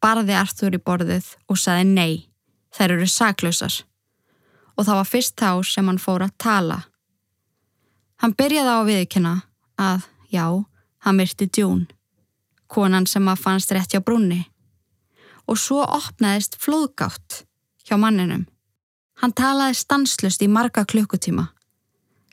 barði 0.00 0.36
Artur 0.38 0.76
í 0.76 0.80
borðið 0.80 1.34
og 1.48 1.60
saði 1.60 1.84
nei, 1.90 2.14
þær 2.72 2.96
eru 2.96 3.08
saklausar. 3.10 3.82
Og 4.74 4.86
það 4.86 4.98
var 5.00 5.10
fyrst 5.10 5.36
þá 5.38 5.50
sem 5.68 5.88
hann 5.88 6.00
fór 6.02 6.24
að 6.26 6.36
tala. 6.42 6.78
Hann 8.22 8.34
byrjaði 8.34 8.74
á 8.74 8.80
viðkynna 8.88 9.34
að, 9.78 10.06
já, 10.30 10.46
hann 11.04 11.18
myrti 11.18 11.46
djún, 11.46 11.86
konan 12.66 13.06
sem 13.06 13.28
að 13.28 13.42
fannst 13.44 13.74
rétt 13.74 13.94
hjá 13.94 14.02
brunni. 14.02 14.44
Og 15.46 15.60
svo 15.60 15.82
opnaðist 15.84 16.56
flóðgátt 16.62 17.44
hjá 17.86 17.98
manninum. 18.00 18.46
Hann 19.20 19.34
talaði 19.36 19.76
stanslust 19.78 20.42
í 20.42 20.50
marga 20.50 20.86
klukkutíma 20.88 21.54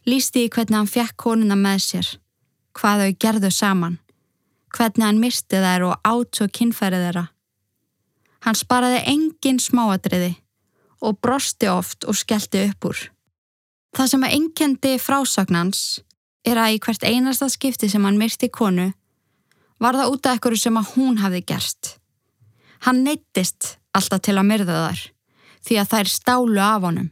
Lýsti 0.09 0.47
í 0.47 0.49
hvernig 0.49 0.79
hann 0.79 0.89
fekk 0.89 1.13
konuna 1.21 1.53
með 1.53 1.81
sér, 1.85 2.07
hvað 2.73 3.03
þau 3.03 3.17
gerðu 3.21 3.51
saman, 3.53 3.99
hvernig 4.73 5.05
hann 5.05 5.19
misti 5.21 5.59
þær 5.61 5.85
og 5.91 6.07
átt 6.09 6.39
svo 6.39 6.47
kinnfærið 6.49 7.03
þeirra. 7.05 7.25
Hann 8.41 8.57
sparaði 8.57 9.03
engin 9.11 9.59
smáadriði 9.61 10.31
og 11.01 11.19
brosti 11.21 11.67
oft 11.71 12.05
og 12.05 12.17
skellti 12.17 12.65
upp 12.69 12.91
úr. 12.91 12.99
Það 13.97 14.11
sem 14.13 14.25
að 14.25 14.35
einkendi 14.37 14.95
frásagnans 15.01 15.81
er 16.47 16.57
að 16.61 16.77
í 16.77 16.81
hvert 16.81 17.03
einasta 17.03 17.49
skipti 17.51 17.89
sem 17.91 18.05
hann 18.05 18.19
myrti 18.19 18.49
konu 18.49 18.91
var 19.81 19.97
það 19.97 20.13
út 20.13 20.29
af 20.29 20.37
ekkur 20.37 20.57
sem 20.61 20.77
að 20.77 20.91
hún 20.95 21.17
hafði 21.21 21.41
gerst. 21.51 21.95
Hann 22.85 23.03
neittist 23.05 23.75
alltaf 23.97 24.21
til 24.25 24.37
að 24.37 24.47
myrða 24.47 24.77
þar 24.85 25.01
því 25.61 25.77
að 25.81 25.91
þær 25.91 26.09
stálu 26.09 26.61
af 26.63 26.85
honum. 26.85 27.09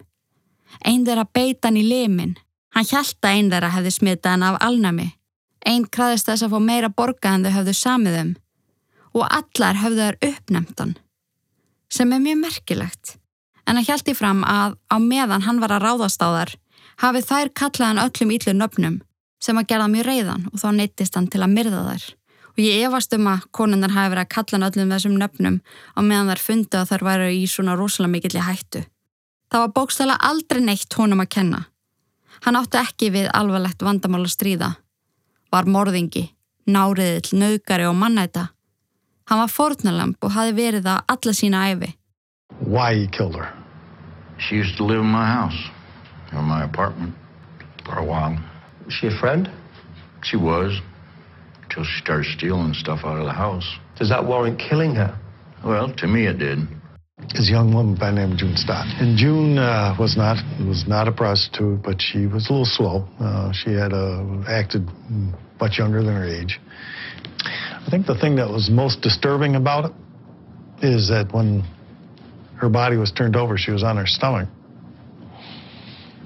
Einn 0.86 1.06
þeirra 1.06 1.26
beita 1.34 1.70
hann 1.70 1.80
í 1.82 1.86
limin. 1.86 2.38
Hann 2.74 2.88
hjælta 2.88 3.34
einn 3.34 3.50
þeirra 3.52 3.74
hefði 3.76 3.94
smitað 3.94 4.36
hann 4.36 4.48
af 4.48 4.60
alnami. 4.66 5.10
Einn 5.66 5.86
kraðist 5.86 6.30
þess 6.30 6.46
að 6.46 6.56
fá 6.56 6.60
meira 6.64 6.90
borga 6.90 7.36
en 7.36 7.46
þau 7.46 7.56
höfðu 7.58 7.76
samiðum 7.78 8.36
og 9.18 9.26
allar 9.26 9.82
höfðu 9.82 10.06
þær 10.06 10.20
uppnæmt 10.30 10.82
hann. 10.82 10.96
Sem 11.90 12.14
er 12.14 12.22
mjög 12.24 12.42
merkilegt. 12.46 13.19
En 13.70 13.78
hann 13.78 13.86
hjælti 13.86 14.16
fram 14.18 14.42
að 14.50 14.80
á 14.90 14.98
meðan 14.98 15.46
hann 15.46 15.62
var 15.62 15.76
að 15.76 15.86
ráðast 15.86 16.24
á 16.26 16.30
þar 16.34 16.56
hafið 17.04 17.28
þær 17.30 17.52
kallaðan 17.62 18.02
öllum 18.04 18.32
íllu 18.36 18.54
nöfnum 18.58 18.96
sem 19.40 19.60
að 19.60 19.70
gera 19.72 19.90
mjög 19.92 20.08
reyðan 20.08 20.48
og 20.52 20.60
þá 20.60 20.70
neittist 20.76 21.16
hann 21.16 21.30
til 21.32 21.44
að 21.46 21.54
myrða 21.54 21.84
þær. 21.88 22.08
Og 22.50 22.64
ég 22.66 22.86
efast 22.88 23.14
um 23.16 23.28
að 23.32 23.46
konundar 23.56 23.94
hafi 23.96 24.12
verið 24.12 24.26
að 24.26 24.34
kalla 24.34 24.68
öllum 24.68 24.94
þessum 24.96 25.20
nöfnum 25.22 25.60
á 25.96 26.00
meðan 26.02 26.32
þær 26.34 26.42
fundi 26.44 26.80
að 26.80 26.90
þær 26.90 27.06
væri 27.08 27.30
í 27.38 27.46
svona 27.48 27.78
rosalega 27.80 28.14
mikill 28.16 28.36
í 28.36 28.44
hættu. 28.44 28.82
Það 29.50 29.64
var 29.64 29.76
bókstæla 29.78 30.18
aldrei 30.30 30.62
neitt 30.66 30.98
honum 31.00 31.24
að 31.24 31.32
kenna. 31.38 31.62
Hann 32.44 32.60
átti 32.60 32.82
ekki 32.82 33.12
við 33.16 33.30
alvarlegt 33.36 33.86
vandamál 33.86 34.26
að 34.26 34.34
stríða. 34.36 34.74
Var 35.54 35.70
morðingi, 35.72 36.26
náriðill, 36.70 37.38
naugari 37.40 37.88
og 37.90 37.96
mannæta. 37.98 38.50
Hann 39.30 39.44
var 39.44 39.54
fornalamp 39.54 40.26
og 40.26 40.36
hafi 40.36 40.58
verið 40.58 40.86
það 40.90 41.16
alla 41.16 41.38
sína 41.38 41.64
æfi. 41.72 41.94
She 44.40 44.56
used 44.56 44.78
to 44.78 44.86
live 44.86 45.00
in 45.00 45.06
my 45.06 45.26
house, 45.26 45.70
or 46.34 46.42
my 46.42 46.64
apartment, 46.64 47.14
for 47.86 48.00
a 48.00 48.06
while. 48.06 48.38
Was 48.86 48.94
she 48.94 49.08
a 49.08 49.20
friend? 49.20 49.50
She 50.24 50.38
was, 50.38 50.80
until 51.64 51.84
she 51.84 52.02
started 52.02 52.26
stealing 52.38 52.74
stuff 52.74 53.00
out 53.04 53.20
of 53.20 53.26
the 53.26 53.34
house. 53.34 53.68
Does 53.98 54.10
that 54.10 54.26
warrant 54.26 54.60
killing 54.60 54.96
her? 54.96 55.18
Well, 55.64 55.94
to 55.98 56.08
me 56.08 56.28
it 56.28 56.40
did. 56.40 56.60
Is 57.36 57.50
a 57.50 57.52
young 57.52 57.74
woman 57.74 57.96
by 58.00 58.12
the 58.12 58.16
name 58.16 58.32
of 58.32 58.38
June 58.38 58.56
Stott. 58.56 58.88
And 59.00 59.18
June 59.18 59.58
uh, 59.58 59.96
was 60.00 60.16
not 60.16 60.38
was 60.66 60.86
not 60.88 61.08
a 61.08 61.12
prostitute, 61.12 61.84
but 61.84 62.02
she 62.02 62.26
was 62.26 62.50
a 62.50 62.54
little 62.54 62.66
slow. 62.66 63.08
Uh, 63.20 63.52
she 63.52 63.72
had 63.74 63.92
uh, 63.92 64.24
acted 64.48 64.88
much 65.60 65.78
younger 65.78 66.02
than 66.02 66.16
her 66.16 66.26
age. 66.26 66.60
I 67.44 67.88
think 67.92 68.08
the 68.08 68.18
thing 68.18 68.38
that 68.38 68.48
was 68.48 68.70
most 68.72 69.02
disturbing 69.02 69.56
about 69.56 69.86
it 69.86 69.92
is 70.82 71.10
that 71.10 71.34
when 71.34 71.64
her 72.60 72.70
body 72.70 72.98
was 72.98 73.12
turned 73.12 73.36
over, 73.36 73.58
she 73.58 73.72
was 73.72 73.84
on 73.84 73.96
her 73.96 74.06
stomach. 74.06 74.50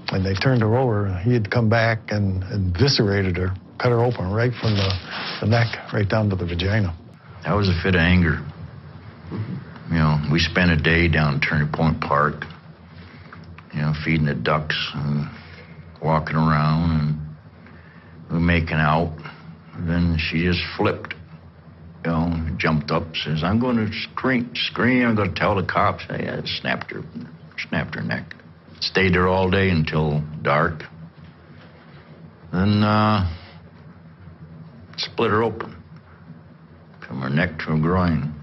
And 0.09 0.25
they 0.25 0.33
turned 0.33 0.61
her 0.61 0.77
over, 0.77 1.15
he 1.23 1.33
had 1.33 1.49
come 1.49 1.69
back 1.69 2.11
and 2.11 2.43
eviscerated 2.43 3.37
her, 3.37 3.53
cut 3.79 3.89
her 3.89 4.03
open 4.03 4.31
right 4.31 4.51
from 4.59 4.75
the, 4.75 4.93
the 5.41 5.47
neck 5.47 5.93
right 5.93 6.07
down 6.07 6.29
to 6.31 6.35
the 6.35 6.45
vagina. 6.45 6.95
That 7.43 7.53
was 7.53 7.69
a 7.69 7.79
fit 7.83 7.95
of 7.95 8.01
anger. 8.01 8.43
You 9.89 9.95
know, 9.95 10.17
we 10.31 10.39
spent 10.39 10.71
a 10.71 10.77
day 10.77 11.07
down 11.07 11.39
Turning 11.39 11.71
Point 11.71 12.01
Park, 12.01 12.45
you 13.73 13.81
know, 13.81 13.93
feeding 14.03 14.25
the 14.25 14.33
ducks 14.33 14.77
and 14.95 15.29
walking 16.01 16.35
around 16.35 16.91
and 18.29 18.31
we 18.31 18.39
making 18.39 18.77
out. 18.77 19.15
And 19.75 19.87
then 19.87 20.17
she 20.17 20.43
just 20.43 20.61
flipped, 20.77 21.13
you 22.05 22.11
know, 22.11 22.55
jumped 22.57 22.91
up, 22.91 23.03
says, 23.15 23.43
I'm 23.43 23.59
going 23.59 23.77
to 23.77 23.89
scream, 23.91 24.51
scream, 24.55 25.07
I'm 25.07 25.15
going 25.15 25.33
to 25.33 25.39
tell 25.39 25.55
the 25.55 25.65
cops. 25.65 26.03
I 26.09 26.41
snapped 26.59 26.91
her, 26.91 27.01
snapped 27.69 27.95
her 27.95 28.01
neck. 28.01 28.33
Stayed 28.79 29.13
there 29.13 29.27
all 29.27 29.49
day 29.49 29.69
until 29.69 30.21
dark. 30.41 30.83
Then 32.51 32.83
uh, 32.83 33.33
split 34.97 35.31
her 35.31 35.43
open 35.43 35.81
from 37.07 37.21
her 37.21 37.29
neck 37.29 37.59
to 37.59 37.65
her 37.65 37.79
groin. 37.79 38.33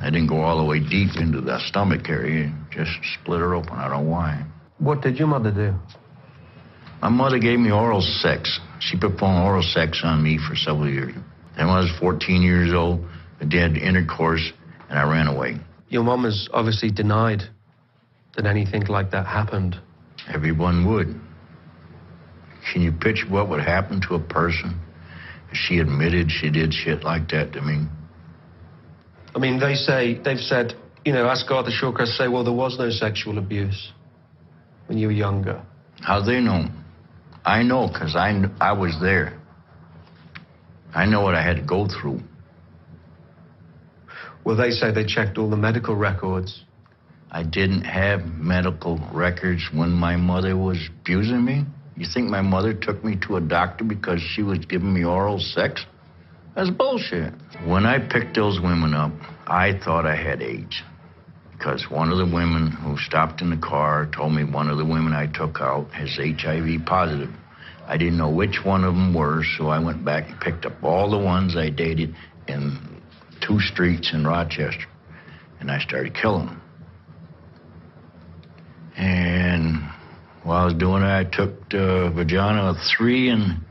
I 0.00 0.06
didn't 0.06 0.26
go 0.26 0.40
all 0.40 0.58
the 0.58 0.64
way 0.64 0.80
deep 0.80 1.16
into 1.16 1.40
the 1.40 1.60
stomach 1.68 2.08
area, 2.08 2.52
just 2.70 2.90
split 3.20 3.38
her 3.38 3.54
open. 3.54 3.74
I 3.74 3.88
don't 3.88 4.04
know 4.04 4.10
why. 4.10 4.44
What 4.78 5.00
did 5.00 5.16
your 5.16 5.28
mother 5.28 5.52
do? 5.52 5.74
My 7.00 7.08
mother 7.08 7.38
gave 7.38 7.58
me 7.58 7.70
oral 7.70 8.00
sex. 8.00 8.58
She 8.80 8.98
performed 8.98 9.44
oral 9.44 9.62
sex 9.62 10.00
on 10.02 10.22
me 10.22 10.38
for 10.38 10.56
several 10.56 10.88
years. 10.88 11.14
Then 11.56 11.68
when 11.68 11.76
I 11.76 11.80
was 11.80 11.92
14 12.00 12.42
years 12.42 12.72
old, 12.72 13.04
I 13.40 13.44
did 13.44 13.76
intercourse 13.76 14.52
and 14.88 14.98
I 14.98 15.10
ran 15.10 15.26
away. 15.26 15.56
Your 15.88 16.02
mom 16.02 16.24
has 16.24 16.48
obviously 16.52 16.90
denied 16.90 17.42
that 18.36 18.46
anything 18.46 18.84
like 18.86 19.10
that 19.10 19.26
happened. 19.26 19.76
Everyone 20.32 20.88
would. 20.90 21.20
Can 22.72 22.82
you 22.82 22.92
picture 22.92 23.28
what 23.28 23.48
would 23.50 23.60
happen 23.60 24.00
to 24.08 24.14
a 24.14 24.20
person 24.20 24.80
if 25.50 25.56
she 25.56 25.78
admitted 25.78 26.30
she 26.30 26.50
did 26.50 26.72
shit 26.72 27.02
like 27.02 27.28
that 27.30 27.52
to 27.52 27.60
me? 27.60 27.86
I 29.34 29.38
mean, 29.38 29.58
they 29.58 29.74
say, 29.74 30.18
they've 30.24 30.38
said, 30.38 30.74
you 31.04 31.12
know, 31.12 31.26
ask 31.26 31.50
Arthur 31.50 31.70
Shawcross 31.70 32.16
say, 32.16 32.28
well, 32.28 32.44
there 32.44 32.52
was 32.52 32.78
no 32.78 32.90
sexual 32.90 33.38
abuse 33.38 33.92
when 34.86 34.98
you 34.98 35.08
were 35.08 35.12
younger. 35.12 35.62
How 36.00 36.24
they 36.24 36.40
know? 36.40 36.66
I 37.44 37.62
know 37.62 37.88
because 37.88 38.14
I, 38.14 38.44
I 38.60 38.72
was 38.72 38.96
there. 39.00 39.41
I 40.94 41.06
know 41.06 41.22
what 41.22 41.34
I 41.34 41.42
had 41.42 41.56
to 41.56 41.62
go 41.62 41.88
through. 41.88 42.20
Well, 44.44 44.56
they 44.56 44.70
say 44.70 44.92
they 44.92 45.04
checked 45.04 45.38
all 45.38 45.48
the 45.48 45.56
medical 45.56 45.94
records. 45.94 46.64
I 47.30 47.42
didn't 47.44 47.82
have 47.82 48.26
medical 48.26 49.00
records 49.12 49.68
when 49.72 49.90
my 49.90 50.16
mother 50.16 50.56
was 50.56 50.78
abusing 51.00 51.44
me. 51.44 51.64
You 51.96 52.06
think 52.06 52.28
my 52.28 52.42
mother 52.42 52.74
took 52.74 53.04
me 53.04 53.16
to 53.26 53.36
a 53.36 53.40
doctor 53.40 53.84
because 53.84 54.20
she 54.20 54.42
was 54.42 54.58
giving 54.58 54.92
me 54.92 55.04
oral 55.04 55.38
sex? 55.38 55.86
That's 56.54 56.70
bullshit. 56.70 57.32
When 57.64 57.86
I 57.86 57.98
picked 57.98 58.34
those 58.34 58.60
women 58.60 58.92
up, 58.92 59.12
I 59.46 59.78
thought 59.78 60.04
I 60.04 60.16
had 60.16 60.42
AIDS. 60.42 60.82
Because 61.52 61.88
one 61.88 62.10
of 62.10 62.18
the 62.18 62.26
women 62.26 62.70
who 62.70 62.98
stopped 62.98 63.40
in 63.40 63.48
the 63.48 63.56
car 63.56 64.06
told 64.06 64.32
me 64.32 64.44
one 64.44 64.68
of 64.68 64.76
the 64.76 64.84
women 64.84 65.12
I 65.12 65.26
took 65.26 65.60
out 65.60 65.90
has 65.92 66.18
HIV 66.18 66.84
positive. 66.84 67.30
I 67.92 67.98
didn't 67.98 68.16
know 68.16 68.30
which 68.30 68.64
one 68.64 68.84
of 68.84 68.94
them 68.94 69.12
were, 69.12 69.44
so 69.58 69.66
I 69.66 69.78
went 69.78 70.02
back 70.02 70.30
and 70.30 70.40
picked 70.40 70.64
up 70.64 70.82
all 70.82 71.10
the 71.10 71.18
ones 71.18 71.58
I 71.58 71.68
dated 71.68 72.14
in 72.48 73.02
two 73.46 73.60
streets 73.60 74.12
in 74.14 74.26
Rochester. 74.26 74.86
And 75.60 75.70
I 75.70 75.78
started 75.78 76.14
killing 76.14 76.46
them. 76.46 76.62
And 78.96 79.82
while 80.42 80.62
I 80.62 80.64
was 80.64 80.72
doing 80.72 81.02
it, 81.02 81.06
I 81.06 81.24
took 81.24 81.68
the 81.68 82.10
vagina 82.14 82.70
of 82.70 82.76
three 82.96 83.28
and 83.28 83.62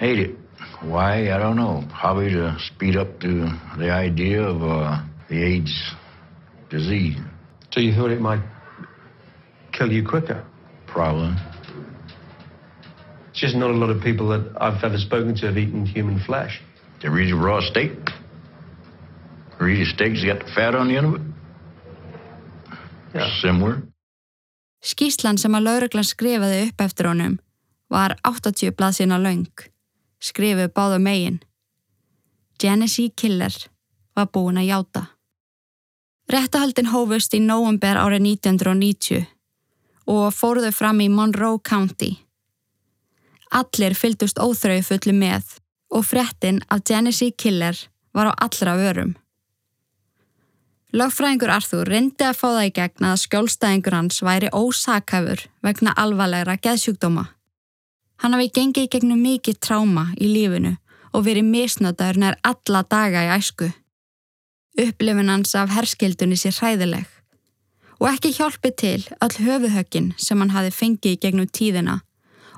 ate 0.00 0.18
it. 0.18 0.36
Why? 0.80 1.30
I 1.30 1.36
don't 1.36 1.56
know. 1.56 1.84
Probably 2.00 2.30
to 2.30 2.56
speed 2.58 2.96
up 2.96 3.20
the, 3.20 3.54
the 3.76 3.90
idea 3.90 4.40
of 4.40 4.62
uh, 4.62 5.04
the 5.28 5.44
AIDS 5.44 5.92
disease. 6.70 7.18
So 7.70 7.80
you 7.80 7.92
thought 7.92 8.12
it 8.12 8.20
might 8.22 8.40
kill 9.72 9.92
you 9.92 10.08
quicker? 10.08 10.42
Probably. 10.86 11.36
Just 13.40 13.56
not 13.56 13.70
a 13.70 13.78
lot 13.82 13.88
of 13.88 14.02
people 14.02 14.28
that 14.28 14.44
I've 14.60 14.84
ever 14.84 14.98
spoken 14.98 15.34
to 15.36 15.46
have 15.46 15.56
eaten 15.56 15.86
human 15.86 16.20
flesh. 16.20 16.60
They 17.00 17.08
eat 17.08 17.32
a 17.32 17.36
raw 17.36 17.60
steak. 17.60 17.96
Or 19.58 19.68
eat 19.68 19.80
a 19.80 19.86
steak 19.86 20.12
that's 20.12 20.24
got 20.24 20.40
the 20.44 20.52
fat 20.52 20.74
on 20.74 20.88
the 20.88 20.96
end 20.98 21.06
of 21.06 21.14
it. 21.14 21.22
Yeah. 23.14 23.40
Similar. 23.40 23.82
Skíslan 24.84 25.38
sem 25.40 25.56
að 25.56 25.66
lauruglan 25.68 26.04
skrifaði 26.04 26.68
upp 26.68 26.84
eftir 26.84 27.08
honum 27.08 27.38
var 27.90 28.18
80 28.28 28.76
blaðsina 28.76 29.18
laung, 29.18 29.48
skrifuð 30.20 30.70
báða 30.76 31.00
megin. 31.00 31.40
Genesee 32.60 33.10
Killer 33.16 33.56
var 34.16 34.28
búin 34.28 34.60
að 34.60 34.68
játa. 34.68 35.06
Réttahaldin 36.30 36.92
hófust 36.92 37.34
í 37.34 37.40
nóvember 37.40 37.96
árið 37.96 38.36
1990 38.36 39.24
og 40.06 40.26
fóruðu 40.36 40.72
fram 40.76 41.00
í 41.00 41.08
Monroe 41.08 41.58
County. 41.64 42.18
Allir 43.50 43.96
fylgdust 43.98 44.38
óþrau 44.38 44.82
fullu 44.86 45.14
með 45.16 45.56
og 45.90 46.04
fréttin 46.06 46.60
af 46.70 46.84
Genesee 46.86 47.34
Killer 47.34 47.76
var 48.14 48.30
á 48.30 48.32
allra 48.46 48.76
vörum. 48.78 49.16
Lögfræðingur 50.94 51.50
Arthur 51.54 51.86
reyndi 51.86 52.26
að 52.26 52.38
fá 52.38 52.46
það 52.50 52.64
í 52.66 52.70
gegn 52.78 53.06
að 53.06 53.20
skjólstæðingur 53.24 53.94
hans 53.94 54.22
væri 54.26 54.50
ósakafur 54.54 55.44
vegna 55.62 55.94
alvarlegra 55.94 56.56
geðsjúkdóma. 56.58 57.28
Hann 58.22 58.34
hafi 58.34 58.50
gengið 58.54 58.86
í 58.86 58.90
gegnum 58.94 59.22
mikið 59.22 59.60
tráma 59.62 60.08
í 60.18 60.30
lífinu 60.30 60.74
og 61.14 61.24
verið 61.26 61.46
misnötaður 61.50 62.18
nær 62.22 62.36
alla 62.46 62.82
daga 62.90 63.22
í 63.26 63.30
æsku. 63.36 63.70
Upplifin 64.78 65.30
hans 65.30 65.54
af 65.58 65.70
herskildunni 65.74 66.38
sér 66.38 66.58
hræðileg 66.58 67.06
og 68.00 68.06
ekki 68.08 68.32
hjálpi 68.34 68.70
til 68.78 69.00
all 69.20 69.34
höfuhöggin 69.34 70.12
sem 70.18 70.38
hann 70.40 70.54
hafi 70.54 70.70
fengið 70.74 71.16
í 71.16 71.20
gegnum 71.22 71.50
tíðina 71.50 72.00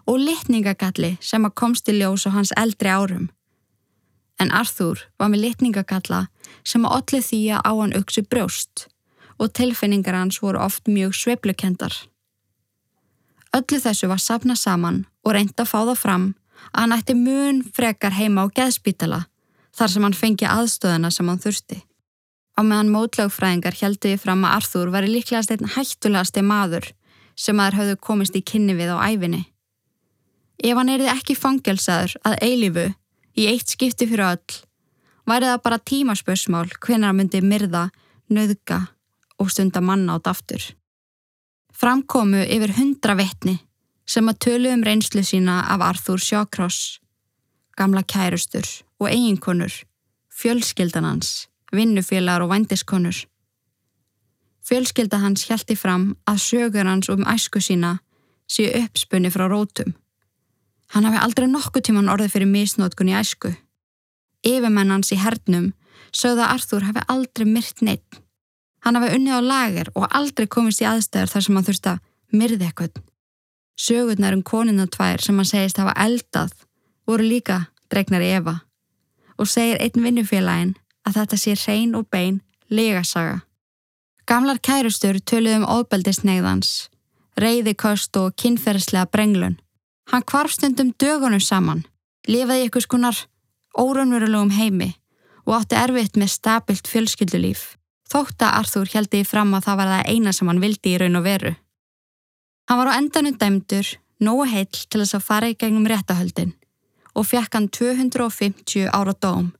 og 0.06 0.18
litningagalli 0.18 1.16
sem 1.20 1.44
að 1.46 1.56
komst 1.60 1.88
í 1.88 1.96
ljós 1.98 2.26
á 2.26 2.30
hans 2.34 2.52
eldri 2.58 2.90
árum. 2.90 3.28
En 4.40 4.50
Arthur 4.50 5.04
var 5.18 5.30
með 5.30 5.46
litningagalla 5.46 6.26
sem 6.66 6.86
að 6.86 6.96
olli 6.98 7.20
því 7.22 7.42
að 7.56 7.66
á 7.68 7.72
hann 7.80 7.96
auksu 7.98 8.24
brjóst 8.26 8.86
og 9.38 9.52
tilfinningar 9.58 10.16
hans 10.18 10.40
voru 10.42 10.60
oft 10.62 10.88
mjög 10.88 11.14
sveiplukendar. 11.18 11.94
Öllu 13.52 13.78
þessu 13.84 14.08
var 14.08 14.22
sapna 14.22 14.56
saman 14.56 15.04
og 15.24 15.34
reynda 15.36 15.64
að 15.64 15.70
fá 15.70 15.78
það 15.82 15.98
fram 16.00 16.26
að 16.72 16.80
hann 16.80 16.96
ætti 16.96 17.16
mun 17.18 17.62
frekar 17.76 18.16
heima 18.16 18.46
á 18.46 18.54
geðspítala 18.56 19.24
þar 19.76 19.92
sem 19.92 20.06
hann 20.06 20.16
fengi 20.16 20.48
aðstöðuna 20.48 21.10
sem 21.12 21.28
hann 21.28 21.42
þurfti. 21.42 21.82
Á 22.52 22.60
meðan 22.60 22.92
mótlögfræðingar 22.92 23.78
heldu 23.80 24.12
ég 24.12 24.20
fram 24.20 24.44
að 24.44 24.58
Arþúr 24.58 24.92
væri 24.92 25.12
líklegast 25.12 25.52
einn 25.54 25.72
hættulegasti 25.76 26.42
maður 26.44 26.90
sem 27.36 27.60
aður 27.60 27.78
hafðu 27.80 27.96
komist 28.08 28.36
í 28.36 28.44
kynni 28.44 28.76
við 28.76 28.92
á 28.92 29.00
æfinni. 29.08 29.46
Ef 30.62 30.78
hann 30.78 30.92
erði 30.92 31.10
ekki 31.10 31.34
fangelsaður 31.34 32.14
að 32.28 32.38
eilifu 32.46 32.86
í 33.34 33.48
eitt 33.50 33.72
skipti 33.72 34.06
fyrir 34.06 34.28
öll, 34.28 34.58
væri 35.26 35.48
það 35.50 35.62
bara 35.64 35.82
tímaspörsmál 35.90 36.68
hvenar 36.78 37.10
hann 37.10 37.18
myndi 37.18 37.40
myrða, 37.42 37.88
nöðga 38.30 38.84
og 39.42 39.50
stunda 39.50 39.82
manna 39.82 40.18
át 40.18 40.30
aftur. 40.30 40.62
Framkomu 41.72 42.44
yfir 42.44 42.76
hundra 42.76 43.16
vettni 43.18 43.58
sem 44.06 44.28
að 44.28 44.38
tölu 44.46 44.70
um 44.70 44.84
reynslu 44.86 45.22
sína 45.26 45.62
af 45.72 45.82
Arthur 45.82 46.20
Shawcross, 46.20 47.00
gamla 47.78 48.02
kærustur 48.06 48.66
og 49.00 49.08
eiginkonur, 49.10 49.72
fjölskyldanans, 50.30 51.48
vinnufélagar 51.74 52.44
og 52.44 52.52
vændiskonur. 52.52 53.24
Fjölskylda 54.62 55.18
hans 55.18 55.48
hjælti 55.48 55.74
fram 55.74 56.12
að 56.28 56.38
sögur 56.44 56.86
hans 56.86 57.10
um 57.10 57.26
æsku 57.26 57.58
sína 57.58 57.96
séu 58.46 58.70
uppspunni 58.84 59.30
frá 59.32 59.48
rótum. 59.50 59.96
Hann 60.92 61.06
hafi 61.08 61.20
aldrei 61.24 61.48
nokkuð 61.48 61.86
tíman 61.88 62.10
orðið 62.12 62.34
fyrir 62.34 62.50
misnótkun 62.50 63.12
í 63.12 63.16
æsku. 63.16 63.54
Yfirmenn 64.44 64.92
hans 64.92 65.12
í 65.14 65.20
hernum 65.20 65.70
sögða 66.12 66.48
að 66.48 66.54
Arthur 66.56 66.86
hafi 66.88 67.04
aldrei 67.14 67.46
myrt 67.48 67.80
neitt. 67.80 68.20
Hann 68.84 68.98
hafi 68.98 69.14
unnið 69.16 69.38
á 69.38 69.40
lager 69.46 69.92
og 69.94 70.10
aldrei 70.10 70.48
komist 70.50 70.82
í 70.82 70.88
aðstæður 70.88 71.32
þar 71.32 71.46
sem 71.46 71.56
hann 71.56 71.68
þurfti 71.68 71.92
að 71.92 72.02
myrði 72.36 72.68
eitthvað. 72.68 73.00
Sögurnar 73.78 74.36
um 74.36 74.42
konuna 74.42 74.86
tvær 74.90 75.22
sem 75.22 75.38
hann 75.38 75.48
segist 75.48 75.80
hafa 75.80 75.94
eldað 76.04 76.52
voru 77.08 77.24
líka 77.24 77.62
dregnar 77.92 78.24
í 78.24 78.32
Eva 78.36 78.58
og 79.40 79.48
segir 79.48 79.80
einn 79.80 80.04
vinnufélagin 80.04 80.74
að 81.08 81.18
þetta 81.18 81.38
sé 81.40 81.54
hrein 81.64 81.96
og 81.98 82.08
bein 82.12 82.42
legasaga. 82.70 83.40
Gamlar 84.28 84.60
kærustur 84.62 85.18
töluðum 85.18 85.64
um 85.66 85.80
óbeldisneiðans, 85.80 86.88
reyðikost 87.40 88.16
og 88.20 88.36
kynferðslega 88.38 89.08
brenglun. 89.10 89.58
Hann 90.10 90.24
kvarf 90.26 90.56
stundum 90.56 90.90
dögunum 90.98 91.40
saman, 91.40 91.84
lifaði 92.28 92.66
ykkur 92.68 92.86
skonar 92.86 93.18
órunverulegum 93.78 94.52
heimi 94.56 94.92
og 95.46 95.56
átti 95.60 95.78
erfitt 95.78 96.18
með 96.18 96.34
stabilt 96.34 96.90
fjölskyldulíf. 96.90 97.76
Þótt 98.12 98.44
að 98.44 98.56
Arþúr 98.60 98.90
heldi 98.92 99.22
fram 99.24 99.54
að 99.56 99.68
það 99.68 99.78
var 99.80 99.92
það 99.92 100.10
eina 100.12 100.32
sem 100.36 100.50
hann 100.50 100.60
vildi 100.62 100.92
í 100.92 100.98
raun 101.00 101.18
og 101.18 101.24
veru. 101.26 101.52
Hann 102.68 102.78
var 102.78 102.90
á 102.92 102.98
endanum 102.98 103.38
dæmdur, 103.40 103.88
nógu 104.22 104.44
heill 104.50 104.68
til 104.70 105.00
þess 105.00 105.16
að 105.16 105.26
fara 105.28 105.48
í 105.50 105.56
gegnum 105.58 105.88
réttahöldin 105.88 106.52
og 107.12 107.26
fekk 107.28 107.56
hann 107.56 107.68
250 107.68 108.88
ára 108.92 109.14
dóm, 109.20 109.50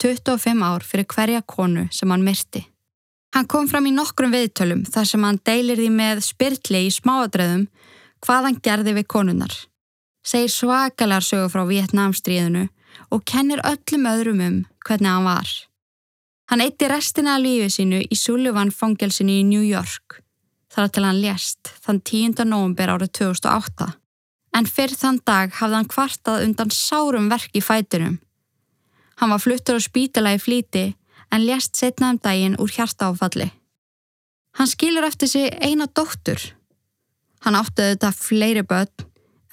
25 0.00 0.62
ár 0.64 0.84
fyrir 0.86 1.08
hverja 1.08 1.42
konu 1.44 1.88
sem 1.92 2.10
hann 2.10 2.24
myrti. 2.24 2.62
Hann 3.34 3.46
kom 3.46 3.68
fram 3.68 3.86
í 3.86 3.92
nokkrum 3.94 4.32
viðtölum 4.34 4.84
þar 4.88 5.06
sem 5.06 5.24
hann 5.24 5.40
deilir 5.46 5.78
því 5.78 5.90
með 5.94 6.22
spyrtli 6.26 6.86
í 6.86 6.94
smáadröðum 6.94 7.66
hvað 8.24 8.46
hann 8.46 8.60
gerði 8.64 8.96
við 8.98 9.08
konunar. 9.14 9.54
Segir 10.26 10.52
svakalar 10.52 11.24
sögu 11.24 11.48
frá 11.52 11.64
Vietnamstríðinu 11.68 12.68
og 13.10 13.24
kennir 13.24 13.62
öllum 13.64 14.08
öðrum 14.10 14.42
um 14.46 14.58
hvernig 14.86 15.10
hann 15.10 15.28
var. 15.28 15.50
Hann 16.50 16.64
eitti 16.64 16.88
restina 16.90 17.36
af 17.36 17.44
lífið 17.44 17.72
sínu 17.76 18.00
í 18.02 18.16
Sullivan 18.18 18.72
fangelsinu 18.74 19.40
í 19.40 19.46
New 19.46 19.62
York 19.62 20.20
þar 20.70 20.90
til 20.94 21.04
hann 21.06 21.20
lést 21.22 21.70
þann 21.84 22.00
10. 22.06 22.44
november 22.46 22.94
árið 22.94 23.12
2008. 23.20 23.90
En 24.58 24.66
fyrir 24.66 24.98
þann 24.98 25.20
dag 25.26 25.54
hafði 25.60 25.78
hann 25.78 25.90
kvartað 25.90 26.44
undan 26.46 26.72
sárum 26.74 27.28
verk 27.30 27.54
í 27.54 27.62
fætunum. 27.62 28.18
Hann 29.22 29.30
var 29.30 29.42
fluttur 29.42 29.78
á 29.78 29.82
spítala 29.82 30.34
í 30.34 30.42
flíti 30.42 30.86
en 31.30 31.46
lést 31.46 31.78
setna 31.78 32.10
um 32.14 32.18
daginn 32.18 32.58
úr 32.58 32.70
hjartáfalli. 32.74 33.50
Hann 34.58 34.70
skilur 34.70 35.06
eftir 35.06 35.30
sig 35.30 35.54
eina 35.62 35.86
dóttur. 35.86 36.40
Hann 37.44 37.56
áttuði 37.56 37.94
þetta 37.94 38.10
fleiri 38.16 38.64
börn 38.68 39.06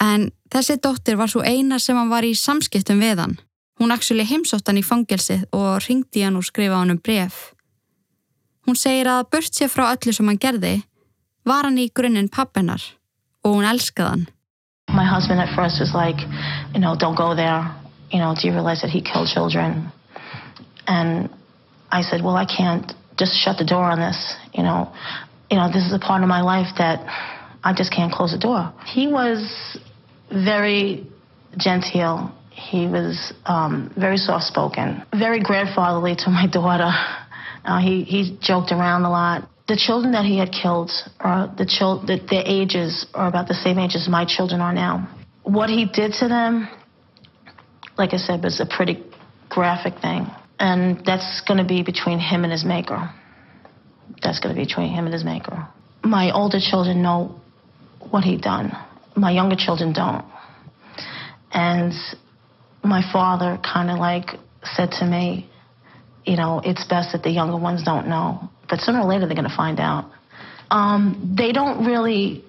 en 0.03 0.29
þessi 0.53 0.77
dóttir 0.83 1.17
var 1.17 1.31
svo 1.31 1.43
eina 1.43 1.79
sem 1.79 1.97
hann 1.97 2.11
var 2.11 2.25
í 2.27 2.33
samskiptum 2.35 2.99
við 3.01 3.21
hann. 3.23 3.37
Hún 3.79 3.93
actually 3.93 4.25
heimsótt 4.25 4.67
hann 4.67 4.79
í 4.79 4.85
fangelsið 4.85 5.45
og 5.55 5.83
ringdi 5.85 6.25
hann 6.25 6.37
og 6.39 6.45
skrifa 6.45 6.81
hann 6.81 6.95
um 6.95 7.01
bref. 7.01 7.53
Hún 8.67 8.75
segir 8.75 9.07
að 9.07 9.29
burt 9.31 9.53
sér 9.53 9.71
frá 9.71 9.91
öllu 9.93 10.13
sem 10.13 10.27
hann 10.27 10.41
gerði 10.41 10.81
var 11.47 11.63
hann 11.63 11.79
í 11.79 11.87
grunninn 11.95 12.31
pappennar 12.33 12.83
og 13.45 13.55
hún 13.55 13.67
elskaði 13.69 14.09
hann. 14.09 14.25
My 14.91 15.05
husband 15.05 15.39
at 15.39 15.53
first 15.55 15.79
was 15.79 15.93
like, 15.93 16.19
you 16.73 16.79
know, 16.79 16.95
don't 16.95 17.15
go 17.15 17.35
there. 17.35 17.63
You 18.11 18.19
know, 18.19 18.35
do 18.35 18.47
you 18.47 18.53
realize 18.53 18.81
that 18.81 18.89
he 18.89 19.01
killed 19.01 19.27
children? 19.27 19.91
And 20.87 21.29
I 21.91 22.01
said, 22.01 22.23
well, 22.23 22.35
I 22.35 22.45
can't 22.45 22.93
just 23.17 23.33
shut 23.43 23.57
the 23.57 23.65
door 23.65 23.83
on 23.83 23.99
this. 23.99 24.35
You 24.53 24.63
know, 24.63 24.91
you 25.51 25.57
know, 25.57 25.67
this 25.67 25.83
is 25.85 25.93
a 25.93 25.99
part 25.99 26.23
of 26.23 26.29
my 26.29 26.41
life 26.41 26.71
that 26.77 27.03
I 27.67 27.73
just 27.73 27.91
can't 27.91 28.13
close 28.13 28.31
the 28.31 28.37
door. 28.37 28.73
He 28.85 29.07
was 29.07 29.77
very 30.31 31.05
genteel. 31.57 32.31
He 32.49 32.87
was 32.87 33.33
um, 33.45 33.91
very 33.97 34.15
soft-spoken, 34.15 35.03
very 35.11 35.41
grandfatherly 35.41 36.15
to 36.23 36.29
my 36.29 36.47
daughter. 36.59 36.91
Uh, 37.65 37.79
he 37.81 38.03
he 38.03 38.37
joked 38.39 38.71
around 38.71 39.03
a 39.03 39.09
lot. 39.09 39.49
The 39.67 39.75
children 39.75 40.13
that 40.13 40.23
he 40.23 40.37
had 40.37 40.53
killed, 40.53 40.91
the 41.19 41.67
child, 41.67 42.07
the, 42.07 42.25
their 42.31 42.43
ages 42.45 43.05
are 43.13 43.27
about 43.27 43.49
the 43.49 43.53
same 43.53 43.77
age 43.79 43.95
as 43.95 44.07
my 44.07 44.23
children 44.23 44.61
are 44.61 44.73
now. 44.73 44.93
What 45.43 45.69
he 45.69 45.83
did 45.83 46.13
to 46.21 46.29
them, 46.29 46.69
like 47.97 48.13
I 48.13 48.17
said, 48.17 48.41
was 48.45 48.61
a 48.61 48.65
pretty 48.65 49.03
graphic 49.49 49.99
thing. 50.01 50.27
And 50.57 51.05
that's 51.05 51.41
going 51.41 51.57
to 51.57 51.65
be 51.65 51.83
between 51.83 52.17
him 52.17 52.45
and 52.45 52.51
his 52.53 52.63
maker. 52.63 53.11
That's 54.23 54.39
going 54.39 54.55
to 54.55 54.59
be 54.61 54.65
between 54.65 54.87
him 54.87 55.03
and 55.03 55.13
his 55.13 55.25
maker. 55.25 55.67
My 56.01 56.31
older 56.31 56.59
children 56.61 57.01
know 57.01 57.41
what 58.11 58.23
he'd 58.23 58.41
done. 58.41 58.71
My 59.15 59.31
younger 59.31 59.55
children 59.55 59.93
don't. 59.93 60.25
And 61.51 61.93
my 62.83 63.01
father 63.11 63.59
kind 63.63 63.89
of 63.89 63.97
like 63.97 64.31
said 64.63 64.91
to 64.99 65.05
me, 65.05 65.49
you 66.25 66.35
know, 66.35 66.61
it's 66.63 66.85
best 66.85 67.13
that 67.13 67.23
the 67.23 67.29
younger 67.29 67.57
ones 67.57 67.83
don't 67.83 68.07
know. 68.07 68.49
But 68.69 68.81
sooner 68.81 68.99
or 68.99 69.05
later, 69.05 69.25
they're 69.25 69.35
going 69.35 69.49
to 69.49 69.55
find 69.55 69.79
out. 69.79 70.11
Um, 70.69 71.35
they 71.37 71.53
don't 71.53 71.85
really 71.85 72.43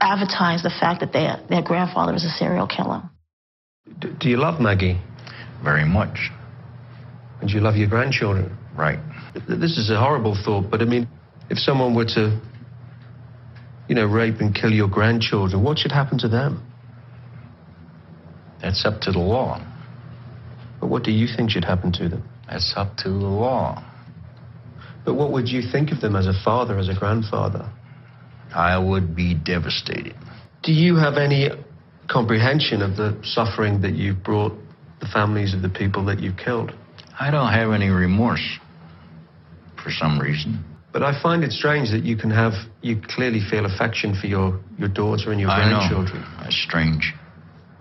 advertise 0.00 0.62
the 0.62 0.70
fact 0.70 1.00
that 1.00 1.12
their, 1.12 1.40
their 1.48 1.62
grandfather 1.62 2.14
is 2.14 2.24
a 2.24 2.30
serial 2.30 2.66
killer. 2.66 3.02
D- 4.00 4.08
do 4.18 4.28
you 4.28 4.38
love 4.38 4.60
Maggie? 4.60 4.98
Very 5.62 5.84
much. 5.84 6.30
And 7.40 7.48
do 7.48 7.54
you 7.54 7.60
love 7.60 7.76
your 7.76 7.88
grandchildren? 7.88 8.56
Right. 8.76 8.98
This 9.48 9.76
is 9.76 9.90
a 9.90 9.98
horrible 9.98 10.36
thought, 10.44 10.70
but 10.70 10.80
I 10.80 10.86
mean, 10.86 11.06
if 11.50 11.58
someone 11.58 11.94
were 11.94 12.06
to, 12.06 12.40
you 13.88 13.94
know, 13.94 14.06
rape 14.06 14.40
and 14.40 14.54
kill 14.54 14.72
your 14.72 14.88
grandchildren, 14.88 15.62
what 15.62 15.78
should 15.78 15.92
happen 15.92 16.18
to 16.18 16.28
them? 16.28 16.66
That's 18.60 18.84
up 18.84 19.00
to 19.02 19.12
the 19.12 19.18
law. 19.18 19.60
But 20.80 20.88
what 20.88 21.02
do 21.02 21.10
you 21.10 21.26
think 21.26 21.50
should 21.50 21.64
happen 21.64 21.92
to 21.92 22.08
them? 22.08 22.28
That's 22.48 22.72
up 22.76 22.96
to 22.98 23.08
the 23.08 23.14
law. 23.14 23.84
But 25.04 25.14
what 25.14 25.32
would 25.32 25.48
you 25.48 25.62
think 25.62 25.90
of 25.90 26.00
them 26.00 26.14
as 26.14 26.26
a 26.26 26.32
father, 26.44 26.78
as 26.78 26.88
a 26.88 26.94
grandfather? 26.94 27.70
I 28.54 28.78
would 28.78 29.16
be 29.16 29.34
devastated. 29.34 30.14
Do 30.62 30.72
you 30.72 30.96
have 30.96 31.16
any 31.16 31.50
comprehension 32.08 32.82
of 32.82 32.96
the 32.96 33.18
suffering 33.24 33.80
that 33.82 33.94
you've 33.94 34.22
brought 34.22 34.52
the 35.00 35.06
families 35.06 35.54
of 35.54 35.62
the 35.62 35.68
people 35.68 36.04
that 36.06 36.20
you've 36.20 36.36
killed? 36.36 36.72
I 37.18 37.30
don't 37.30 37.52
have 37.52 37.72
any 37.72 37.88
remorse 37.88 38.58
for 39.82 39.90
some 39.90 40.20
reason. 40.20 40.64
But 40.92 41.02
I 41.02 41.20
find 41.22 41.42
it 41.42 41.52
strange 41.52 41.90
that 41.90 42.04
you 42.04 42.16
can 42.16 42.30
have, 42.30 42.52
you 42.82 43.00
clearly 43.00 43.40
feel 43.40 43.64
affection 43.64 44.14
for 44.14 44.26
your, 44.26 44.60
your 44.78 44.88
daughter 44.88 45.32
and 45.32 45.40
your 45.40 45.50
I 45.50 45.68
grandchildren. 45.68 46.20
know. 46.20 46.42
That's 46.42 46.60
strange. 46.62 47.14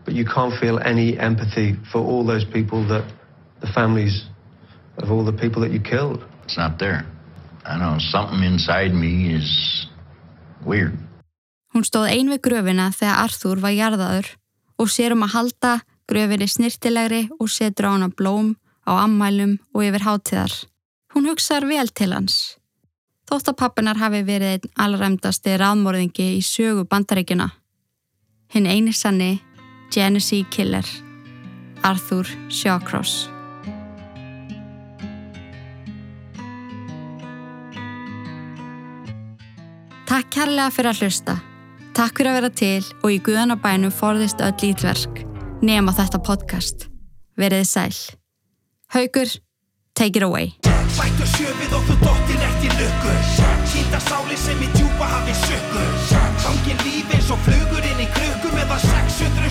But 0.05 0.13
you 0.13 0.25
can't 0.25 0.57
feel 0.59 0.79
any 0.79 1.19
empathy 1.19 1.75
for 1.91 1.99
all 1.99 2.25
those 2.25 2.45
people 2.45 2.87
that, 2.87 3.03
the 3.59 3.67
families 3.67 4.25
of 4.97 5.11
all 5.11 5.25
the 5.25 5.33
people 5.33 5.61
that 5.61 5.71
you 5.71 5.79
killed. 5.79 6.23
It's 6.45 6.57
not 6.57 6.79
there. 6.79 7.05
I 7.65 7.77
know 7.77 7.97
something 7.99 8.43
inside 8.43 8.93
me 8.93 9.35
is 9.35 9.87
weird. 10.65 10.97
Hún 11.73 11.85
stóð 11.87 12.09
ein 12.11 12.27
við 12.31 12.41
gröfina 12.43 12.89
þegar 12.91 13.21
Arthur 13.23 13.61
var 13.63 13.71
jarðaður 13.71 14.27
og 14.81 14.89
sér 14.91 15.13
um 15.15 15.23
að 15.23 15.35
halda 15.35 15.73
gröfinni 16.09 16.47
snirtilegri 16.51 17.21
og 17.39 17.47
setur 17.51 17.87
á 17.87 17.91
hana 17.95 18.09
blóm 18.09 18.55
á 18.83 19.05
ammælum 19.05 19.59
og 19.71 19.85
yfir 19.85 20.03
hátíðar. 20.03 20.55
Hún 21.13 21.29
hugsaður 21.29 21.69
vel 21.69 21.93
til 21.95 22.11
hans. 22.15 22.57
Þótt 23.31 23.47
að 23.47 23.59
pappinar 23.61 23.95
hafi 23.95 24.25
verið 24.27 24.57
einn 24.57 24.71
allræmdasti 24.83 25.53
ráðmórðingi 25.55 26.25
í 26.35 26.39
sögu 26.43 26.81
bandaríkjuna. 26.91 27.45
Hinn 28.51 28.65
eini 28.67 28.91
sanni, 28.91 29.37
Genesee 29.95 30.43
Killer, 30.51 30.83
Arthur 31.87 32.27
Shawcross. 32.51 33.29
Takk 40.11 40.27
kærlega 40.35 40.67
fyrir 40.75 40.91
að 40.91 41.05
hlusta. 41.05 41.37
Takk 41.95 42.19
fyrir 42.19 42.33
að 42.33 42.39
vera 42.41 42.51
til 42.51 42.83
og 42.99 43.09
í 43.15 43.21
Guðanabænum 43.23 43.95
forðist 43.95 44.43
öll 44.43 44.73
ítverk 44.73 45.23
nema 45.63 45.95
þetta 45.95 46.19
podcast. 46.19 46.89
Verið 47.39 47.63
sæl. 47.63 47.95
Haugur, 48.91 49.39
take 49.95 50.19
it 50.19 50.27
away 50.27 50.51
lukku. 52.79 53.11
Hýta 53.71 53.99
sáli 54.03 54.35
sem 54.35 54.59
í 54.59 54.67
djúpa 54.75 55.05
hafi 55.07 55.33
sökku 55.45 55.83
Gangi 56.43 56.75
lífi 56.83 57.15
eins 57.15 57.29
og 57.31 57.39
flugur 57.45 57.85
inn 57.87 58.03
í 58.03 58.07
krukku 58.11 58.51
meðan 58.55 58.81
600 58.83 59.50